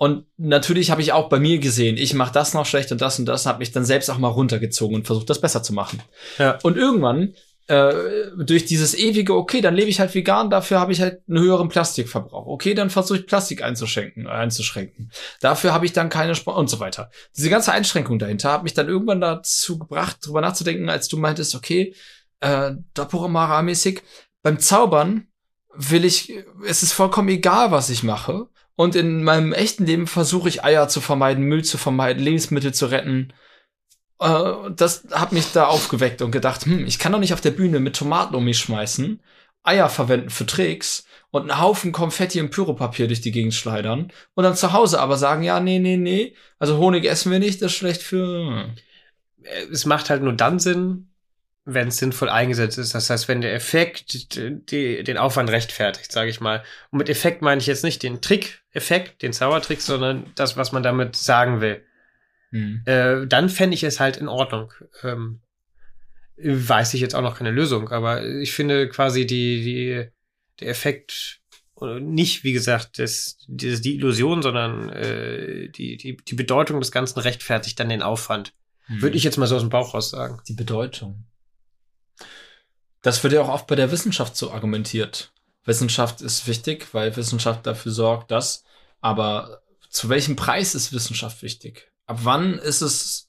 Und 0.00 0.24
natürlich 0.38 0.90
habe 0.90 1.02
ich 1.02 1.12
auch 1.12 1.28
bei 1.28 1.38
mir 1.38 1.58
gesehen, 1.58 1.98
ich 1.98 2.14
mache 2.14 2.32
das 2.32 2.54
noch 2.54 2.64
schlecht 2.64 2.90
und 2.90 3.02
das 3.02 3.18
und 3.18 3.26
das, 3.26 3.44
habe 3.44 3.58
mich 3.58 3.70
dann 3.70 3.84
selbst 3.84 4.08
auch 4.08 4.16
mal 4.16 4.28
runtergezogen 4.28 4.96
und 4.96 5.06
versucht, 5.06 5.28
das 5.28 5.42
besser 5.42 5.62
zu 5.62 5.74
machen. 5.74 6.02
Ja. 6.38 6.58
Und 6.62 6.78
irgendwann 6.78 7.34
äh, 7.66 7.92
durch 8.34 8.64
dieses 8.64 8.94
ewige, 8.94 9.34
okay, 9.34 9.60
dann 9.60 9.74
lebe 9.74 9.90
ich 9.90 10.00
halt 10.00 10.14
vegan, 10.14 10.48
dafür 10.48 10.80
habe 10.80 10.92
ich 10.92 11.02
halt 11.02 11.20
einen 11.28 11.40
höheren 11.40 11.68
Plastikverbrauch. 11.68 12.46
Okay, 12.46 12.72
dann 12.72 12.88
versuche 12.88 13.18
ich 13.18 13.26
Plastik 13.26 13.62
einzuschränken, 13.62 14.24
äh, 14.24 14.30
einzuschränken. 14.30 15.12
Dafür 15.42 15.74
habe 15.74 15.84
ich 15.84 15.92
dann 15.92 16.08
keine 16.08 16.34
Sport 16.34 16.56
und 16.56 16.70
so 16.70 16.80
weiter. 16.80 17.10
Diese 17.36 17.50
ganze 17.50 17.72
Einschränkung 17.72 18.18
dahinter 18.18 18.52
hat 18.52 18.62
mich 18.62 18.72
dann 18.72 18.88
irgendwann 18.88 19.20
dazu 19.20 19.78
gebracht, 19.78 20.16
drüber 20.22 20.40
nachzudenken, 20.40 20.88
als 20.88 21.08
du 21.08 21.18
meintest, 21.18 21.54
okay, 21.54 21.94
äh, 22.40 22.72
Dapuramara-mäßig, 22.94 24.00
beim 24.42 24.60
Zaubern 24.60 25.26
will 25.74 26.06
ich, 26.06 26.32
es 26.66 26.82
ist 26.82 26.94
vollkommen 26.94 27.28
egal, 27.28 27.70
was 27.70 27.90
ich 27.90 28.02
mache. 28.02 28.48
Und 28.80 28.96
in 28.96 29.22
meinem 29.24 29.52
echten 29.52 29.84
Leben 29.84 30.06
versuche 30.06 30.48
ich 30.48 30.64
Eier 30.64 30.88
zu 30.88 31.02
vermeiden, 31.02 31.44
Müll 31.44 31.62
zu 31.62 31.76
vermeiden, 31.76 32.22
Lebensmittel 32.22 32.72
zu 32.72 32.86
retten. 32.86 33.30
Äh, 34.18 34.70
das 34.74 35.06
hat 35.12 35.32
mich 35.32 35.52
da 35.52 35.66
aufgeweckt 35.66 36.22
und 36.22 36.30
gedacht, 36.30 36.64
hm, 36.64 36.86
ich 36.86 36.98
kann 36.98 37.12
doch 37.12 37.18
nicht 37.18 37.34
auf 37.34 37.42
der 37.42 37.50
Bühne 37.50 37.78
mit 37.78 37.94
Tomaten 37.94 38.34
um 38.34 38.42
mich 38.42 38.58
schmeißen, 38.58 39.22
Eier 39.64 39.90
verwenden 39.90 40.30
für 40.30 40.46
Tricks 40.46 41.04
und 41.30 41.42
einen 41.42 41.60
Haufen 41.60 41.92
Konfetti 41.92 42.40
und 42.40 42.52
Pyropapier 42.52 43.06
durch 43.06 43.20
die 43.20 43.32
Gegend 43.32 43.52
schleudern 43.52 44.10
und 44.32 44.44
dann 44.44 44.56
zu 44.56 44.72
Hause 44.72 44.98
aber 44.98 45.18
sagen, 45.18 45.42
ja, 45.42 45.60
nee, 45.60 45.78
nee, 45.78 45.98
nee, 45.98 46.34
also 46.58 46.78
Honig 46.78 47.04
essen 47.04 47.30
wir 47.30 47.38
nicht, 47.38 47.60
das 47.60 47.72
ist 47.72 47.76
schlecht 47.76 48.00
für. 48.00 48.74
Äh, 49.42 49.64
Es 49.70 49.84
macht 49.84 50.08
halt 50.08 50.22
nur 50.22 50.32
dann 50.32 50.58
Sinn, 50.58 51.09
wenn 51.64 51.88
es 51.88 51.98
sinnvoll 51.98 52.28
eingesetzt 52.28 52.78
ist. 52.78 52.94
Das 52.94 53.10
heißt, 53.10 53.28
wenn 53.28 53.40
der 53.40 53.54
Effekt 53.54 54.32
die, 54.34 55.04
den 55.04 55.16
Aufwand 55.18 55.50
rechtfertigt, 55.50 56.10
sage 56.10 56.30
ich 56.30 56.40
mal. 56.40 56.62
Und 56.90 56.98
mit 56.98 57.08
Effekt 57.08 57.42
meine 57.42 57.60
ich 57.60 57.66
jetzt 57.66 57.84
nicht 57.84 58.02
den 58.02 58.20
Trick-Effekt, 58.20 59.22
den 59.22 59.32
Zaubertrick, 59.32 59.80
sondern 59.80 60.30
das, 60.34 60.56
was 60.56 60.72
man 60.72 60.82
damit 60.82 61.16
sagen 61.16 61.60
will. 61.60 61.84
Hm. 62.50 62.82
Äh, 62.86 63.26
dann 63.26 63.48
fände 63.48 63.74
ich 63.74 63.84
es 63.84 64.00
halt 64.00 64.16
in 64.16 64.28
Ordnung. 64.28 64.72
Ähm, 65.02 65.40
weiß 66.42 66.94
ich 66.94 67.00
jetzt 67.00 67.14
auch 67.14 67.22
noch 67.22 67.36
keine 67.36 67.50
Lösung, 67.50 67.90
aber 67.90 68.24
ich 68.24 68.52
finde 68.52 68.88
quasi 68.88 69.26
die, 69.26 69.62
die, 69.62 70.08
der 70.60 70.68
Effekt 70.68 71.40
nicht, 72.00 72.44
wie 72.44 72.52
gesagt, 72.52 72.98
das, 72.98 73.38
das, 73.48 73.80
die 73.80 73.96
Illusion, 73.96 74.42
sondern 74.42 74.90
äh, 74.90 75.68
die, 75.70 75.96
die, 75.96 76.16
die 76.16 76.34
Bedeutung 76.34 76.78
des 76.80 76.92
Ganzen 76.92 77.20
rechtfertigt 77.20 77.80
dann 77.80 77.88
den 77.88 78.02
Aufwand. 78.02 78.52
Hm. 78.86 79.02
Würde 79.02 79.16
ich 79.16 79.24
jetzt 79.24 79.38
mal 79.38 79.46
so 79.46 79.56
aus 79.56 79.62
dem 79.62 79.70
Bauch 79.70 79.94
raus 79.94 80.10
sagen. 80.10 80.40
Die 80.46 80.52
Bedeutung. 80.54 81.24
Das 83.02 83.22
wird 83.22 83.32
ja 83.32 83.42
auch 83.42 83.48
oft 83.48 83.66
bei 83.66 83.76
der 83.76 83.90
Wissenschaft 83.90 84.36
so 84.36 84.50
argumentiert. 84.50 85.32
Wissenschaft 85.64 86.20
ist 86.20 86.46
wichtig, 86.46 86.88
weil 86.92 87.16
Wissenschaft 87.16 87.66
dafür 87.66 87.92
sorgt, 87.92 88.30
dass. 88.30 88.64
Aber 89.00 89.62
zu 89.88 90.08
welchem 90.08 90.36
Preis 90.36 90.74
ist 90.74 90.92
Wissenschaft 90.92 91.42
wichtig? 91.42 91.90
Ab 92.06 92.20
wann 92.22 92.54
ist 92.58 92.80
es 92.82 93.28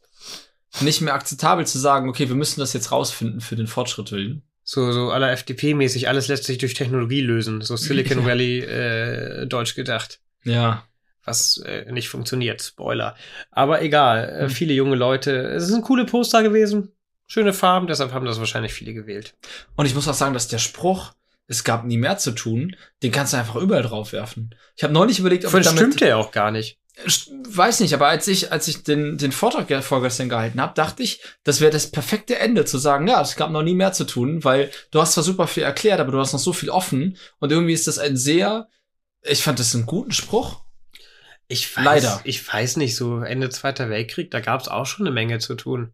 nicht 0.81 1.01
mehr 1.01 1.13
akzeptabel 1.13 1.65
zu 1.67 1.77
sagen, 1.79 2.09
okay, 2.09 2.27
wir 2.29 2.35
müssen 2.35 2.59
das 2.59 2.73
jetzt 2.73 2.91
rausfinden 2.91 3.41
für 3.41 3.55
den 3.55 3.67
Fortschritt 3.67 4.11
willen? 4.11 4.43
So, 4.63 4.91
so 4.91 5.11
aller 5.11 5.31
FDP-mäßig, 5.31 6.07
alles 6.07 6.27
lässt 6.27 6.45
sich 6.45 6.57
durch 6.57 6.73
Technologie 6.73 7.21
lösen. 7.21 7.61
So 7.61 7.75
Silicon 7.75 8.25
Valley 8.25 8.59
äh, 8.59 9.45
deutsch 9.47 9.75
gedacht. 9.75 10.19
Ja. 10.43 10.83
was 11.23 11.57
äh, 11.65 11.91
nicht 11.91 12.09
funktioniert. 12.09 12.61
Spoiler. 12.61 13.15
Aber 13.51 13.81
egal, 13.81 14.27
äh, 14.29 14.43
Hm. 14.43 14.49
viele 14.49 14.73
junge 14.73 14.95
Leute. 14.95 15.31
Es 15.49 15.67
sind 15.67 15.83
coole 15.83 16.05
Poster 16.05 16.41
gewesen. 16.43 16.91
Schöne 17.31 17.53
Farben, 17.53 17.87
deshalb 17.87 18.11
haben 18.11 18.25
das 18.25 18.39
wahrscheinlich 18.39 18.73
viele 18.73 18.93
gewählt. 18.93 19.35
Und 19.77 19.85
ich 19.85 19.95
muss 19.95 20.05
auch 20.05 20.13
sagen, 20.13 20.33
dass 20.33 20.49
der 20.49 20.57
Spruch, 20.57 21.13
es 21.47 21.63
gab 21.63 21.85
nie 21.85 21.95
mehr 21.95 22.17
zu 22.17 22.31
tun, 22.31 22.75
den 23.03 23.13
kannst 23.13 23.31
du 23.31 23.37
einfach 23.37 23.55
überall 23.55 23.83
drauf 23.83 24.11
werfen. 24.11 24.53
Ich 24.75 24.83
habe 24.83 24.91
neulich 24.91 25.19
überlegt, 25.19 25.45
ob 25.45 25.51
Vielleicht 25.51 25.67
ich 25.67 25.69
damit 25.69 25.79
stimmt 25.79 26.01
der 26.01 26.09
ja 26.09 26.15
auch 26.17 26.33
gar 26.33 26.51
nicht. 26.51 26.77
Weiß 27.47 27.79
nicht, 27.79 27.93
aber 27.93 28.07
als 28.07 28.27
ich, 28.27 28.51
als 28.51 28.67
ich 28.67 28.83
den, 28.83 29.17
den 29.17 29.31
Vortrag 29.31 29.69
ja 29.69 29.81
vorgestern 29.81 30.27
gehalten 30.27 30.59
habe, 30.59 30.73
dachte 30.73 31.03
ich, 31.03 31.21
das 31.45 31.61
wäre 31.61 31.71
das 31.71 31.89
perfekte 31.89 32.37
Ende 32.37 32.65
zu 32.65 32.77
sagen, 32.77 33.07
ja, 33.07 33.21
es 33.21 33.37
gab 33.37 33.49
noch 33.49 33.63
nie 33.63 33.75
mehr 33.75 33.93
zu 33.93 34.03
tun, 34.03 34.43
weil 34.43 34.69
du 34.91 34.99
hast 34.99 35.13
zwar 35.13 35.23
super 35.23 35.47
viel 35.47 35.63
erklärt, 35.63 36.01
aber 36.01 36.11
du 36.11 36.19
hast 36.19 36.33
noch 36.33 36.39
so 36.41 36.51
viel 36.51 36.69
offen 36.69 37.15
und 37.39 37.49
irgendwie 37.49 37.71
ist 37.71 37.87
das 37.87 37.97
ein 37.97 38.17
sehr, 38.17 38.67
ich 39.21 39.41
fand 39.41 39.57
das 39.57 39.73
einen 39.73 39.85
guten 39.85 40.11
Spruch. 40.11 40.65
Ich 41.47 41.77
weiß, 41.77 41.85
Leider. 41.85 42.19
Ich 42.25 42.45
weiß 42.45 42.75
nicht, 42.75 42.97
so 42.97 43.21
Ende 43.21 43.49
Zweiter 43.49 43.89
Weltkrieg, 43.89 44.31
da 44.31 44.41
gab 44.41 44.59
es 44.59 44.67
auch 44.67 44.85
schon 44.85 45.07
eine 45.07 45.15
Menge 45.15 45.39
zu 45.39 45.55
tun. 45.55 45.93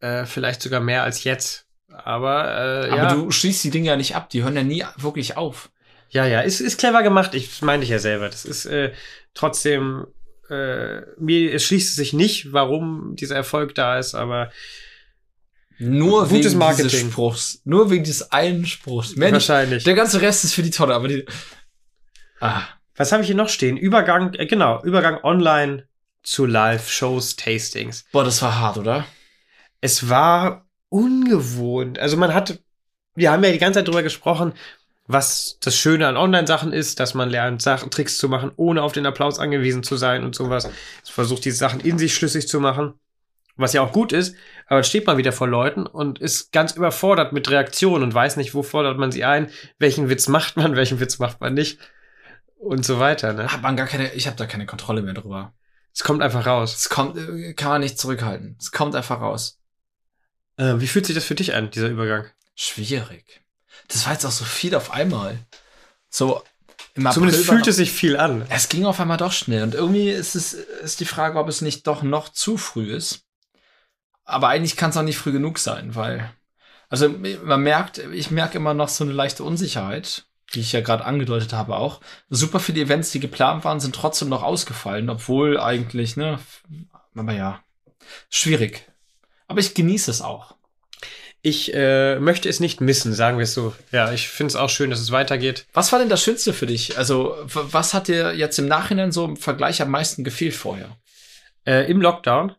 Äh, 0.00 0.26
vielleicht 0.26 0.62
sogar 0.62 0.80
mehr 0.80 1.02
als 1.02 1.24
jetzt. 1.24 1.66
Aber, 1.88 2.44
äh, 2.44 2.90
Aber 2.90 2.96
ja. 2.96 3.14
du 3.14 3.30
schließt 3.30 3.64
die 3.64 3.70
Dinge 3.70 3.88
ja 3.88 3.96
nicht 3.96 4.14
ab, 4.16 4.28
die 4.30 4.42
hören 4.42 4.56
ja 4.56 4.62
nie 4.62 4.84
wirklich 4.96 5.36
auf. 5.36 5.70
ja, 6.10 6.26
ja, 6.26 6.40
ist, 6.40 6.60
ist 6.60 6.78
clever 6.78 7.02
gemacht. 7.02 7.34
Ich 7.34 7.62
meine 7.62 7.82
ich 7.82 7.88
ja 7.88 7.98
selber. 7.98 8.28
Das 8.28 8.44
ist 8.44 8.66
äh, 8.66 8.92
trotzdem, 9.34 10.06
äh, 10.50 11.00
mir 11.18 11.54
es 11.54 11.64
schließt 11.64 11.96
sich 11.96 12.12
nicht, 12.12 12.52
warum 12.52 13.16
dieser 13.16 13.36
Erfolg 13.36 13.74
da 13.74 13.98
ist, 13.98 14.14
aber 14.14 14.50
Nur 15.78 16.28
Gutes 16.28 16.52
wegen 16.52 16.58
Marketing. 16.58 16.88
dieses 16.90 17.10
Spruchs. 17.10 17.60
Nur 17.64 17.90
wegen 17.90 18.04
dieses 18.04 18.30
einen 18.32 18.66
Spruchs. 18.66 19.16
Mehr 19.16 19.28
nicht, 19.28 19.48
wahrscheinlich. 19.48 19.84
der 19.84 19.94
ganze 19.94 20.20
Rest 20.20 20.44
ist 20.44 20.54
für 20.54 20.62
die 20.62 20.70
Tonne, 20.70 20.94
aber 20.94 21.08
die. 21.08 21.24
Ah. 22.40 22.62
Was 22.96 23.12
habe 23.12 23.22
ich 23.22 23.26
hier 23.26 23.36
noch 23.36 23.48
stehen? 23.48 23.76
Übergang, 23.76 24.34
äh, 24.34 24.46
genau, 24.46 24.82
Übergang 24.82 25.22
online 25.22 25.86
zu 26.22 26.44
Live-Shows, 26.46 27.36
Tastings. 27.36 28.04
Boah, 28.12 28.24
das 28.24 28.42
war 28.42 28.58
hart, 28.58 28.78
oder? 28.78 29.06
Es 29.80 30.08
war 30.08 30.66
ungewohnt. 30.88 31.98
Also 31.98 32.16
man 32.16 32.34
hat, 32.34 32.60
wir 33.14 33.30
haben 33.30 33.44
ja 33.44 33.52
die 33.52 33.58
ganze 33.58 33.80
Zeit 33.80 33.88
drüber 33.88 34.02
gesprochen, 34.02 34.52
was 35.06 35.58
das 35.60 35.76
Schöne 35.76 36.08
an 36.08 36.16
Online-Sachen 36.16 36.72
ist, 36.72 36.98
dass 36.98 37.14
man 37.14 37.30
lernt, 37.30 37.62
Sachen, 37.62 37.90
Tricks 37.90 38.18
zu 38.18 38.28
machen, 38.28 38.50
ohne 38.56 38.82
auf 38.82 38.92
den 38.92 39.06
Applaus 39.06 39.38
angewiesen 39.38 39.82
zu 39.82 39.96
sein 39.96 40.24
und 40.24 40.34
sowas. 40.34 40.68
Es 41.02 41.10
versucht, 41.10 41.44
diese 41.44 41.56
Sachen 41.56 41.80
in 41.80 41.98
sich 41.98 42.14
schlüssig 42.14 42.48
zu 42.48 42.60
machen. 42.60 42.94
Was 43.58 43.72
ja 43.72 43.80
auch 43.80 43.92
gut 43.92 44.12
ist, 44.12 44.36
aber 44.66 44.76
dann 44.76 44.84
steht 44.84 45.06
man 45.06 45.16
wieder 45.16 45.32
vor 45.32 45.48
Leuten 45.48 45.86
und 45.86 46.18
ist 46.18 46.52
ganz 46.52 46.72
überfordert 46.72 47.32
mit 47.32 47.48
Reaktionen 47.50 48.04
und 48.04 48.12
weiß 48.12 48.36
nicht, 48.36 48.52
wo 48.52 48.62
fordert 48.62 48.98
man 48.98 49.10
sie 49.10 49.24
ein, 49.24 49.50
welchen 49.78 50.10
Witz 50.10 50.28
macht 50.28 50.58
man, 50.58 50.76
welchen 50.76 51.00
Witz 51.00 51.18
macht 51.18 51.40
man 51.40 51.54
nicht 51.54 51.78
und 52.58 52.84
so 52.84 52.98
weiter. 52.98 53.32
Ne? 53.32 53.50
Hat 53.50 53.62
man 53.62 53.76
gar 53.76 53.86
keine, 53.86 54.12
ich 54.12 54.26
habe 54.26 54.36
da 54.36 54.44
keine 54.44 54.66
Kontrolle 54.66 55.00
mehr 55.00 55.14
drüber. 55.14 55.54
Es 55.94 56.04
kommt 56.04 56.20
einfach 56.20 56.46
raus. 56.46 56.76
Es 56.76 56.88
kommt, 56.90 57.16
äh, 57.16 57.54
kann 57.54 57.70
man 57.70 57.80
nicht 57.80 57.98
zurückhalten. 57.98 58.56
Es 58.60 58.72
kommt 58.72 58.94
einfach 58.94 59.22
raus. 59.22 59.58
Äh, 60.56 60.74
wie 60.80 60.86
fühlt 60.86 61.06
sich 61.06 61.14
das 61.14 61.24
für 61.24 61.34
dich 61.34 61.54
an, 61.54 61.70
dieser 61.70 61.88
Übergang? 61.88 62.26
Schwierig. 62.54 63.42
Das 63.88 64.06
war 64.06 64.12
jetzt 64.12 64.24
auch 64.24 64.30
so 64.30 64.44
viel 64.44 64.74
auf 64.74 64.90
einmal. 64.92 65.38
So 66.08 66.42
im 66.94 67.10
Zumindest 67.10 67.46
war 67.46 67.54
fühlt 67.54 67.66
noch- 67.66 67.70
es 67.70 67.76
sich 67.76 67.92
viel 67.92 68.16
an. 68.16 68.46
Es 68.48 68.68
ging 68.68 68.86
auf 68.86 68.98
einmal 69.00 69.18
doch 69.18 69.32
schnell 69.32 69.62
und 69.62 69.74
irgendwie 69.74 70.08
ist 70.10 70.34
es 70.34 70.54
ist 70.54 71.00
die 71.00 71.04
Frage, 71.04 71.38
ob 71.38 71.48
es 71.48 71.60
nicht 71.60 71.86
doch 71.86 72.02
noch 72.02 72.30
zu 72.30 72.56
früh 72.56 72.92
ist. 72.94 73.24
Aber 74.24 74.48
eigentlich 74.48 74.76
kann 74.76 74.90
es 74.90 74.96
auch 74.96 75.02
nicht 75.02 75.18
früh 75.18 75.32
genug 75.32 75.58
sein, 75.58 75.94
weil 75.94 76.32
also 76.88 77.08
man 77.08 77.60
merkt, 77.62 77.98
ich 77.98 78.30
merke 78.30 78.58
immer 78.58 78.72
noch 78.72 78.88
so 78.88 79.04
eine 79.04 79.12
leichte 79.12 79.44
Unsicherheit, 79.44 80.24
die 80.54 80.60
ich 80.60 80.72
ja 80.72 80.80
gerade 80.80 81.04
angedeutet 81.04 81.52
habe 81.52 81.76
auch. 81.76 82.00
Super 82.30 82.60
viele 82.60 82.80
Events, 82.80 83.10
die 83.10 83.20
geplant 83.20 83.64
waren, 83.64 83.80
sind 83.80 83.94
trotzdem 83.94 84.28
noch 84.28 84.42
ausgefallen, 84.42 85.10
obwohl 85.10 85.58
eigentlich, 85.60 86.16
ne, 86.16 86.38
aber 87.14 87.32
ja, 87.32 87.60
schwierig. 88.30 88.88
Aber 89.48 89.60
ich 89.60 89.74
genieße 89.74 90.10
es 90.10 90.22
auch. 90.22 90.56
Ich 91.42 91.72
äh, 91.74 92.18
möchte 92.18 92.48
es 92.48 92.58
nicht 92.58 92.80
missen, 92.80 93.12
sagen 93.12 93.38
wir 93.38 93.44
es 93.44 93.54
so. 93.54 93.72
Ja, 93.92 94.10
ich 94.10 94.28
finde 94.28 94.50
es 94.50 94.56
auch 94.56 94.68
schön, 94.68 94.90
dass 94.90 94.98
es 94.98 95.12
weitergeht. 95.12 95.66
Was 95.72 95.92
war 95.92 96.00
denn 96.00 96.08
das 96.08 96.22
Schönste 96.22 96.52
für 96.52 96.66
dich? 96.66 96.98
Also, 96.98 97.36
was 97.44 97.94
hat 97.94 98.08
dir 98.08 98.34
jetzt 98.34 98.58
im 98.58 98.66
Nachhinein 98.66 99.12
so 99.12 99.24
im 99.24 99.36
Vergleich 99.36 99.80
am 99.80 99.90
meisten 99.90 100.24
gefehlt 100.24 100.54
vorher? 100.54 100.96
Äh, 101.64 101.88
Im 101.90 102.00
Lockdown. 102.00 102.54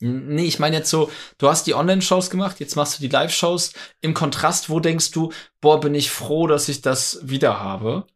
Nee, 0.00 0.46
ich 0.46 0.58
meine 0.58 0.76
jetzt 0.76 0.90
so, 0.90 1.12
du 1.38 1.48
hast 1.48 1.66
die 1.66 1.74
Online-Shows 1.74 2.30
gemacht, 2.30 2.58
jetzt 2.58 2.74
machst 2.74 2.98
du 2.98 3.02
die 3.02 3.08
Live-Shows. 3.08 3.72
Im 4.00 4.14
Kontrast, 4.14 4.70
wo 4.70 4.80
denkst 4.80 5.10
du, 5.10 5.30
boah, 5.60 5.78
bin 5.78 5.94
ich 5.94 6.10
froh, 6.10 6.46
dass 6.46 6.68
ich 6.68 6.80
das 6.80 7.20
wieder 7.22 7.60
habe? 7.60 8.06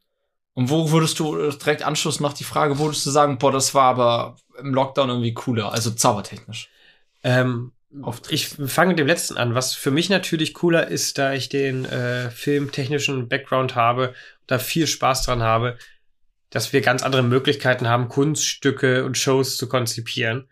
Und 0.55 0.71
wo 0.71 0.91
würdest 0.91 1.19
du 1.19 1.39
äh, 1.39 1.51
direkt 1.51 1.83
Anschluss 1.83 2.21
noch 2.21 2.33
die 2.33 2.45
Frage, 2.45 2.79
würdest 2.79 3.05
du 3.05 3.11
sagen, 3.11 3.37
boah, 3.37 3.53
das 3.53 3.75
war 3.75 3.85
aber 3.85 4.37
im 4.59 4.73
Lockdown 4.73 5.11
irgendwie 5.11 5.35
cooler, 5.35 5.73
also 5.73 5.91
zaubertechnisch? 5.91 6.71
Ähm. 7.23 7.73
Ich 8.29 8.49
fange 8.49 8.91
mit 8.91 8.99
dem 8.99 9.07
letzten 9.07 9.37
an. 9.37 9.55
Was 9.55 9.75
für 9.75 9.91
mich 9.91 10.09
natürlich 10.09 10.55
cooler 10.55 10.89
ist, 10.89 11.19
da 11.19 11.33
ich 11.33 11.49
den 11.49 11.85
äh, 11.85 12.31
filmtechnischen 12.31 13.29
Background 13.29 13.75
habe, 13.75 14.15
da 14.47 14.59
viel 14.59 14.87
Spaß 14.87 15.23
dran 15.23 15.43
habe, 15.43 15.79
dass 16.51 16.73
wir 16.73 16.81
ganz 16.81 17.03
andere 17.03 17.23
Möglichkeiten 17.23 17.89
haben, 17.89 18.09
Kunststücke 18.09 19.05
und 19.05 19.19
Shows 19.19 19.57
zu 19.57 19.69
konzipieren. 19.69 20.49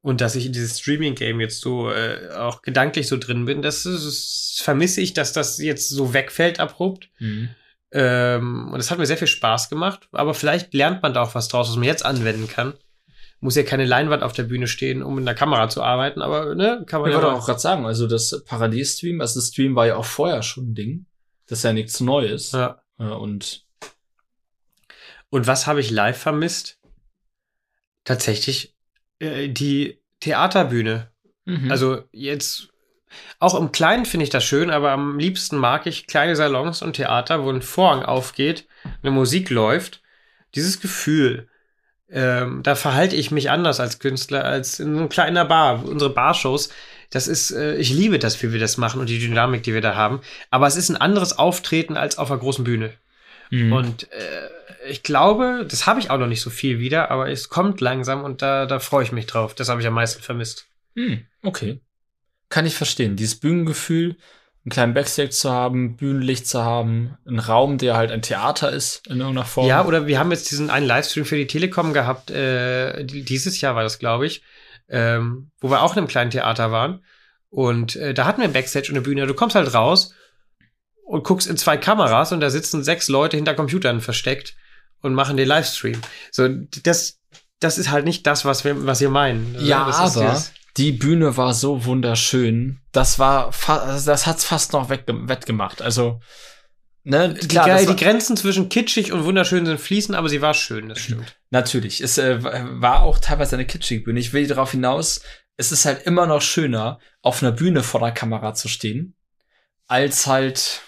Und 0.00 0.20
dass 0.20 0.36
ich 0.36 0.44
in 0.46 0.52
dieses 0.52 0.80
Streaming-Game 0.80 1.40
jetzt 1.40 1.60
so 1.60 1.90
äh, 1.90 2.30
auch 2.34 2.60
gedanklich 2.60 3.08
so 3.08 3.16
drin 3.16 3.46
bin, 3.46 3.62
das, 3.62 3.86
ist, 3.86 4.60
vermisse 4.62 5.00
ich, 5.00 5.14
dass 5.14 5.32
das 5.32 5.58
jetzt 5.58 5.88
so 5.88 6.12
wegfällt 6.12 6.60
abrupt. 6.60 7.08
Mhm. 7.20 7.48
Ähm, 7.90 8.70
und 8.72 8.80
es 8.80 8.90
hat 8.90 8.98
mir 8.98 9.06
sehr 9.06 9.16
viel 9.16 9.28
Spaß 9.28 9.70
gemacht, 9.70 10.08
aber 10.12 10.34
vielleicht 10.34 10.74
lernt 10.74 11.02
man 11.02 11.14
da 11.14 11.22
auch 11.22 11.34
was 11.34 11.48
draus, 11.48 11.70
was 11.70 11.76
man 11.76 11.84
jetzt 11.84 12.04
anwenden 12.04 12.48
kann. 12.48 12.74
Muss 13.44 13.56
ja 13.56 13.62
keine 13.62 13.84
Leinwand 13.84 14.22
auf 14.22 14.32
der 14.32 14.44
Bühne 14.44 14.66
stehen, 14.66 15.02
um 15.02 15.16
mit 15.16 15.28
einer 15.28 15.34
Kamera 15.36 15.68
zu 15.68 15.82
arbeiten, 15.82 16.22
aber 16.22 16.54
ne, 16.54 16.82
kann 16.86 17.02
man 17.02 17.10
Ich 17.10 17.14
ja 17.14 17.20
wollte 17.22 17.32
mal- 17.34 17.38
auch 17.40 17.44
gerade 17.46 17.60
sagen, 17.60 17.84
also 17.84 18.06
das 18.06 18.42
Parallelstream, 18.46 19.20
also 19.20 19.38
das 19.38 19.48
Stream 19.48 19.76
war 19.76 19.86
ja 19.86 19.96
auch 19.96 20.04
vorher 20.06 20.42
schon 20.42 20.70
ein 20.70 20.74
Ding. 20.74 21.06
Das 21.46 21.58
ist 21.58 21.64
ja 21.64 21.74
nichts 21.74 22.00
Neues. 22.00 22.52
Ja, 22.52 22.80
und 22.98 23.66
Und 25.28 25.46
was 25.46 25.66
habe 25.66 25.80
ich 25.80 25.90
live 25.90 26.16
vermisst? 26.16 26.78
Tatsächlich 28.04 28.74
äh, 29.18 29.48
die 29.48 30.00
Theaterbühne. 30.20 31.10
mhm. 31.44 31.70
Also 31.70 32.02
jetzt 32.12 32.68
auch 33.38 33.54
im 33.54 33.72
Kleinen 33.72 34.06
finde 34.06 34.24
ich 34.24 34.30
das 34.30 34.42
schön, 34.44 34.70
aber 34.70 34.90
am 34.92 35.18
liebsten 35.18 35.56
mag 35.58 35.86
ich 35.86 36.06
kleine 36.06 36.34
Salons 36.34 36.82
und 36.82 36.94
Theater, 36.94 37.44
wo 37.44 37.50
ein 37.50 37.62
Vorhang 37.62 38.02
aufgeht, 38.04 38.66
eine 39.02 39.12
Musik 39.12 39.50
läuft. 39.50 40.02
Dieses 40.54 40.80
Gefühl, 40.80 41.48
ähm, 42.10 42.62
da 42.62 42.74
verhalte 42.74 43.16
ich 43.16 43.30
mich 43.30 43.50
anders 43.50 43.80
als 43.80 43.98
Künstler 43.98 44.44
als 44.44 44.78
in 44.80 44.94
so 44.94 45.00
einer 45.00 45.08
kleinen 45.08 45.48
Bar. 45.48 45.84
Unsere 45.84 46.10
Barshows, 46.10 46.70
das 47.10 47.28
ist, 47.28 47.50
äh, 47.50 47.76
ich 47.76 47.90
liebe 47.90 48.18
das, 48.18 48.42
wie 48.42 48.52
wir 48.52 48.60
das 48.60 48.76
machen 48.76 49.00
und 49.00 49.08
die 49.08 49.18
Dynamik, 49.18 49.62
die 49.62 49.74
wir 49.74 49.80
da 49.80 49.94
haben. 49.94 50.20
Aber 50.50 50.66
es 50.66 50.76
ist 50.76 50.90
ein 50.90 50.96
anderes 50.96 51.38
Auftreten 51.38 51.96
als 51.96 52.18
auf 52.18 52.30
einer 52.30 52.40
großen 52.40 52.64
Bühne. 52.64 52.92
Mhm. 53.50 53.72
Und 53.72 54.12
äh, 54.12 54.88
ich 54.88 55.02
glaube, 55.02 55.66
das 55.68 55.86
habe 55.86 56.00
ich 56.00 56.10
auch 56.10 56.18
noch 56.18 56.26
nicht 56.26 56.42
so 56.42 56.50
viel 56.50 56.78
wieder, 56.78 57.10
aber 57.10 57.30
es 57.30 57.48
kommt 57.48 57.80
langsam 57.80 58.22
und 58.22 58.42
da, 58.42 58.66
da 58.66 58.78
freue 58.78 59.04
ich 59.04 59.12
mich 59.12 59.26
drauf. 59.26 59.54
Das 59.54 59.68
habe 59.68 59.80
ich 59.80 59.86
am 59.86 59.94
meisten 59.94 60.22
vermisst. 60.22 60.66
Hm, 60.94 61.24
okay. 61.42 61.80
Kann 62.48 62.66
ich 62.66 62.74
verstehen. 62.74 63.16
Dieses 63.16 63.40
Bühnengefühl 63.40 64.16
einen 64.64 64.70
kleinen 64.70 64.94
Backstage 64.94 65.30
zu 65.30 65.50
haben, 65.50 65.96
Bühnenlicht 65.96 66.46
zu 66.46 66.64
haben, 66.64 67.18
einen 67.26 67.38
Raum, 67.38 67.76
der 67.76 67.96
halt 67.96 68.10
ein 68.10 68.22
Theater 68.22 68.72
ist 68.72 69.06
in 69.06 69.20
irgendeiner 69.20 69.44
Form. 69.44 69.66
Ja, 69.66 69.84
oder 69.84 70.06
wir 70.06 70.18
haben 70.18 70.30
jetzt 70.30 70.50
diesen 70.50 70.70
einen 70.70 70.86
Livestream 70.86 71.26
für 71.26 71.36
die 71.36 71.46
Telekom 71.46 71.92
gehabt, 71.92 72.30
äh, 72.30 73.04
dieses 73.04 73.60
Jahr 73.60 73.74
war 73.74 73.82
das, 73.82 73.98
glaube 73.98 74.26
ich, 74.26 74.42
ähm, 74.88 75.50
wo 75.60 75.70
wir 75.70 75.82
auch 75.82 75.92
in 75.92 75.98
einem 75.98 76.08
kleinen 76.08 76.30
Theater 76.30 76.72
waren. 76.72 77.04
Und 77.50 77.96
äh, 77.96 78.14
da 78.14 78.24
hatten 78.24 78.40
wir 78.40 78.48
Backstage 78.48 78.88
und 78.88 78.96
eine 78.96 79.02
Bühne. 79.02 79.26
Du 79.26 79.34
kommst 79.34 79.54
halt 79.54 79.74
raus 79.74 80.14
und 81.04 81.24
guckst 81.24 81.46
in 81.46 81.58
zwei 81.58 81.76
Kameras 81.76 82.32
und 82.32 82.40
da 82.40 82.48
sitzen 82.48 82.82
sechs 82.82 83.08
Leute 83.08 83.36
hinter 83.36 83.54
Computern 83.54 84.00
versteckt 84.00 84.56
und 85.02 85.12
machen 85.12 85.36
den 85.36 85.46
Livestream. 85.46 86.00
So, 86.32 86.48
das, 86.48 87.20
das 87.60 87.76
ist 87.76 87.90
halt 87.90 88.06
nicht 88.06 88.26
das, 88.26 88.46
was 88.46 88.64
wir, 88.64 88.86
was 88.86 89.02
wir 89.02 89.10
meinen. 89.10 89.56
Ja, 89.60 89.86
das 89.86 90.16
aber 90.16 90.42
die 90.76 90.92
Bühne 90.92 91.36
war 91.36 91.54
so 91.54 91.84
wunderschön. 91.84 92.80
Das 92.92 93.18
war, 93.18 93.52
das 93.66 94.26
hat's 94.26 94.44
fast 94.44 94.72
noch 94.72 94.88
wettgemacht. 94.88 95.82
Also, 95.82 96.20
ne, 97.04 97.34
klar, 97.48 97.78
die, 97.78 97.86
die 97.86 97.96
Grenzen 97.96 98.36
zwischen 98.36 98.68
kitschig 98.68 99.12
und 99.12 99.24
wunderschön 99.24 99.66
sind 99.66 99.80
fließen, 99.80 100.14
aber 100.14 100.28
sie 100.28 100.42
war 100.42 100.54
schön, 100.54 100.88
das 100.88 100.98
stimmt. 100.98 101.36
Natürlich. 101.50 102.00
Es 102.00 102.18
äh, 102.18 102.42
war 102.42 103.02
auch 103.02 103.18
teilweise 103.18 103.54
eine 103.54 103.66
kitschige 103.66 104.02
Bühne. 104.02 104.18
Ich 104.18 104.32
will 104.32 104.46
darauf 104.46 104.72
hinaus, 104.72 105.22
es 105.56 105.70
ist 105.70 105.84
halt 105.84 106.06
immer 106.06 106.26
noch 106.26 106.42
schöner, 106.42 106.98
auf 107.22 107.42
einer 107.42 107.52
Bühne 107.52 107.84
vor 107.84 108.00
der 108.00 108.12
Kamera 108.12 108.54
zu 108.54 108.66
stehen, 108.66 109.14
als 109.86 110.26
halt 110.26 110.80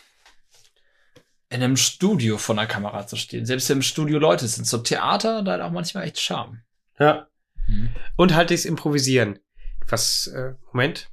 in 1.48 1.62
einem 1.62 1.76
Studio 1.76 2.38
vor 2.38 2.56
der 2.56 2.66
Kamera 2.66 3.06
zu 3.06 3.14
stehen. 3.14 3.46
Selbst 3.46 3.68
wenn 3.68 3.78
im 3.78 3.82
Studio 3.82 4.18
Leute 4.18 4.48
sind. 4.48 4.66
So 4.66 4.78
Theater, 4.78 5.44
da 5.44 5.52
hat 5.52 5.60
auch 5.60 5.70
manchmal 5.70 6.04
echt 6.04 6.18
Charme. 6.18 6.62
Ja. 6.98 7.28
Hm. 7.66 7.90
Und 8.16 8.34
halt 8.34 8.50
das 8.50 8.64
Improvisieren 8.64 9.38
was, 9.88 10.26
äh, 10.28 10.54
Moment. 10.72 11.08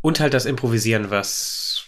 Und 0.00 0.20
halt 0.20 0.34
das 0.34 0.46
Improvisieren, 0.46 1.10
was 1.10 1.84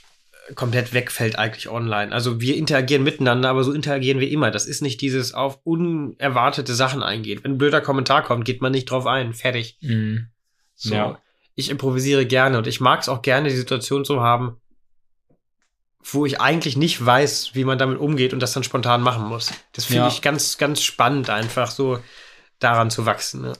komplett 0.54 0.92
wegfällt 0.92 1.38
eigentlich 1.38 1.68
online. 1.68 2.12
Also 2.12 2.40
wir 2.40 2.56
interagieren 2.56 3.02
miteinander, 3.02 3.48
aber 3.48 3.64
so 3.64 3.72
interagieren 3.72 4.20
wir 4.20 4.30
immer. 4.30 4.50
Das 4.50 4.66
ist 4.66 4.82
nicht 4.82 5.00
dieses 5.00 5.32
auf 5.32 5.60
unerwartete 5.64 6.74
Sachen 6.74 7.02
eingehen. 7.02 7.40
Wenn 7.42 7.52
ein 7.52 7.58
blöder 7.58 7.80
Kommentar 7.80 8.24
kommt, 8.24 8.44
geht 8.44 8.60
man 8.60 8.72
nicht 8.72 8.90
drauf 8.90 9.06
ein. 9.06 9.32
Fertig. 9.32 9.78
Mhm. 9.80 10.26
So. 10.74 10.94
Ja. 10.94 11.18
Ich 11.54 11.70
improvisiere 11.70 12.26
gerne 12.26 12.58
und 12.58 12.66
ich 12.66 12.80
mag 12.80 13.00
es 13.00 13.08
auch 13.08 13.22
gerne, 13.22 13.48
die 13.48 13.56
Situation 13.56 14.04
zu 14.04 14.20
haben, 14.20 14.60
wo 16.02 16.26
ich 16.26 16.40
eigentlich 16.40 16.76
nicht 16.76 17.04
weiß, 17.04 17.50
wie 17.54 17.64
man 17.64 17.78
damit 17.78 17.98
umgeht 17.98 18.32
und 18.32 18.40
das 18.40 18.52
dann 18.52 18.64
spontan 18.64 19.02
machen 19.02 19.24
muss. 19.24 19.52
Das 19.72 19.84
finde 19.84 20.02
ja. 20.02 20.08
ich 20.08 20.22
ganz, 20.22 20.58
ganz 20.58 20.82
spannend, 20.82 21.30
einfach 21.30 21.70
so 21.70 22.00
daran 22.58 22.90
zu 22.90 23.06
wachsen. 23.06 23.42
Ne? 23.42 23.52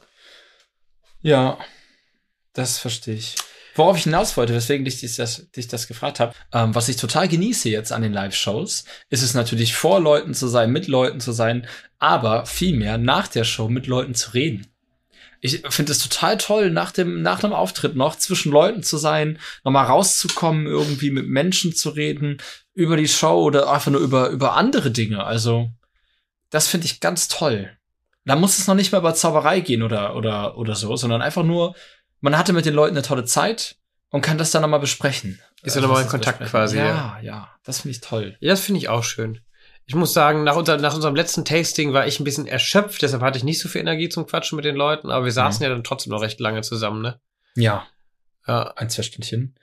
Ja, 1.22 1.58
das 2.52 2.78
verstehe 2.78 3.14
ich. 3.14 3.36
Worauf 3.76 3.96
ich 3.96 4.04
hinaus 4.04 4.36
wollte, 4.36 4.52
weswegen 4.52 4.84
ich 4.84 5.00
dich 5.00 5.16
das, 5.16 5.50
dich 5.52 5.68
das 5.68 5.86
gefragt 5.86 6.18
habe, 6.18 6.34
ähm, 6.52 6.74
was 6.74 6.88
ich 6.88 6.96
total 6.96 7.28
genieße 7.28 7.68
jetzt 7.68 7.92
an 7.92 8.02
den 8.02 8.12
Live-Shows, 8.12 8.84
ist 9.10 9.22
es 9.22 9.34
natürlich 9.34 9.74
vor 9.74 10.00
Leuten 10.00 10.34
zu 10.34 10.48
sein, 10.48 10.72
mit 10.72 10.88
Leuten 10.88 11.20
zu 11.20 11.32
sein, 11.32 11.66
aber 11.98 12.46
vielmehr 12.46 12.98
nach 12.98 13.28
der 13.28 13.44
Show 13.44 13.68
mit 13.68 13.86
Leuten 13.86 14.14
zu 14.14 14.30
reden 14.32 14.66
ich 15.40 15.62
finde 15.70 15.92
es 15.92 15.98
total 15.98 16.36
toll, 16.36 16.70
nach 16.70 16.92
dem, 16.92 17.22
nach 17.22 17.42
einem 17.42 17.52
Auftritt 17.52 17.96
noch 17.96 18.16
zwischen 18.16 18.52
Leuten 18.52 18.82
zu 18.82 18.98
sein, 18.98 19.38
nochmal 19.64 19.86
rauszukommen, 19.86 20.66
irgendwie 20.66 21.10
mit 21.10 21.28
Menschen 21.28 21.74
zu 21.74 21.90
reden, 21.90 22.38
über 22.74 22.96
die 22.96 23.08
Show 23.08 23.42
oder 23.42 23.70
einfach 23.70 23.90
nur 23.90 24.00
über, 24.00 24.28
über 24.28 24.56
andere 24.56 24.90
Dinge. 24.90 25.24
Also, 25.24 25.70
das 26.50 26.68
finde 26.68 26.86
ich 26.86 27.00
ganz 27.00 27.28
toll. 27.28 27.70
Da 28.24 28.36
muss 28.36 28.58
es 28.58 28.66
noch 28.66 28.74
nicht 28.74 28.92
mal 28.92 28.98
über 28.98 29.14
Zauberei 29.14 29.60
gehen 29.60 29.82
oder, 29.82 30.14
oder, 30.14 30.58
oder 30.58 30.74
so, 30.74 30.94
sondern 30.96 31.22
einfach 31.22 31.42
nur, 31.42 31.74
man 32.20 32.36
hatte 32.36 32.52
mit 32.52 32.66
den 32.66 32.74
Leuten 32.74 32.96
eine 32.96 33.06
tolle 33.06 33.24
Zeit 33.24 33.76
und 34.10 34.20
kann 34.20 34.38
das 34.38 34.50
dann 34.50 34.62
nochmal 34.62 34.80
besprechen. 34.80 35.40
Ist 35.62 35.76
ja 35.76 35.82
nochmal 35.82 36.02
in 36.02 36.08
Kontakt 36.08 36.40
quasi. 36.40 36.76
Ja, 36.76 36.84
ja, 36.84 37.18
ja 37.22 37.50
das 37.64 37.80
finde 37.80 37.92
ich 37.92 38.00
toll. 38.00 38.36
Ja, 38.40 38.50
das 38.50 38.60
finde 38.60 38.78
ich 38.78 38.88
auch 38.88 39.04
schön. 39.04 39.40
Ich 39.90 39.96
muss 39.96 40.12
sagen, 40.12 40.44
nach, 40.44 40.54
unser, 40.54 40.76
nach 40.76 40.94
unserem 40.94 41.16
letzten 41.16 41.44
Tasting 41.44 41.92
war 41.92 42.06
ich 42.06 42.20
ein 42.20 42.24
bisschen 42.24 42.46
erschöpft, 42.46 43.02
deshalb 43.02 43.22
hatte 43.22 43.38
ich 43.38 43.42
nicht 43.42 43.58
so 43.58 43.68
viel 43.68 43.80
Energie 43.80 44.08
zum 44.08 44.24
Quatschen 44.24 44.54
mit 44.54 44.64
den 44.64 44.76
Leuten, 44.76 45.10
aber 45.10 45.24
wir 45.24 45.32
saßen 45.32 45.58
mhm. 45.58 45.64
ja 45.64 45.74
dann 45.74 45.82
trotzdem 45.82 46.12
noch 46.12 46.22
recht 46.22 46.38
lange 46.38 46.60
zusammen, 46.60 47.02
ne? 47.02 47.18
Ja. 47.56 47.88
Ja. 48.46 48.72
Ein, 48.76 48.88
zwei 48.88 49.02
Stündchen. 49.02 49.56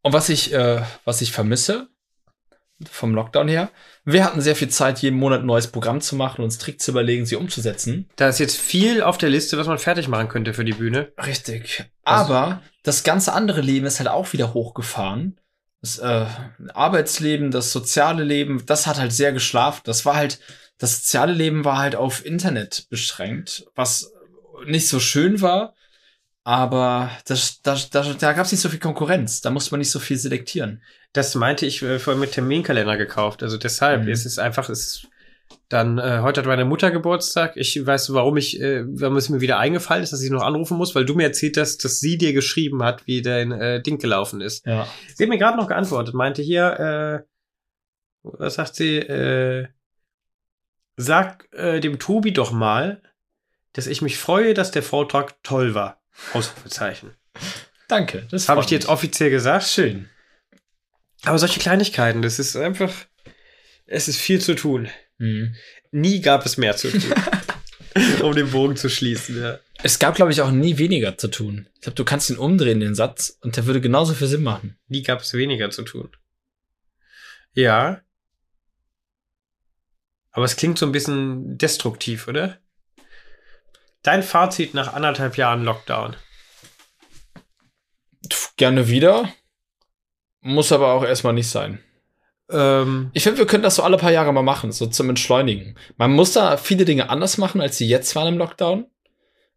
Und 0.00 0.14
was 0.14 0.30
ich, 0.30 0.54
äh, 0.54 0.80
was 1.04 1.20
ich 1.20 1.32
vermisse, 1.32 1.88
vom 2.90 3.14
Lockdown 3.14 3.46
her, 3.46 3.70
wir 4.06 4.24
hatten 4.24 4.40
sehr 4.40 4.56
viel 4.56 4.70
Zeit, 4.70 5.00
jeden 5.00 5.18
Monat 5.18 5.40
ein 5.40 5.46
neues 5.46 5.66
Programm 5.66 6.00
zu 6.00 6.16
machen, 6.16 6.42
uns 6.42 6.56
Tricks 6.56 6.86
zu 6.86 6.92
überlegen, 6.92 7.26
sie 7.26 7.36
umzusetzen. 7.36 8.08
Da 8.16 8.30
ist 8.30 8.38
jetzt 8.38 8.56
viel 8.56 9.02
auf 9.02 9.18
der 9.18 9.28
Liste, 9.28 9.58
was 9.58 9.66
man 9.66 9.78
fertig 9.78 10.08
machen 10.08 10.28
könnte 10.28 10.54
für 10.54 10.64
die 10.64 10.72
Bühne. 10.72 11.12
Richtig. 11.26 11.84
Aber 12.04 12.62
das 12.84 13.04
ganze 13.04 13.34
andere 13.34 13.60
Leben 13.60 13.84
ist 13.84 13.98
halt 13.98 14.08
auch 14.08 14.32
wieder 14.32 14.54
hochgefahren 14.54 15.38
das 15.84 15.98
äh, 15.98 16.24
Arbeitsleben, 16.72 17.50
das 17.50 17.70
soziale 17.70 18.24
Leben, 18.24 18.64
das 18.64 18.86
hat 18.86 18.98
halt 18.98 19.12
sehr 19.12 19.32
geschlafen. 19.32 19.82
Das 19.84 20.06
war 20.06 20.16
halt, 20.16 20.40
das 20.78 20.96
soziale 20.96 21.34
Leben 21.34 21.64
war 21.66 21.76
halt 21.76 21.94
auf 21.94 22.24
Internet 22.24 22.86
beschränkt, 22.88 23.66
was 23.74 24.10
nicht 24.64 24.88
so 24.88 24.98
schön 24.98 25.42
war, 25.42 25.74
aber 26.42 27.10
das, 27.26 27.60
das, 27.60 27.90
das, 27.90 28.16
da 28.16 28.32
gab 28.32 28.46
es 28.46 28.52
nicht 28.52 28.62
so 28.62 28.70
viel 28.70 28.78
Konkurrenz. 28.78 29.42
Da 29.42 29.50
musste 29.50 29.72
man 29.72 29.80
nicht 29.80 29.90
so 29.90 29.98
viel 29.98 30.16
selektieren. 30.16 30.82
Das 31.12 31.34
meinte 31.34 31.66
ich 31.66 31.82
äh, 31.82 31.98
vorhin 31.98 32.20
mit 32.20 32.32
Terminkalender 32.32 32.96
gekauft. 32.96 33.42
Also 33.42 33.58
deshalb, 33.58 34.04
mhm. 34.04 34.08
es 34.08 34.24
ist 34.24 34.38
einfach, 34.38 34.70
es 34.70 34.86
ist 34.86 35.08
dann, 35.68 35.98
äh, 35.98 36.20
heute 36.20 36.40
hat 36.40 36.46
meine 36.46 36.64
Mutter 36.64 36.90
Geburtstag. 36.90 37.56
Ich 37.56 37.84
weiß, 37.84 38.12
warum 38.12 38.36
ich, 38.36 38.60
äh, 38.60 38.84
warum 38.86 39.16
es 39.16 39.28
mir 39.28 39.40
wieder 39.40 39.58
eingefallen 39.58 40.02
ist, 40.02 40.12
dass 40.12 40.22
ich 40.22 40.30
noch 40.30 40.42
anrufen 40.42 40.76
muss, 40.76 40.94
weil 40.94 41.04
du 41.04 41.14
mir 41.14 41.24
erzählt 41.24 41.56
hast, 41.56 41.84
dass 41.84 42.00
sie 42.00 42.18
dir 42.18 42.32
geschrieben 42.32 42.82
hat, 42.82 43.06
wie 43.06 43.22
dein 43.22 43.52
äh, 43.52 43.82
Ding 43.82 43.98
gelaufen 43.98 44.40
ist. 44.40 44.66
Ja. 44.66 44.86
Sie 45.14 45.24
hat 45.24 45.30
mir 45.30 45.38
gerade 45.38 45.56
noch 45.56 45.68
geantwortet, 45.68 46.14
meinte 46.14 46.42
hier, 46.42 47.24
äh, 47.24 47.28
was 48.22 48.54
sagt 48.54 48.74
sie, 48.76 48.98
äh, 48.98 49.68
sag 50.96 51.48
äh, 51.52 51.80
dem 51.80 51.98
Tobi 51.98 52.32
doch 52.32 52.52
mal, 52.52 53.02
dass 53.72 53.86
ich 53.86 54.02
mich 54.02 54.18
freue, 54.18 54.54
dass 54.54 54.70
der 54.70 54.82
Vortrag 54.82 55.42
toll 55.42 55.74
war. 55.74 56.00
Ausrufezeichen. 56.32 57.10
Danke. 57.88 58.26
Das 58.30 58.48
habe 58.48 58.60
ich 58.60 58.66
dir 58.66 58.76
jetzt 58.76 58.88
offiziell 58.88 59.30
gesagt. 59.30 59.64
Schön. 59.64 60.08
Aber 61.24 61.38
solche 61.38 61.60
Kleinigkeiten, 61.60 62.22
das 62.22 62.38
ist 62.38 62.54
einfach, 62.54 62.92
es 63.86 64.08
ist 64.08 64.18
viel 64.20 64.40
zu 64.40 64.54
tun. 64.54 64.88
Mhm. 65.18 65.54
Nie 65.90 66.20
gab 66.20 66.44
es 66.46 66.56
mehr 66.56 66.76
zu 66.76 66.90
tun. 66.90 67.14
um 68.22 68.34
den 68.34 68.50
Bogen 68.50 68.76
zu 68.76 68.88
schließen, 68.88 69.40
ja. 69.40 69.58
Es 69.82 69.98
gab, 69.98 70.14
glaube 70.14 70.32
ich, 70.32 70.40
auch 70.40 70.50
nie 70.50 70.78
weniger 70.78 71.18
zu 71.18 71.28
tun. 71.28 71.68
Ich 71.74 71.82
glaube, 71.82 71.96
du 71.96 72.04
kannst 72.04 72.30
ihn 72.30 72.38
umdrehen, 72.38 72.80
den 72.80 72.94
Satz, 72.94 73.38
und 73.42 73.56
der 73.56 73.66
würde 73.66 73.80
genauso 73.80 74.14
viel 74.14 74.26
Sinn 74.26 74.42
machen. 74.42 74.78
Nie 74.88 75.02
gab 75.02 75.20
es 75.20 75.34
weniger 75.34 75.70
zu 75.70 75.82
tun. 75.82 76.10
Ja. 77.52 78.00
Aber 80.30 80.44
es 80.44 80.56
klingt 80.56 80.78
so 80.78 80.86
ein 80.86 80.92
bisschen 80.92 81.58
destruktiv, 81.58 82.26
oder? 82.28 82.58
Dein 84.02 84.22
Fazit 84.22 84.74
nach 84.74 84.92
anderthalb 84.92 85.36
Jahren 85.36 85.64
Lockdown. 85.64 86.16
Gerne 88.56 88.88
wieder. 88.88 89.32
Muss 90.40 90.72
aber 90.72 90.92
auch 90.92 91.04
erstmal 91.04 91.32
nicht 91.32 91.48
sein. 91.48 91.82
Ähm, 92.50 93.10
ich 93.12 93.22
finde, 93.22 93.38
wir 93.38 93.46
können 93.46 93.62
das 93.62 93.76
so 93.76 93.82
alle 93.82 93.96
paar 93.96 94.12
Jahre 94.12 94.32
mal 94.32 94.42
machen, 94.42 94.72
so 94.72 94.86
zum 94.86 95.08
Entschleunigen. 95.08 95.76
Man 95.96 96.12
muss 96.12 96.32
da 96.32 96.56
viele 96.56 96.84
Dinge 96.84 97.08
anders 97.08 97.38
machen, 97.38 97.60
als 97.60 97.78
sie 97.78 97.88
jetzt 97.88 98.14
waren 98.16 98.28
im 98.28 98.38
Lockdown. 98.38 98.86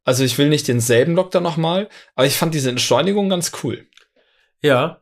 Also 0.03 0.23
ich 0.23 0.37
will 0.37 0.47
nicht 0.47 0.67
denselben 0.67 1.15
Lockdown 1.15 1.43
nochmal, 1.43 1.89
aber 2.15 2.27
ich 2.27 2.37
fand 2.37 2.53
diese 2.53 2.69
Entschleunigung 2.69 3.29
ganz 3.29 3.51
cool. 3.63 3.85
Ja. 4.61 5.01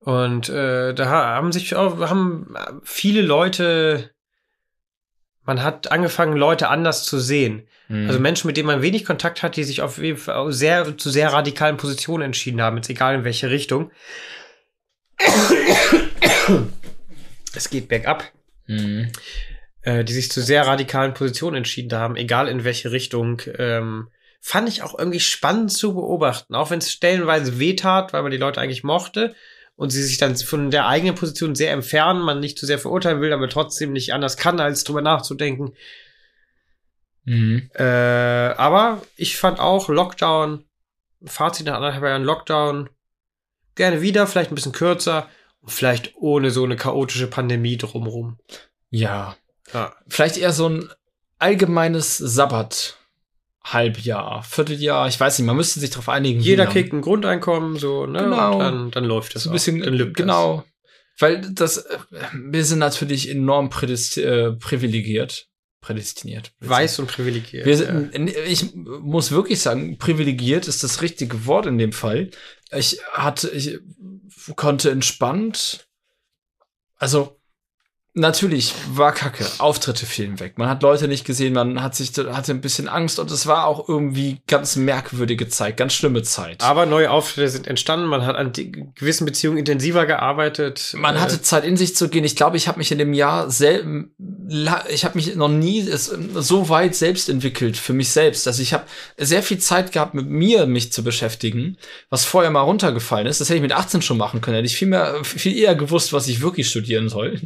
Und 0.00 0.48
äh, 0.48 0.94
da 0.94 1.06
haben 1.06 1.52
sich 1.52 1.76
auch, 1.76 1.98
haben 2.00 2.54
viele 2.82 3.22
Leute, 3.22 4.10
man 5.44 5.62
hat 5.62 5.92
angefangen, 5.92 6.36
Leute 6.36 6.68
anders 6.68 7.04
zu 7.04 7.20
sehen. 7.20 7.68
Mhm. 7.88 8.08
Also 8.08 8.18
Menschen, 8.18 8.48
mit 8.48 8.56
denen 8.56 8.66
man 8.66 8.82
wenig 8.82 9.04
Kontakt 9.04 9.44
hat, 9.44 9.56
die 9.56 9.64
sich 9.64 9.80
auf 9.80 10.00
sehr, 10.48 10.98
zu 10.98 11.10
sehr 11.10 11.32
radikalen 11.32 11.76
Positionen 11.76 12.24
entschieden 12.24 12.60
haben, 12.60 12.76
jetzt 12.76 12.90
egal 12.90 13.14
in 13.14 13.24
welche 13.24 13.50
Richtung 13.50 13.92
es 17.56 17.70
geht 17.70 17.88
bergab, 17.88 18.30
mhm. 18.66 19.10
äh, 19.82 20.04
die 20.04 20.12
sich 20.12 20.30
zu 20.30 20.42
sehr 20.42 20.66
radikalen 20.66 21.14
Positionen 21.14 21.56
entschieden 21.56 21.98
haben, 21.98 22.16
egal 22.16 22.48
in 22.48 22.64
welche 22.64 22.92
Richtung, 22.92 23.42
ähm, 23.58 24.08
fand 24.40 24.68
ich 24.68 24.82
auch 24.82 24.96
irgendwie 24.96 25.20
spannend 25.20 25.72
zu 25.72 25.94
beobachten, 25.94 26.54
auch 26.54 26.70
wenn 26.70 26.78
es 26.78 26.92
stellenweise 26.92 27.58
wehtat, 27.58 28.12
weil 28.12 28.22
man 28.22 28.30
die 28.30 28.36
Leute 28.36 28.60
eigentlich 28.60 28.84
mochte 28.84 29.34
und 29.74 29.90
sie 29.90 30.02
sich 30.02 30.18
dann 30.18 30.36
von 30.36 30.70
der 30.70 30.86
eigenen 30.86 31.14
Position 31.14 31.54
sehr 31.54 31.72
entfernen, 31.72 32.22
man 32.22 32.40
nicht 32.40 32.58
zu 32.58 32.66
sehr 32.66 32.78
verurteilen 32.78 33.20
will, 33.20 33.32
aber 33.32 33.48
trotzdem 33.48 33.92
nicht 33.92 34.12
anders 34.12 34.36
kann, 34.36 34.60
als 34.60 34.84
drüber 34.84 35.02
nachzudenken. 35.02 35.72
Mhm. 37.24 37.70
Äh, 37.74 37.82
aber 37.82 39.02
ich 39.16 39.36
fand 39.36 39.58
auch 39.58 39.88
Lockdown, 39.88 40.64
Fazit 41.24 41.66
nach 41.66 41.76
anderthalb 41.76 42.04
Jahren 42.04 42.22
Lockdown, 42.22 42.88
gerne 43.74 44.00
wieder, 44.00 44.26
vielleicht 44.26 44.50
ein 44.50 44.54
bisschen 44.54 44.72
kürzer, 44.72 45.28
Vielleicht 45.66 46.14
ohne 46.16 46.50
so 46.50 46.64
eine 46.64 46.76
chaotische 46.76 47.26
Pandemie 47.26 47.76
drumrum. 47.76 48.38
Ja. 48.90 49.36
ja. 49.72 49.94
Vielleicht 50.08 50.36
eher 50.36 50.52
so 50.52 50.68
ein 50.68 50.88
allgemeines 51.38 52.16
Sabbat 52.16 52.96
Halbjahr, 53.64 54.44
Vierteljahr, 54.44 55.08
ich 55.08 55.18
weiß 55.18 55.38
nicht, 55.38 55.46
man 55.46 55.56
müsste 55.56 55.80
sich 55.80 55.90
darauf 55.90 56.08
einigen. 56.08 56.40
Jeder 56.40 56.66
kriegt 56.66 56.92
ein 56.92 57.00
Grundeinkommen, 57.00 57.76
so, 57.76 58.06
ne? 58.06 58.20
Genau. 58.20 58.52
Und 58.54 58.58
dann, 58.60 58.90
dann 58.92 59.04
läuft 59.04 59.34
das 59.34 59.42
so 59.42 59.50
ein 59.50 59.52
bisschen, 59.52 59.82
dann 59.82 60.12
genau. 60.12 60.64
Weil 61.18 61.40
das, 61.52 61.78
äh, 61.78 61.98
wir 62.32 62.64
sind 62.64 62.78
natürlich 62.78 63.28
enorm 63.28 63.70
prädesti 63.70 64.22
äh, 64.22 64.52
privilegiert. 64.52 65.48
Prädestiniert. 65.80 66.52
Das. 66.60 66.68
Weiß 66.68 66.98
und 66.98 67.08
privilegiert. 67.08 67.64
Wir 67.64 67.74
ja. 67.74 67.86
sind, 67.86 68.30
ich 68.48 68.74
muss 68.74 69.30
wirklich 69.30 69.60
sagen, 69.60 69.98
privilegiert 69.98 70.68
ist 70.68 70.82
das 70.82 71.00
richtige 71.02 71.46
Wort 71.46 71.66
in 71.66 71.78
dem 71.78 71.92
Fall. 71.92 72.30
Ich 72.72 73.00
hatte, 73.12 73.50
ich 73.50 73.78
konnte 74.54 74.90
entspannt, 74.90 75.88
also 76.98 77.35
natürlich 78.16 78.74
war 78.92 79.12
Kacke, 79.12 79.44
Auftritte 79.58 80.06
fielen 80.06 80.40
weg. 80.40 80.54
Man 80.58 80.68
hat 80.68 80.82
Leute 80.82 81.06
nicht 81.06 81.24
gesehen, 81.24 81.52
man 81.52 81.82
hat 81.82 81.94
sich, 81.94 82.10
hatte 82.16 82.52
ein 82.52 82.60
bisschen 82.60 82.88
Angst 82.88 83.18
und 83.18 83.30
es 83.30 83.46
war 83.46 83.66
auch 83.66 83.88
irgendwie 83.88 84.40
ganz 84.46 84.74
merkwürdige 84.76 85.48
Zeit, 85.48 85.76
ganz 85.76 85.92
schlimme 85.92 86.22
Zeit. 86.22 86.62
Aber 86.64 86.86
neue 86.86 87.10
Auftritte 87.10 87.48
sind 87.50 87.66
entstanden, 87.66 88.06
man 88.06 88.24
hat 88.26 88.34
an 88.36 88.52
gewissen 88.94 89.26
Beziehungen 89.26 89.58
intensiver 89.58 90.06
gearbeitet. 90.06 90.94
Man 90.98 91.16
Äh, 91.16 91.18
hatte 91.20 91.42
Zeit 91.42 91.64
in 91.64 91.76
sich 91.76 91.94
zu 91.94 92.08
gehen. 92.08 92.24
Ich 92.24 92.34
glaube, 92.36 92.56
ich 92.56 92.66
habe 92.68 92.78
mich 92.78 92.90
in 92.90 92.98
dem 92.98 93.12
Jahr 93.12 93.50
sel 93.50 94.08
la- 94.48 94.84
ich 94.88 95.04
habe 95.04 95.16
mich 95.18 95.34
noch 95.36 95.48
nie 95.48 95.82
so 95.82 96.68
weit 96.68 96.94
selbst 96.94 97.28
entwickelt 97.28 97.76
für 97.76 97.92
mich 97.92 98.08
selbst. 98.08 98.46
Also 98.48 98.62
ich 98.62 98.72
habe 98.72 98.84
sehr 99.18 99.42
viel 99.42 99.58
Zeit 99.58 99.92
gehabt, 99.92 100.14
mit 100.14 100.26
mir 100.26 100.66
mich 100.66 100.90
zu 100.92 101.04
beschäftigen, 101.04 101.76
was 102.10 102.24
vorher 102.24 102.50
mal 102.50 102.60
runtergefallen 102.62 103.26
ist. 103.26 103.40
Das 103.40 103.48
hätte 103.48 103.56
ich 103.56 103.62
mit 103.62 103.72
18 103.72 104.00
schon 104.02 104.16
machen 104.18 104.40
können. 104.40 104.56
Hätte 104.56 104.66
ich 104.66 104.76
viel 104.76 104.88
mehr, 104.88 105.22
viel 105.24 105.56
eher 105.56 105.74
gewusst, 105.74 106.12
was 106.12 106.28
ich 106.28 106.40
wirklich 106.40 106.68
studieren 106.68 107.08
soll. 107.08 107.40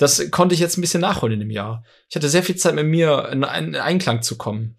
Das 0.00 0.30
konnte 0.30 0.54
ich 0.54 0.62
jetzt 0.62 0.78
ein 0.78 0.80
bisschen 0.80 1.02
nachholen 1.02 1.34
in 1.34 1.40
dem 1.40 1.50
Jahr. 1.50 1.84
Ich 2.08 2.16
hatte 2.16 2.30
sehr 2.30 2.42
viel 2.42 2.56
Zeit 2.56 2.74
mit 2.74 2.86
mir 2.86 3.28
in, 3.30 3.42
in 3.42 3.76
Einklang 3.76 4.22
zu 4.22 4.38
kommen. 4.38 4.78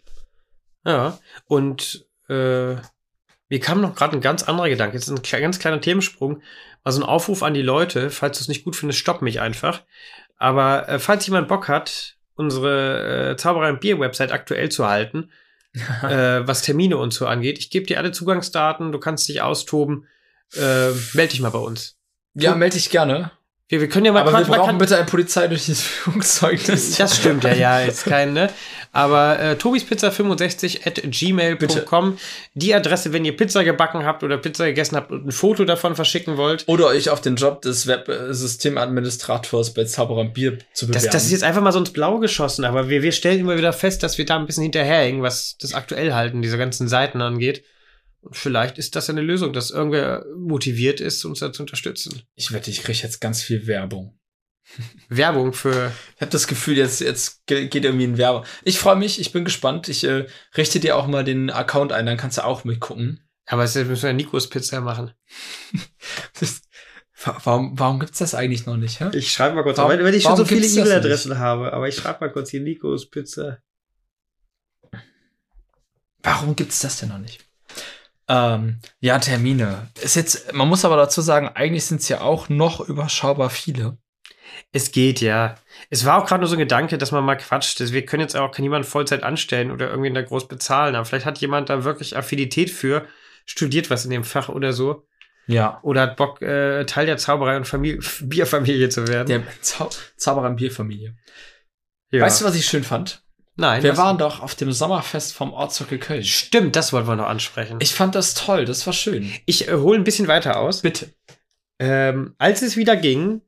Ja, 0.83 1.19
und 1.45 2.07
äh, 2.27 2.73
mir 3.49 3.59
kam 3.59 3.81
noch 3.81 3.93
gerade 3.93 4.17
ein 4.17 4.21
ganz 4.21 4.41
anderer 4.41 4.67
Gedanke. 4.67 4.97
Jetzt 4.97 5.11
ein 5.11 5.41
ganz 5.41 5.59
kleiner 5.59 5.79
Themensprung. 5.79 6.41
Also 6.83 6.99
ein 6.99 7.07
Aufruf 7.07 7.43
an 7.43 7.53
die 7.53 7.61
Leute, 7.61 8.09
falls 8.09 8.39
du 8.39 8.41
es 8.41 8.47
nicht 8.47 8.63
gut 8.63 8.75
findest, 8.75 8.99
stopp 8.99 9.21
mich 9.21 9.39
einfach. 9.39 9.83
Aber 10.37 10.89
äh, 10.89 10.97
falls 10.97 11.27
jemand 11.27 11.47
Bock 11.47 11.67
hat, 11.67 12.15
unsere 12.33 13.33
äh, 13.33 13.37
Zauberei 13.37 13.69
und 13.69 13.79
Bier-Website 13.79 14.31
aktuell 14.31 14.69
zu 14.69 14.87
halten, 14.87 15.29
äh, 16.01 16.47
was 16.47 16.63
Termine 16.63 16.97
und 16.97 17.13
so 17.13 17.27
angeht, 17.27 17.59
ich 17.59 17.69
gebe 17.69 17.85
dir 17.85 17.99
alle 17.99 18.11
Zugangsdaten, 18.11 18.91
du 18.91 18.97
kannst 18.97 19.29
dich 19.29 19.43
austoben. 19.43 20.07
Äh, 20.55 20.89
meld 21.13 21.31
dich 21.31 21.41
mal 21.41 21.51
bei 21.51 21.59
uns. 21.59 21.99
Ja, 22.33 22.55
melde 22.55 22.77
ich 22.77 22.89
gerne. 22.89 23.29
Wir, 23.71 23.79
wir 23.79 23.87
können 23.87 24.05
ja 24.05 24.11
mal 24.11 24.27
Aber 24.27 24.37
wir 24.37 24.43
brauchen 24.43 24.77
bitte 24.77 24.97
ein 24.97 25.05
polizeiliches 25.05 25.81
Führungszeugnis. 25.81 26.97
Das 26.97 27.15
stimmt 27.15 27.45
ja, 27.45 27.53
ja, 27.53 27.79
jetzt 27.79 28.03
kein, 28.03 28.33
ne? 28.33 28.49
Aber 28.91 29.39
äh, 29.39 29.53
tobispizza65 29.53 30.85
at 30.85 31.01
gmail.com, 31.05 32.17
die 32.53 32.75
Adresse, 32.75 33.13
wenn 33.13 33.23
ihr 33.23 33.37
Pizza 33.37 33.63
gebacken 33.63 34.03
habt 34.03 34.25
oder 34.25 34.37
Pizza 34.37 34.65
gegessen 34.65 34.97
habt 34.97 35.09
und 35.09 35.25
ein 35.25 35.31
Foto 35.31 35.63
davon 35.63 35.95
verschicken 35.95 36.35
wollt. 36.35 36.65
Oder 36.67 36.87
euch 36.87 37.09
auf 37.09 37.21
den 37.21 37.37
Job 37.37 37.61
des 37.61 37.87
Websystemadministrators 37.87 39.73
bei 39.73 39.85
Zauberer 39.85 40.25
Bier 40.25 40.57
zu 40.73 40.87
bewerben. 40.87 41.05
Das, 41.05 41.13
das 41.13 41.23
ist 41.23 41.31
jetzt 41.31 41.43
einfach 41.45 41.61
mal 41.61 41.71
so 41.71 41.79
ins 41.79 41.93
Blaue 41.93 42.19
geschossen, 42.19 42.65
aber 42.65 42.89
wir, 42.89 43.03
wir 43.03 43.13
stellen 43.13 43.39
immer 43.39 43.55
wieder 43.55 43.71
fest, 43.71 44.03
dass 44.03 44.17
wir 44.17 44.25
da 44.25 44.35
ein 44.35 44.47
bisschen 44.47 44.63
hinterherhängen, 44.63 45.21
was 45.21 45.55
das 45.61 45.73
aktuell 45.73 46.13
halten 46.13 46.41
dieser 46.41 46.57
ganzen 46.57 46.89
Seiten 46.89 47.21
angeht. 47.21 47.63
Und 48.21 48.35
vielleicht 48.37 48.77
ist 48.77 48.95
das 48.95 49.09
eine 49.09 49.21
Lösung, 49.21 49.51
dass 49.51 49.71
irgendwer 49.71 50.25
motiviert 50.37 50.99
ist, 51.01 51.25
uns 51.25 51.39
da 51.39 51.51
zu 51.51 51.63
unterstützen. 51.63 52.21
ich 52.35 52.51
wette, 52.51 52.69
ich 52.71 52.83
kriege 52.83 52.99
jetzt 52.99 53.19
ganz 53.19 53.41
viel 53.41 53.65
Werbung. 53.67 54.17
Werbung 55.09 55.53
für. 55.53 55.91
Ich 56.15 56.21
habe 56.21 56.31
das 56.31 56.47
Gefühl, 56.47 56.77
jetzt, 56.77 57.01
jetzt 57.01 57.45
ge- 57.47 57.67
geht 57.67 57.83
irgendwie 57.83 58.05
ein 58.05 58.17
Werbung. 58.19 58.45
Ich 58.63 58.77
freue 58.77 58.95
mich, 58.95 59.19
ich 59.19 59.31
bin 59.31 59.43
gespannt. 59.43 59.89
Ich 59.89 60.03
äh, 60.03 60.27
richte 60.55 60.79
dir 60.79 60.95
auch 60.97 61.07
mal 61.07 61.23
den 61.23 61.49
Account 61.49 61.91
ein, 61.91 62.05
dann 62.05 62.17
kannst 62.17 62.37
du 62.37 62.45
auch 62.45 62.63
mitgucken. 62.63 63.27
Aber 63.47 63.63
jetzt 63.63 63.75
müssen 63.75 64.03
wir 64.03 64.13
Nikos 64.13 64.49
Pizza 64.49 64.81
machen. 64.81 65.11
Das, 66.39 66.61
wa- 67.23 67.39
warum 67.43 67.77
warum 67.79 67.99
gibt's 67.99 68.19
das 68.19 68.33
eigentlich 68.35 68.65
noch 68.67 68.77
nicht? 68.77 68.99
Hä? 68.99 69.09
Ich 69.13 69.31
schreibe 69.31 69.55
mal 69.55 69.63
kurz, 69.63 69.77
Warum- 69.77 69.91
weil, 69.91 70.03
weil 70.03 70.13
ich 70.15 70.23
schon 70.23 70.33
warum 70.33 70.45
so 70.45 70.55
viele 70.55 70.65
E-Mail-Adressen 70.67 71.37
habe. 71.39 71.73
Aber 71.73 71.87
ich 71.87 71.95
schreibe 71.95 72.19
mal 72.25 72.31
kurz 72.31 72.51
hier 72.51 72.61
Nikos 72.61 73.09
Pizza. 73.09 73.57
Warum 76.23 76.55
gibt's 76.55 76.79
das 76.79 76.99
denn 76.99 77.09
noch 77.09 77.17
nicht? 77.17 77.45
Ähm, 78.31 78.79
ja, 79.01 79.19
Termine. 79.19 79.89
Ist 80.01 80.15
jetzt, 80.15 80.53
man 80.53 80.69
muss 80.69 80.85
aber 80.85 80.95
dazu 80.95 81.19
sagen, 81.19 81.49
eigentlich 81.49 81.85
sind's 81.85 82.07
ja 82.07 82.21
auch 82.21 82.47
noch 82.47 82.79
überschaubar 82.79 83.49
viele. 83.49 83.97
Es 84.71 84.93
geht, 84.93 85.19
ja. 85.19 85.55
Es 85.89 86.05
war 86.05 86.17
auch 86.17 86.25
gerade 86.25 86.39
nur 86.39 86.47
so 86.47 86.55
ein 86.55 86.59
Gedanke, 86.59 86.97
dass 86.97 87.11
man 87.11 87.25
mal 87.25 87.35
quatscht. 87.35 87.81
dass 87.81 87.91
Wir 87.91 88.05
können 88.05 88.21
jetzt 88.21 88.37
auch 88.37 88.57
niemanden 88.57 88.87
Vollzeit 88.87 89.23
anstellen 89.23 89.69
oder 89.69 89.89
irgendwie 89.89 90.13
da 90.13 90.21
groß 90.21 90.47
bezahlen. 90.47 90.95
Aber 90.95 91.03
vielleicht 91.03 91.25
hat 91.25 91.39
jemand 91.39 91.69
da 91.69 91.83
wirklich 91.83 92.15
Affinität 92.15 92.69
für, 92.69 93.05
studiert 93.45 93.89
was 93.89 94.05
in 94.05 94.11
dem 94.11 94.23
Fach 94.23 94.47
oder 94.47 94.71
so. 94.71 95.05
Ja. 95.47 95.79
Oder 95.81 96.01
hat 96.01 96.15
Bock, 96.15 96.41
äh, 96.41 96.85
Teil 96.85 97.07
der 97.07 97.17
Zauberei 97.17 97.57
und 97.57 97.67
Familie, 97.67 97.99
Bierfamilie 98.21 98.87
zu 98.87 99.09
werden. 99.09 99.27
Der 99.27 99.43
Zau 99.61 99.89
Zauberer 100.15 100.47
und 100.47 100.55
Bierfamilie. 100.55 101.15
ja. 102.11 102.21
Weißt 102.21 102.39
du, 102.39 102.45
was 102.45 102.55
ich 102.55 102.65
schön 102.65 102.85
fand? 102.85 103.23
Nein. 103.61 103.83
Wir 103.83 103.95
waren 103.95 104.17
doch 104.17 104.41
auf 104.41 104.55
dem 104.55 104.71
Sommerfest 104.71 105.33
vom 105.33 105.53
Ortszirkel 105.53 105.99
Köln. 105.99 106.23
Stimmt, 106.23 106.75
das 106.75 106.91
wollten 106.91 107.07
wir 107.07 107.15
noch 107.15 107.27
ansprechen. 107.27 107.77
Ich, 107.79 107.91
Ich 107.91 107.95
fand 107.95 108.15
das 108.15 108.33
toll, 108.33 108.65
das 108.65 108.85
war 108.87 108.93
schön. 108.93 109.31
ich 109.45 109.67
äh, 109.67 109.73
hole 109.73 109.99
ein 109.99 110.03
bisschen 110.03 110.27
weiter 110.27 110.59
aus. 110.59 110.81
Bitte. 110.81 111.09
Ähm, 111.79 112.33
als 112.39 112.63
es 112.63 112.75
wieder 112.75 112.95
ging, 112.95 113.41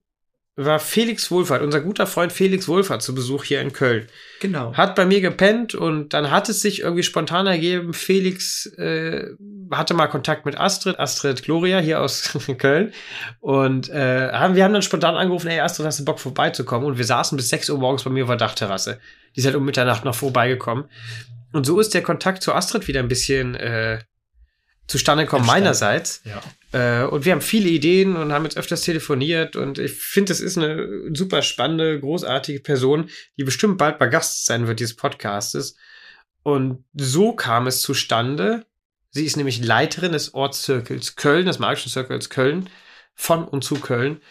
war 0.55 0.77
Felix 0.77 1.31
Wohlfahrt, 1.31 1.63
unser 1.63 1.81
guter 1.81 2.05
Freund 2.05 2.31
Felix 2.31 2.67
Wohlfahrt 2.67 3.01
zu 3.01 3.15
Besuch 3.15 3.43
hier 3.43 3.59
in 3.59 3.73
Köln. 3.73 4.07
Genau. 4.39 4.73
Hat 4.75 4.95
bei 4.95 5.05
mir 5.05 5.19
gepennt 5.19 5.73
und 5.73 6.13
dann 6.13 6.29
hat 6.29 6.47
es 6.47 6.61
sich 6.61 6.81
irgendwie 6.81 7.01
spontan 7.01 7.47
ergeben. 7.47 7.93
Felix 7.93 8.67
äh, 8.77 9.31
hatte 9.71 9.95
mal 9.95 10.07
Kontakt 10.07 10.45
mit 10.45 10.59
Astrid, 10.59 10.99
Astrid 10.99 11.41
Gloria 11.41 11.79
hier 11.79 12.01
aus 12.01 12.37
Köln. 12.59 12.93
Und 13.39 13.89
äh, 13.89 14.31
haben, 14.31 14.53
wir 14.55 14.63
haben 14.63 14.73
dann 14.73 14.83
spontan 14.83 15.15
angerufen, 15.15 15.47
ey 15.47 15.59
Astrid, 15.59 15.87
hast 15.87 15.99
du 15.99 16.05
Bock 16.05 16.19
vorbeizukommen? 16.19 16.85
Und 16.87 16.99
wir 16.99 17.05
saßen 17.05 17.35
bis 17.35 17.49
6 17.49 17.71
Uhr 17.71 17.79
morgens 17.79 18.03
bei 18.03 18.11
mir 18.11 18.23
auf 18.23 18.29
der 18.29 18.37
Dachterrasse. 18.37 18.99
Die 19.35 19.39
ist 19.39 19.45
halt 19.45 19.55
um 19.55 19.65
Mitternacht 19.65 20.05
noch 20.05 20.15
vorbeigekommen. 20.15 20.85
Und 21.51 21.65
so 21.65 21.79
ist 21.79 21.93
der 21.93 22.01
Kontakt 22.01 22.43
zu 22.43 22.53
Astrid 22.53 22.87
wieder 22.87 22.99
ein 22.99 23.07
bisschen 23.07 23.55
äh, 23.55 23.99
zustande 24.87 25.25
gekommen 25.25 25.45
meinerseits. 25.45 26.21
Ja. 26.25 27.03
Äh, 27.03 27.05
und 27.05 27.25
wir 27.25 27.31
haben 27.31 27.41
viele 27.41 27.69
Ideen 27.69 28.15
und 28.15 28.33
haben 28.33 28.43
jetzt 28.43 28.57
öfters 28.57 28.81
telefoniert 28.81 29.55
und 29.55 29.79
ich 29.79 29.93
finde, 29.93 30.33
es 30.33 30.39
ist 30.39 30.57
eine 30.57 30.87
super 31.13 31.41
spannende, 31.41 31.99
großartige 31.99 32.59
Person, 32.59 33.09
die 33.37 33.43
bestimmt 33.43 33.77
bald 33.77 33.99
mal 33.99 34.09
Gast 34.09 34.45
sein 34.45 34.67
wird 34.67 34.79
dieses 34.79 34.95
Podcastes. 34.95 35.75
Und 36.41 36.83
so 36.93 37.33
kam 37.33 37.67
es 37.67 37.81
zustande. 37.81 38.65
Sie 39.11 39.25
ist 39.25 39.37
nämlich 39.37 39.63
Leiterin 39.63 40.11
des 40.11 40.33
Ortszirkels 40.33 41.15
Köln, 41.15 41.45
des 41.45 41.59
Magischen 41.59 41.91
Circles 41.91 42.29
Köln, 42.29 42.69
von 43.13 43.47
und 43.47 43.63
zu 43.63 43.75
Köln. 43.75 44.21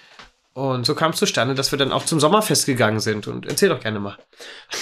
Und 0.55 0.84
so 0.84 0.94
kam 0.94 1.12
es 1.12 1.18
zustande, 1.18 1.55
dass 1.55 1.72
wir 1.72 1.78
dann 1.78 1.92
auch 1.92 2.05
zum 2.05 2.20
Sommerfest 2.20 2.66
gegangen 2.66 3.00
sind. 3.00 3.26
Und 3.26 3.46
erzähl 3.46 3.70
doch 3.70 3.80
gerne 3.80 4.00
mal. 4.00 4.18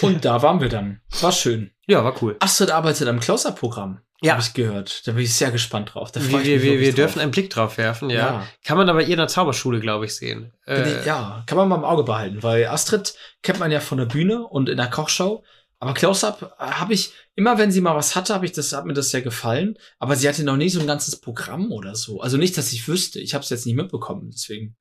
Und 0.00 0.24
da 0.24 0.42
waren 0.42 0.60
wir 0.60 0.68
dann. 0.68 1.00
War 1.20 1.32
schön. 1.32 1.70
Ja, 1.86 2.02
war 2.04 2.20
cool. 2.22 2.36
Astrid 2.40 2.70
arbeitet 2.70 3.06
am 3.08 3.20
Closer-Programm. 3.20 4.00
Ja. 4.22 4.32
Habe 4.32 4.42
ich 4.42 4.52
gehört. 4.52 5.06
Da 5.06 5.12
bin 5.12 5.22
ich 5.22 5.34
sehr 5.34 5.50
gespannt 5.50 5.94
drauf. 5.94 6.12
Da 6.12 6.20
Wir, 6.20 6.40
ich 6.40 6.44
wir, 6.44 6.54
mich 6.56 6.62
wir, 6.62 6.80
wir 6.80 6.92
dürfen 6.92 7.20
einen 7.20 7.30
Blick 7.30 7.48
drauf 7.50 7.78
werfen, 7.78 8.10
ja. 8.10 8.16
Ja. 8.16 8.46
Kann 8.64 8.76
man 8.76 8.88
aber 8.88 9.02
ihr 9.02 9.10
in 9.10 9.16
der 9.16 9.28
Zauberschule, 9.28 9.80
glaube 9.80 10.04
ich, 10.04 10.14
sehen. 10.14 10.52
Äh, 10.66 11.06
ja, 11.06 11.42
kann 11.46 11.56
man 11.56 11.68
mal 11.68 11.76
im 11.76 11.84
Auge 11.84 12.04
behalten, 12.04 12.42
weil 12.42 12.66
Astrid 12.66 13.14
kennt 13.42 13.60
man 13.60 13.70
ja 13.70 13.80
von 13.80 13.96
der 13.96 14.04
Bühne 14.04 14.46
und 14.46 14.68
in 14.68 14.76
der 14.76 14.90
Kochshow. 14.90 15.42
Aber 15.78 15.94
Close-Up 15.94 16.54
habe 16.58 16.92
ich, 16.92 17.14
immer 17.34 17.56
wenn 17.56 17.70
sie 17.70 17.80
mal 17.80 17.96
was 17.96 18.14
hatte, 18.14 18.34
habe 18.34 18.44
ich 18.44 18.52
das, 18.52 18.74
hat 18.74 18.84
mir 18.84 18.92
das 18.92 19.08
sehr 19.08 19.22
gefallen. 19.22 19.78
Aber 19.98 20.14
sie 20.14 20.28
hatte 20.28 20.44
noch 20.44 20.58
nie 20.58 20.68
so 20.68 20.80
ein 20.80 20.86
ganzes 20.86 21.16
Programm 21.16 21.72
oder 21.72 21.94
so. 21.94 22.20
Also 22.20 22.36
nicht, 22.36 22.58
dass 22.58 22.72
ich 22.72 22.86
wüsste. 22.86 23.20
Ich 23.20 23.32
habe 23.32 23.42
es 23.42 23.48
jetzt 23.48 23.64
nicht 23.64 23.76
mitbekommen. 23.76 24.28
Deswegen 24.30 24.76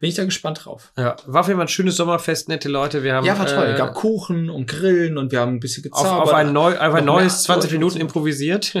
bin 0.00 0.08
ich 0.10 0.16
da 0.16 0.24
gespannt 0.24 0.64
drauf. 0.64 0.92
Ja, 0.96 1.16
war 1.26 1.40
auf 1.40 1.46
jeden 1.46 1.58
Fall 1.58 1.66
ein 1.66 1.68
schönes 1.68 1.96
Sommerfest, 1.96 2.48
nette 2.48 2.68
Leute. 2.68 3.02
Wir 3.02 3.14
haben 3.14 3.24
ja, 3.24 3.38
war 3.38 3.46
toll. 3.46 3.66
äh, 3.74 3.76
gab 3.78 3.94
Kuchen 3.94 4.50
und 4.50 4.66
Grillen 4.66 5.16
und 5.18 5.32
wir 5.32 5.40
haben 5.40 5.54
ein 5.54 5.60
bisschen 5.60 5.84
auf, 5.92 6.02
gezaubert. 6.02 6.28
auf 6.28 6.34
ein, 6.34 6.52
neu, 6.52 6.76
auf 6.76 6.94
ein 6.94 7.04
neues 7.04 7.32
mehr 7.48 7.56
20 7.56 7.56
Leute 7.56 7.66
und 7.66 7.72
Minuten 7.80 7.94
so. 7.94 8.00
improvisiert. 8.00 8.74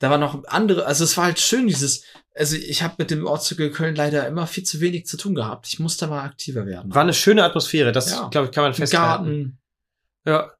Da 0.00 0.10
war 0.10 0.18
noch 0.18 0.44
andere, 0.46 0.86
also 0.86 1.02
es 1.02 1.16
war 1.16 1.24
halt 1.24 1.40
schön, 1.40 1.66
dieses, 1.66 2.04
also 2.32 2.54
ich 2.54 2.82
habe 2.84 2.94
mit 2.98 3.10
dem 3.10 3.26
Ortszirkel 3.26 3.72
Köln 3.72 3.96
leider 3.96 4.28
immer 4.28 4.46
viel 4.46 4.62
zu 4.62 4.80
wenig 4.80 5.06
zu 5.06 5.16
tun 5.16 5.34
gehabt. 5.34 5.66
Ich 5.66 5.80
muss 5.80 5.96
da 5.96 6.06
mal 6.06 6.22
aktiver 6.22 6.66
werden. 6.66 6.94
War 6.94 7.02
eine 7.02 7.14
schöne 7.14 7.42
Atmosphäre, 7.42 7.90
das 7.90 8.12
Ja. 8.12 8.28
glaube 8.28 8.46
ich, 8.46 8.52
kann 8.52 8.62
man 8.62 8.74
festhalten. 8.74 9.24
Garten. 9.24 9.58
Ja. 10.24 10.52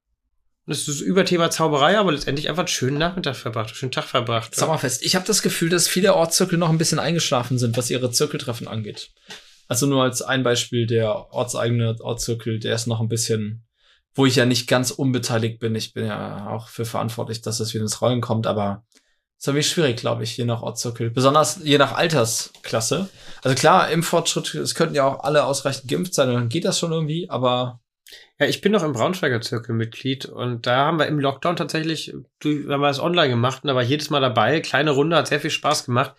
Das 0.67 0.87
ist 0.89 1.01
über 1.01 1.25
Thema 1.25 1.51
Zauberei, 1.51 1.97
aber 1.97 2.11
letztendlich 2.13 2.49
einfach 2.49 2.63
einen 2.63 2.69
schönen 2.69 2.99
Nachmittag 2.99 3.37
verbracht, 3.37 3.69
einen 3.69 3.77
schönen 3.77 3.93
Tag 3.93 4.05
verbracht. 4.05 4.55
Sommerfest. 4.57 5.03
Ich 5.03 5.15
habe 5.15 5.25
das 5.25 5.41
Gefühl, 5.41 5.69
dass 5.71 5.87
viele 5.89 6.15
Ortszirkel 6.15 6.59
noch 6.59 6.69
ein 6.69 6.77
bisschen 6.79 6.99
eingeschlafen 6.99 7.59
sind, 7.59 7.77
was 7.77 7.91
ihre 7.91 8.11
Zirkeltreffen 8.11 8.67
angeht. 8.67 9.11
Also 9.69 9.87
nur 9.87 10.03
als 10.03 10.23
ein 10.23 10.43
Beispiel, 10.43 10.87
der 10.87 11.33
ortseigene 11.33 11.97
Ortszirkel, 12.01 12.59
der 12.59 12.75
ist 12.75 12.87
noch 12.87 13.01
ein 13.01 13.09
bisschen, 13.09 13.65
wo 14.15 14.27
ich 14.27 14.37
ja 14.37 14.47
nicht 14.47 14.67
ganz 14.67 14.91
unbeteiligt 14.91 15.61
bin. 15.61 15.75
Ich 15.75 15.93
bin 15.93 16.07
ja 16.07 16.49
auch 16.49 16.69
für 16.69 16.85
verantwortlich, 16.85 17.43
dass 17.43 17.59
das 17.59 17.75
wieder 17.75 17.83
ins 17.83 18.01
Rollen 18.01 18.21
kommt, 18.23 18.47
aber 18.47 18.85
ist 19.39 19.47
irgendwie 19.47 19.63
schwierig, 19.63 19.97
glaube 19.97 20.25
ich, 20.25 20.37
je 20.37 20.45
nach 20.45 20.63
Ortszirkel. 20.63 21.11
Besonders 21.11 21.61
je 21.63 21.79
nach 21.79 21.93
Altersklasse. 21.93 23.09
Also 23.45 23.55
klar, 23.55 23.89
Impffortschritt, 23.91 24.55
es 24.57 24.75
könnten 24.75 24.97
ja 24.97 25.05
auch 25.07 25.23
alle 25.23 25.45
ausreichend 25.45 25.89
geimpft 25.89 26.15
sein, 26.15 26.33
dann 26.33 26.49
geht 26.49 26.65
das 26.65 26.79
schon 26.79 26.91
irgendwie, 26.91 27.31
aber 27.31 27.81
Ja, 28.39 28.47
ich 28.47 28.61
bin 28.61 28.73
noch 28.73 28.83
im 28.85 28.93
Braunschweiger 28.93 29.41
Zirkel 29.41 29.75
Mitglied 29.75 30.27
und 30.27 30.67
da 30.67 30.87
haben 30.87 30.99
wir 30.99 31.07
im 31.07 31.19
Lockdown 31.19 31.57
tatsächlich, 31.57 32.15
haben 32.43 32.81
wir 32.81 32.89
es 32.89 33.01
online 33.01 33.29
gemacht 33.29 33.65
und 33.65 33.69
da 33.69 33.75
war 33.75 33.83
jedes 33.83 34.11
Mal 34.11 34.21
dabei. 34.21 34.61
Kleine 34.61 34.93
Runde, 34.93 35.17
hat 35.17 35.29
sehr 35.29 35.41
viel 35.41 35.51
Spaß 35.51 35.85
gemacht. 35.85 36.15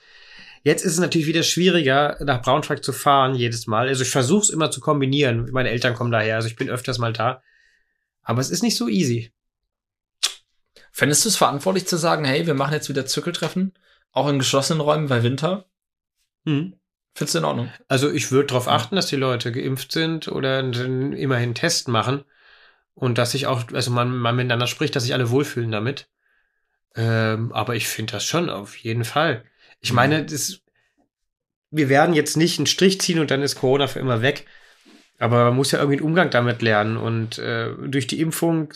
Jetzt 0.64 0.84
ist 0.84 0.94
es 0.94 1.00
natürlich 1.00 1.28
wieder 1.28 1.44
schwieriger, 1.44 2.18
nach 2.24 2.42
Braunschweig 2.42 2.84
zu 2.84 2.92
fahren, 2.92 3.36
jedes 3.36 3.68
Mal. 3.68 3.88
Also 3.88 4.04
ich 4.04 4.10
versuche 4.10 4.44
es 4.44 4.50
immer 4.50 4.72
zu 4.72 4.82
kombinieren. 4.82 5.50
Meine 5.52 5.70
Eltern 5.70 5.94
kommen 5.94 6.12
daher, 6.12 6.36
also 6.36 6.48
ich 6.48 6.56
bin 6.56 6.70
öfters 6.70 6.98
mal 6.98 7.14
da. 7.14 7.42
Aber 8.22 8.42
es 8.42 8.50
ist 8.50 8.64
nicht 8.64 8.76
so 8.76 8.88
easy. 8.88 9.32
Fändest 10.92 11.24
du 11.24 11.30
es 11.30 11.38
verantwortlich 11.38 11.88
zu 11.88 11.98
sagen, 11.98 12.26
hey, 12.26 12.46
wir 12.46 12.54
machen 12.54 12.74
jetzt 12.74 12.90
wieder 12.90 13.06
Zirkeltreffen? 13.06 13.74
Auch 14.12 14.28
in 14.28 14.40
geschlossenen 14.40 14.82
Räumen 14.82 15.08
bei 15.08 15.24
Winter? 15.24 15.66
Hm. 16.46 16.76
Findest 17.14 17.36
du 17.36 17.40
in 17.40 17.46
Ordnung? 17.46 17.74
Also 17.88 18.12
ich 18.12 18.32
würde 18.32 18.48
darauf 18.48 18.68
achten, 18.68 18.96
dass 18.96 19.08
die 19.08 19.16
Leute 19.16 19.52
geimpft 19.52 19.92
sind 19.92 20.28
oder 20.28 20.60
immerhin 20.60 21.56
Test 21.56 21.88
machen 21.88 22.24
und 22.94 23.18
dass 23.18 23.32
sich 23.32 23.48
auch, 23.48 23.64
also 23.74 23.92
man, 23.92 24.16
man 24.16 24.36
miteinander 24.36 24.68
spricht, 24.68 24.96
dass 24.96 25.04
sich 25.04 25.14
alle 25.14 25.30
wohlfühlen 25.30 25.72
damit. 25.72 26.10
Ähm, 26.96 27.52
aber 27.54 27.76
ich 27.76 27.88
finde 27.88 28.14
das 28.14 28.26
schon 28.26 28.50
auf 28.50 28.76
jeden 28.76 29.06
Fall. 29.06 29.46
Ich 29.82 29.94
meine, 29.94 30.26
das, 30.26 30.62
wir 31.72 31.90
werden 31.90 32.14
jetzt 32.14 32.38
nicht 32.38 32.60
einen 32.60 32.68
Strich 32.68 33.00
ziehen 33.00 33.20
und 33.20 33.32
dann 33.32 33.42
ist 33.42 33.56
Corona 33.56 33.88
für 33.88 34.00
immer 34.00 34.22
weg. 34.22 34.46
Aber 35.20 35.46
man 35.46 35.56
muss 35.56 35.72
ja 35.72 35.80
irgendwie 35.80 35.98
einen 35.98 36.08
Umgang 36.08 36.30
damit 36.30 36.62
lernen. 36.62 36.98
Und 36.98 37.38
äh, 37.38 37.74
durch 37.88 38.08
die 38.08 38.22
Impfung 38.22 38.74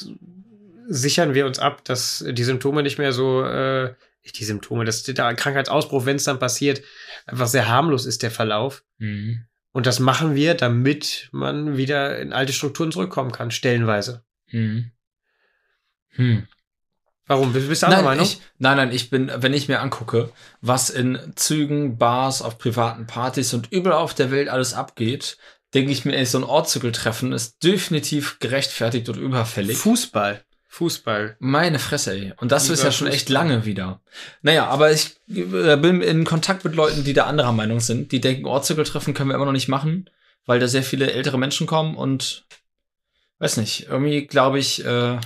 sichern 0.88 1.34
wir 1.34 1.46
uns 1.46 1.60
ab, 1.60 1.84
dass 1.86 2.24
die 2.28 2.44
Symptome 2.44 2.84
nicht 2.84 2.98
mehr 2.98 3.14
so, 3.14 3.44
äh, 3.44 3.94
nicht 4.24 4.40
die 4.40 4.44
Symptome, 4.44 4.86
dass 4.86 5.04
der 5.04 5.36
Krankheitsausbruch, 5.36 6.06
wenn 6.06 6.18
es 6.18 6.26
dann 6.26 6.40
passiert, 6.40 6.82
einfach 7.26 7.48
sehr 7.48 7.68
harmlos 7.68 8.06
ist, 8.06 8.24
der 8.24 8.32
Verlauf. 8.32 8.84
Mhm. 8.98 9.46
Und 9.72 9.88
das 9.88 10.00
machen 10.00 10.36
wir, 10.36 10.54
damit 10.54 11.30
man 11.32 11.78
wieder 11.78 12.20
in 12.20 12.32
alte 12.32 12.54
Strukturen 12.54 12.92
zurückkommen 12.92 13.32
kann, 13.32 13.50
stellenweise. 13.50 14.24
Mhm. 14.52 14.92
Hm. 16.10 16.48
Warum? 17.28 17.54
Bist 17.54 17.82
du 17.82 17.86
anderer 17.86 18.02
Nein, 18.02 18.12
Meinung? 18.12 18.26
ich, 18.26 18.42
nein, 18.60 18.78
nein, 18.78 18.92
ich 18.92 19.10
bin, 19.10 19.32
wenn 19.34 19.54
ich 19.54 19.70
mir 19.70 19.80
angucke, 19.80 20.32
was 20.62 20.90
in 20.90 21.18
Zügen, 21.36 21.98
Bars, 21.98 22.42
auf 22.42 22.58
privaten 22.58 23.08
Partys 23.08 23.54
und 23.54 23.72
überall 23.72 24.00
auf 24.00 24.14
der 24.14 24.30
Welt 24.30 24.50
alles 24.50 24.74
abgeht, 24.74 25.38
denke 25.74 25.92
ich 25.92 26.06
mir, 26.06 26.16
ey, 26.18 26.26
so 26.26 26.38
ein 26.38 26.44
Ortszirkeltreffen 26.44 27.32
ist 27.32 27.64
definitiv 27.64 28.40
gerechtfertigt 28.40 29.08
und 29.10 29.18
überfällig. 29.18 29.78
Fußball. 29.78 30.44
Fußball. 30.68 31.38
Meine 31.40 31.78
Fresse, 31.80 32.12
ey. 32.14 32.34
Und 32.38 32.52
das 32.52 32.64
Lieber 32.64 32.74
ist 32.74 32.84
ja 32.84 32.92
schon 32.92 33.08
echt 33.08 33.28
Fußball. 33.28 33.48
lange 33.48 33.66
wieder. 33.66 34.02
Naja, 34.42 34.66
aber 34.68 34.92
ich 34.92 35.16
äh, 35.30 35.78
bin 35.78 36.02
in 36.02 36.26
Kontakt 36.26 36.66
mit 36.66 36.76
Leuten, 36.76 37.04
die 37.04 37.14
da 37.14 37.26
anderer 37.26 37.52
Meinung 37.52 37.80
sind. 37.80 38.12
Die 38.12 38.20
denken, 38.20 38.46
Ortszirkeltreffen 38.48 39.14
können 39.14 39.30
wir 39.30 39.36
immer 39.36 39.46
noch 39.46 39.52
nicht 39.52 39.68
machen, 39.68 40.10
weil 40.46 40.60
da 40.60 40.68
sehr 40.68 40.84
viele 40.84 41.12
ältere 41.12 41.38
Menschen 41.38 41.68
kommen 41.68 41.96
und 41.96 42.46
weiß 43.38 43.58
nicht, 43.58 43.88
irgendwie 43.88 44.26
glaube 44.26 44.58
ich, 44.60 44.84
äh, 44.84 45.18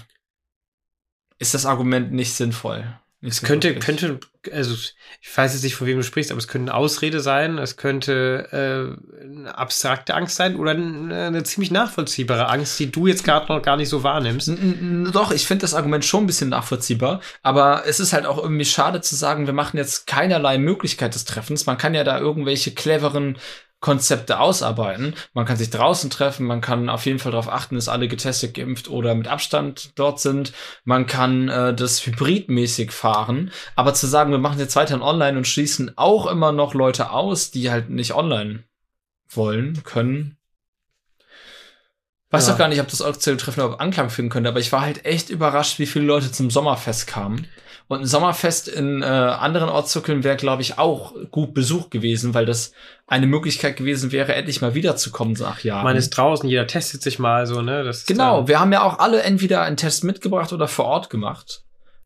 ist 1.40 1.54
das 1.54 1.66
Argument 1.66 2.12
nicht 2.12 2.34
sinnvoll. 2.34 2.86
Nicht 3.20 3.34
Es 3.34 3.42
könnte, 3.42 3.74
könnte, 3.76 4.20
also 4.52 4.76
ich 4.76 5.36
weiß 5.36 5.54
jetzt 5.54 5.64
nicht, 5.64 5.74
von 5.76 5.88
wem 5.88 5.98
du 5.98 6.04
sprichst, 6.04 6.30
aber 6.32 6.38
es 6.38 6.48
könnte 6.48 6.72
eine 6.72 6.80
Ausrede 6.80 7.20
sein, 7.20 7.58
es 7.58 7.76
könnte 7.76 8.48
äh, 8.52 9.24
eine 9.24 9.58
abstrakte 9.58 10.14
Angst 10.14 10.36
sein 10.36 10.56
oder 10.56 10.72
eine, 10.72 11.42
ziemlich 11.44 11.72
nachvollziehbare 11.72 12.48
Angst, 12.48 12.80
die 12.80 12.92
du 12.92 13.08
jetzt 13.08 13.24
gerade 13.24 13.52
noch 13.52 13.64
gar 13.64 13.76
nicht 13.76 13.90
so 13.90 14.04
wahrnimmst. 14.04 14.50
N- 14.50 15.10
Doch, 15.12 15.32
ich 15.32 15.48
finde 15.48 15.64
das 15.64 15.74
Argument 15.74 16.06
schon 16.06 16.24
ein 16.24 16.28
bisschen 16.28 16.50
nachvollziehbar, 16.50 17.22
aber 17.42 17.84
es 17.88 18.00
ist 18.00 18.14
halt 18.14 18.28
auch 18.28 18.38
irgendwie 18.38 18.66
schade 18.66 19.02
zu 19.02 19.16
sagen, 19.16 19.48
wir 19.48 19.54
machen 19.54 19.78
jetzt 19.78 20.06
keinerlei 20.06 20.60
Möglichkeit 20.60 21.16
des 21.16 21.26
Treffens. 21.26 21.66
Man 21.66 21.80
kann 21.80 21.96
ja 21.96 22.04
da 22.04 22.20
irgendwelche 22.20 22.72
cleveren 22.76 23.40
Konzepte 23.80 24.40
ausarbeiten. 24.40 25.14
Man 25.34 25.46
kann 25.46 25.58
sich 25.58 25.70
draußen 25.70 26.10
treffen, 26.10 26.48
man 26.48 26.62
kann 26.62 26.90
auf 26.90 27.06
jeden 27.06 27.20
Fall 27.20 27.32
darauf 27.32 27.52
achten, 27.52 27.76
dass 27.76 27.90
alle 27.90 28.08
getestet, 28.08 28.56
geimpft 28.56 28.90
oder 28.90 29.14
mit 29.14 29.28
Abstand 29.28 29.92
dort 29.96 30.20
sind. 30.20 30.52
Man 30.84 31.06
kann 31.06 31.48
äh, 31.50 31.74
das 31.76 32.06
hybridmäßig 32.06 32.92
fahren, 32.92 33.52
aber 33.76 33.94
zu 33.94 34.08
sagen, 34.08 34.32
wir 34.32 34.40
machen 34.40 34.60
jetzt 34.60 34.76
weiterhin 34.76 35.04
online 35.04 35.38
und 35.38 35.48
schließen 35.48 35.94
auch 35.96 36.26
immer 36.26 36.52
noch 36.52 36.74
Leute 36.74 37.12
aus, 37.12 37.52
die 37.52 37.70
halt 37.70 37.90
nicht 37.90 38.14
online 38.16 38.64
wollen, 39.30 39.84
können, 39.84 40.38
Weiß 42.30 42.46
Ja. 42.46 42.54
doch 42.54 42.60
gar 42.60 42.68
nicht, 42.68 42.82
ob 42.82 42.90
das 42.90 43.02
Ortszirkeltreffen 43.02 43.64
überhaupt 43.64 43.82
Anklang 43.82 44.10
finden 44.10 44.30
könnte, 44.30 44.50
aber 44.50 44.60
ich 44.60 44.72
war 44.74 44.82
halt 44.82 45.06
echt 45.06 45.30
überrascht, 45.30 45.80
wie 45.80 45.86
viele 45.86 46.06
Leute 46.06 46.32
zum 46.32 46.50
Sommerfest 46.52 47.08
kamen. 47.08 47.48
Und 47.90 48.02
ein 48.02 48.06
Sommerfest 48.06 48.68
in 48.68 49.02
äh, 49.02 49.06
anderen 49.06 49.70
Ortszirkeln 49.70 50.24
wäre, 50.26 50.36
glaube 50.36 50.62
ich, 50.62 50.78
auch 50.78 51.14
gut 51.32 51.54
besucht 51.54 51.90
gewesen, 51.90 52.34
weil 52.34 52.46
das 52.46 52.74
eine 53.08 53.28
Möglichkeit 53.28 53.78
gewesen 53.78 54.12
wäre, 54.12 54.36
endlich 54.36 54.62
mal 54.62 54.74
wiederzukommen 54.74 55.36
nach 55.40 55.62
Jahren. 55.64 55.86
Man 55.86 55.96
ist 55.96 56.10
draußen, 56.10 56.50
jeder 56.50 56.68
testet 56.68 57.02
sich 57.02 57.18
mal 57.18 57.48
so, 57.48 57.62
ne? 57.62 57.86
Das 57.86 58.00
ist 58.00 58.08
genau, 58.08 58.48
wir 58.50 58.60
haben 58.60 58.74
ja 58.74 58.84
auch 58.84 59.00
alle 59.00 59.22
entweder 59.22 59.62
einen 59.62 59.78
Test 59.78 60.04
mitgebracht 60.04 60.52
oder 60.52 60.68
vor 60.68 60.84
Ort 60.86 61.10
gemacht. 61.10 61.64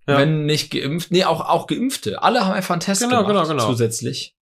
Ja. 0.07 0.17
Wenn 0.19 0.45
nicht 0.45 0.71
geimpft, 0.71 1.11
nee, 1.11 1.25
auch, 1.25 1.41
auch 1.41 1.65
Geimpfte. 1.67 2.21
Alle 2.21 2.41
haben 2.45 2.53
einfach 2.53 2.73
einen 2.73 2.81
Test 2.81 3.01
Genau, 3.01 3.23
gemacht 3.25 3.47
genau, 3.47 3.47
genau. 3.47 3.67
zusätzlich. 3.67 4.35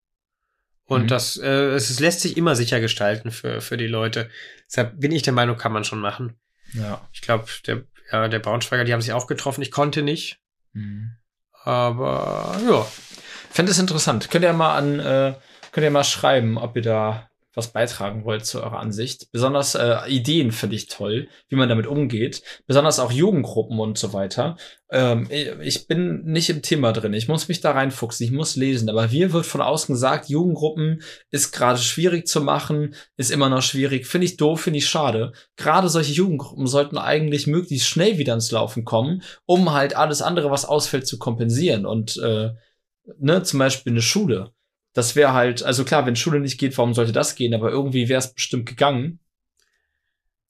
Und 0.85 1.03
Mhm. 1.03 1.07
das, 1.07 1.37
äh, 1.37 1.47
es 1.75 1.99
lässt 1.99 2.21
sich 2.21 2.35
immer 2.35 2.55
sicher 2.55 2.79
gestalten 2.81 3.31
für, 3.31 3.61
für 3.61 3.77
die 3.77 3.87
Leute. 3.87 4.29
Deshalb 4.67 4.99
bin 4.99 5.11
ich 5.11 5.21
der 5.21 5.33
Meinung, 5.33 5.55
kann 5.57 5.71
man 5.71 5.83
schon 5.85 5.99
machen. 5.99 6.37
Ja. 6.73 7.07
Ich 7.13 7.21
glaube, 7.21 7.45
der, 7.67 7.83
ja, 8.11 8.27
der 8.27 8.39
Braunschweiger, 8.39 8.83
die 8.83 8.91
haben 8.93 9.01
sich 9.01 9.13
auch 9.13 9.27
getroffen. 9.27 9.61
Ich 9.61 9.71
konnte 9.71 10.01
nicht. 10.01 10.39
Mhm. 10.73 11.11
Aber 11.63 12.55
ja, 12.67 12.85
Fände 13.49 13.71
es 13.71 13.79
interessant. 13.79 14.29
Könnt 14.29 14.45
ihr 14.45 14.53
mal 14.53 14.77
an, 14.77 14.99
äh, 14.99 15.33
könnt 15.71 15.83
ihr 15.83 15.91
mal 15.91 16.03
schreiben, 16.03 16.57
ob 16.57 16.75
ihr 16.75 16.81
da 16.81 17.28
was 17.53 17.73
beitragen 17.73 18.25
wollt 18.25 18.45
zu 18.45 18.61
eurer 18.61 18.79
Ansicht. 18.79 19.31
Besonders 19.31 19.75
äh, 19.75 20.07
Ideen 20.07 20.51
finde 20.51 20.75
ich 20.75 20.87
toll, 20.87 21.27
wie 21.47 21.55
man 21.55 21.69
damit 21.69 21.87
umgeht. 21.87 22.43
Besonders 22.67 22.99
auch 22.99 23.11
Jugendgruppen 23.11 23.79
und 23.79 23.97
so 23.97 24.13
weiter. 24.13 24.57
Ähm, 24.91 25.27
ich, 25.29 25.87
bin 25.87 26.23
nicht 26.25 26.49
im 26.49 26.61
Thema 26.61 26.91
drin. 26.93 27.13
Ich 27.13 27.27
muss 27.27 27.47
mich 27.47 27.61
da 27.61 27.71
reinfuchsen. 27.71 28.25
Ich 28.25 28.31
muss 28.31 28.55
lesen. 28.55 28.89
Aber 28.89 29.07
mir 29.07 29.33
wird 29.33 29.45
von 29.45 29.61
außen 29.61 29.93
gesagt, 29.93 30.29
Jugendgruppen 30.29 31.01
ist 31.31 31.51
gerade 31.51 31.79
schwierig 31.79 32.27
zu 32.27 32.41
machen, 32.41 32.93
ist 33.17 33.31
immer 33.31 33.49
noch 33.49 33.61
schwierig. 33.61 34.05
Finde 34.05 34.25
ich 34.25 34.37
doof, 34.37 34.61
finde 34.61 34.77
ich 34.79 34.87
schade. 34.87 35.31
Gerade 35.57 35.89
solche 35.89 36.13
Jugendgruppen 36.13 36.67
sollten 36.67 36.97
eigentlich 36.97 37.47
möglichst 37.47 37.87
schnell 37.87 38.17
wieder 38.17 38.33
ins 38.35 38.51
Laufen 38.51 38.85
kommen, 38.85 39.23
um 39.45 39.73
halt 39.73 39.95
alles 39.95 40.21
andere, 40.21 40.51
was 40.51 40.65
ausfällt, 40.65 41.07
zu 41.07 41.17
kompensieren. 41.17 41.85
Und 41.85 42.17
äh, 42.17 42.51
ne, 43.17 43.43
zum 43.43 43.59
Beispiel 43.59 43.93
eine 43.93 44.01
Schule. 44.01 44.53
Das 44.93 45.15
wäre 45.15 45.33
halt, 45.33 45.63
also 45.63 45.83
klar, 45.83 46.05
wenn 46.05 46.15
Schule 46.15 46.39
nicht 46.39 46.57
geht, 46.59 46.77
warum 46.77 46.93
sollte 46.93 47.11
das 47.11 47.35
gehen? 47.35 47.53
Aber 47.53 47.69
irgendwie 47.69 48.09
wäre 48.09 48.19
es 48.19 48.33
bestimmt 48.33 48.65
gegangen. 48.65 49.19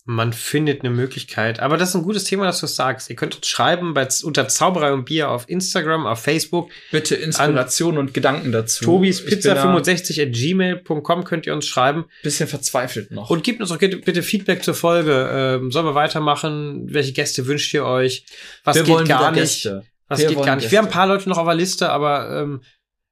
man 0.06 0.34
findet 0.34 0.82
eine 0.82 0.90
Möglichkeit. 0.90 1.60
Aber 1.60 1.78
das 1.78 1.90
ist 1.90 1.96
ein 1.96 2.02
gutes 2.02 2.24
Thema, 2.24 2.46
dass 2.46 2.62
du 2.62 2.66
es 2.66 2.76
sagst. 2.76 3.12
Ihr 3.12 3.16
könnt 3.16 3.36
uns 3.36 3.48
schreiben 3.48 3.94
bei, 3.94 4.08
unter 4.24 4.48
Zauberei 4.48 4.92
und 4.92 5.06
Bier 5.06 5.30
auf 5.30 5.48
Instagram, 5.48 6.08
auf 6.08 6.20
Facebook. 6.24 6.72
Bitte 6.92 7.14
Inspiration 7.14 7.98
und 8.00 8.14
Gedanken 8.16 8.52
dazu. 8.52 8.86
Tobis 8.86 9.24
Pizza 9.24 9.54
da 9.54 9.62
65 9.62 10.20
at 10.22 10.32
gmail.com 10.32 11.26
könnt 11.26 11.46
ihr 11.46 11.54
uns 11.54 11.68
schreiben. 11.68 12.06
Bisschen 12.24 12.48
verzweifelt 12.48 13.12
noch. 13.12 13.30
Und 13.30 13.44
gebt 13.44 13.62
uns 13.62 13.72
auch 13.72 13.78
bitte, 13.78 14.24
Feedback 14.24 14.64
zur 14.64 14.74
Folge. 14.74 15.30
Ähm, 15.32 15.72
sollen 15.72 15.86
wir 15.86 15.96
weitermachen? 15.96 16.88
Welche 16.92 17.12
Gäste 17.14 17.46
wünscht 17.46 17.72
ihr 17.76 17.86
euch? 17.86 18.26
Was 18.64 18.78
wir 18.78 18.84
geht 18.84 18.96
wollen 18.96 19.08
gar 19.08 19.32
nicht? 19.32 19.42
Gäste. 19.42 19.84
Was 20.08 20.22
Wir 20.22 20.30
geht 20.30 20.44
gar 20.44 20.56
nicht? 20.56 20.72
Wir 20.72 20.80
haben 20.80 20.86
ein 20.86 20.88
Gäste. 20.88 20.98
paar 20.98 21.08
Leute 21.08 21.30
noch 21.30 21.38
auf 21.38 21.46
der 21.46 21.56
Liste, 21.56 21.90
aber 21.92 22.42
ähm, 22.42 22.62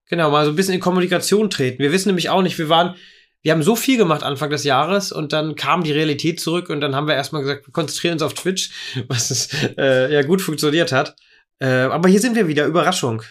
genau, 0.09 0.31
mal 0.31 0.45
so 0.45 0.51
ein 0.51 0.55
bisschen 0.55 0.73
in 0.73 0.79
Kommunikation 0.79 1.49
treten. 1.49 1.79
Wir 1.79 1.91
wissen 1.91 2.09
nämlich 2.09 2.29
auch 2.29 2.41
nicht, 2.41 2.57
wir 2.57 2.69
waren, 2.69 2.95
wir 3.41 3.51
haben 3.51 3.63
so 3.63 3.75
viel 3.75 3.97
gemacht 3.97 4.23
Anfang 4.23 4.49
des 4.49 4.63
Jahres 4.63 5.11
und 5.11 5.33
dann 5.33 5.55
kam 5.55 5.83
die 5.83 5.91
Realität 5.91 6.39
zurück 6.39 6.69
und 6.69 6.81
dann 6.81 6.95
haben 6.95 7.07
wir 7.07 7.15
erstmal 7.15 7.41
gesagt, 7.41 7.67
wir 7.67 7.73
konzentrieren 7.73 8.13
uns 8.13 8.21
auf 8.21 8.33
Twitch, 8.33 8.71
was 9.07 9.31
es, 9.31 9.49
äh, 9.77 10.13
ja 10.13 10.21
gut 10.23 10.41
funktioniert 10.41 10.91
hat. 10.91 11.15
Äh, 11.59 11.67
aber 11.67 12.09
hier 12.09 12.19
sind 12.19 12.35
wir 12.35 12.47
wieder, 12.47 12.65
Überraschung. 12.65 13.23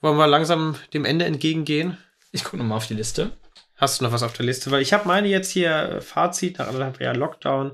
Wollen 0.00 0.16
wir 0.16 0.26
langsam 0.26 0.76
dem 0.94 1.04
Ende 1.04 1.24
entgegengehen? 1.24 1.98
Ich 2.30 2.44
gucke 2.44 2.58
nochmal 2.58 2.76
auf 2.76 2.86
die 2.86 2.94
Liste. 2.94 3.32
Hast 3.76 4.00
du 4.00 4.04
noch 4.04 4.12
was 4.12 4.22
auf 4.22 4.32
der 4.32 4.46
Liste? 4.46 4.70
Weil 4.70 4.82
ich 4.82 4.92
habe 4.92 5.06
meine 5.06 5.28
jetzt 5.28 5.50
hier 5.50 5.70
äh, 5.70 6.00
Fazit 6.00 6.58
nach 6.58 6.68
anderthalb 6.68 7.00
Jahren 7.00 7.16
Lockdown, 7.16 7.72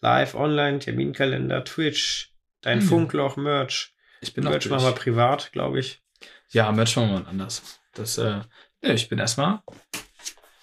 Live, 0.00 0.34
Online, 0.34 0.78
Terminkalender, 0.78 1.64
Twitch, 1.64 2.32
dein 2.60 2.80
Hm. 2.80 2.88
Funkloch, 2.88 3.36
Merch. 3.36 3.94
Ich 4.20 4.34
bin 4.34 4.44
Merch 4.44 4.68
machen 4.68 4.84
wir 4.84 4.92
privat, 4.92 5.52
glaube 5.52 5.80
ich. 5.80 6.02
Ja, 6.50 6.70
Merch 6.72 6.96
machen 6.96 7.10
wir 7.10 7.20
mal 7.20 7.28
anders. 7.28 7.62
Das, 7.94 8.18
äh, 8.18 8.40
ja, 8.82 8.90
ich 8.94 9.08
bin 9.08 9.18
erstmal. 9.18 9.60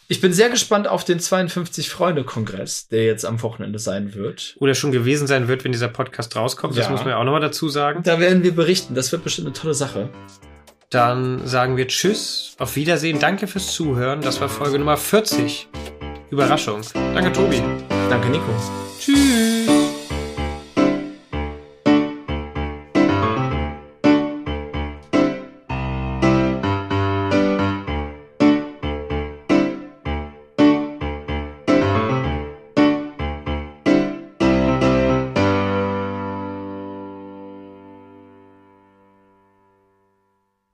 Ich 0.08 0.22
bin 0.22 0.34
sehr 0.34 0.50
gespannt 0.50 0.88
auf 0.88 1.04
den 1.04 1.20
52 1.20 1.90
Freunde 1.90 2.24
Kongress, 2.24 2.88
der 2.90 3.06
jetzt 3.06 3.26
am 3.26 3.42
Wochenende 3.42 3.80
sein 3.80 4.14
wird. 4.14 4.56
Oder 4.60 4.76
schon 4.76 4.92
gewesen 4.92 5.26
sein 5.26 5.48
wird, 5.48 5.64
wenn 5.64 5.72
dieser 5.72 5.88
Podcast 5.88 6.36
rauskommt. 6.36 6.78
Das 6.78 6.86
Ja. 6.86 6.92
muss 6.92 7.00
man 7.02 7.10
ja 7.10 7.18
auch 7.18 7.24
nochmal 7.24 7.42
dazu 7.42 7.70
sagen. 7.70 8.04
Da 8.04 8.20
werden 8.20 8.44
wir 8.44 8.54
berichten. 8.56 8.94
Das 8.94 9.12
wird 9.12 9.24
bestimmt 9.24 9.48
eine 9.48 9.54
tolle 9.56 9.74
Sache. 9.74 10.10
Dann 10.92 11.46
sagen 11.48 11.76
wir 11.76 11.88
Tschüss, 11.88 12.56
auf 12.60 12.76
Wiedersehen, 12.76 13.20
danke 13.20 13.48
fürs 13.48 13.74
Zuhören. 13.74 14.22
Das 14.22 14.40
war 14.40 14.48
Folge 14.48 14.78
Nummer 14.78 14.96
40. 14.98 15.68
Überraschung. 16.30 16.82
Danke, 16.94 17.34
Tobi. 17.34 17.62
Danke, 18.10 18.30
Nico. 18.30 18.46
Tschüss. 19.00 19.35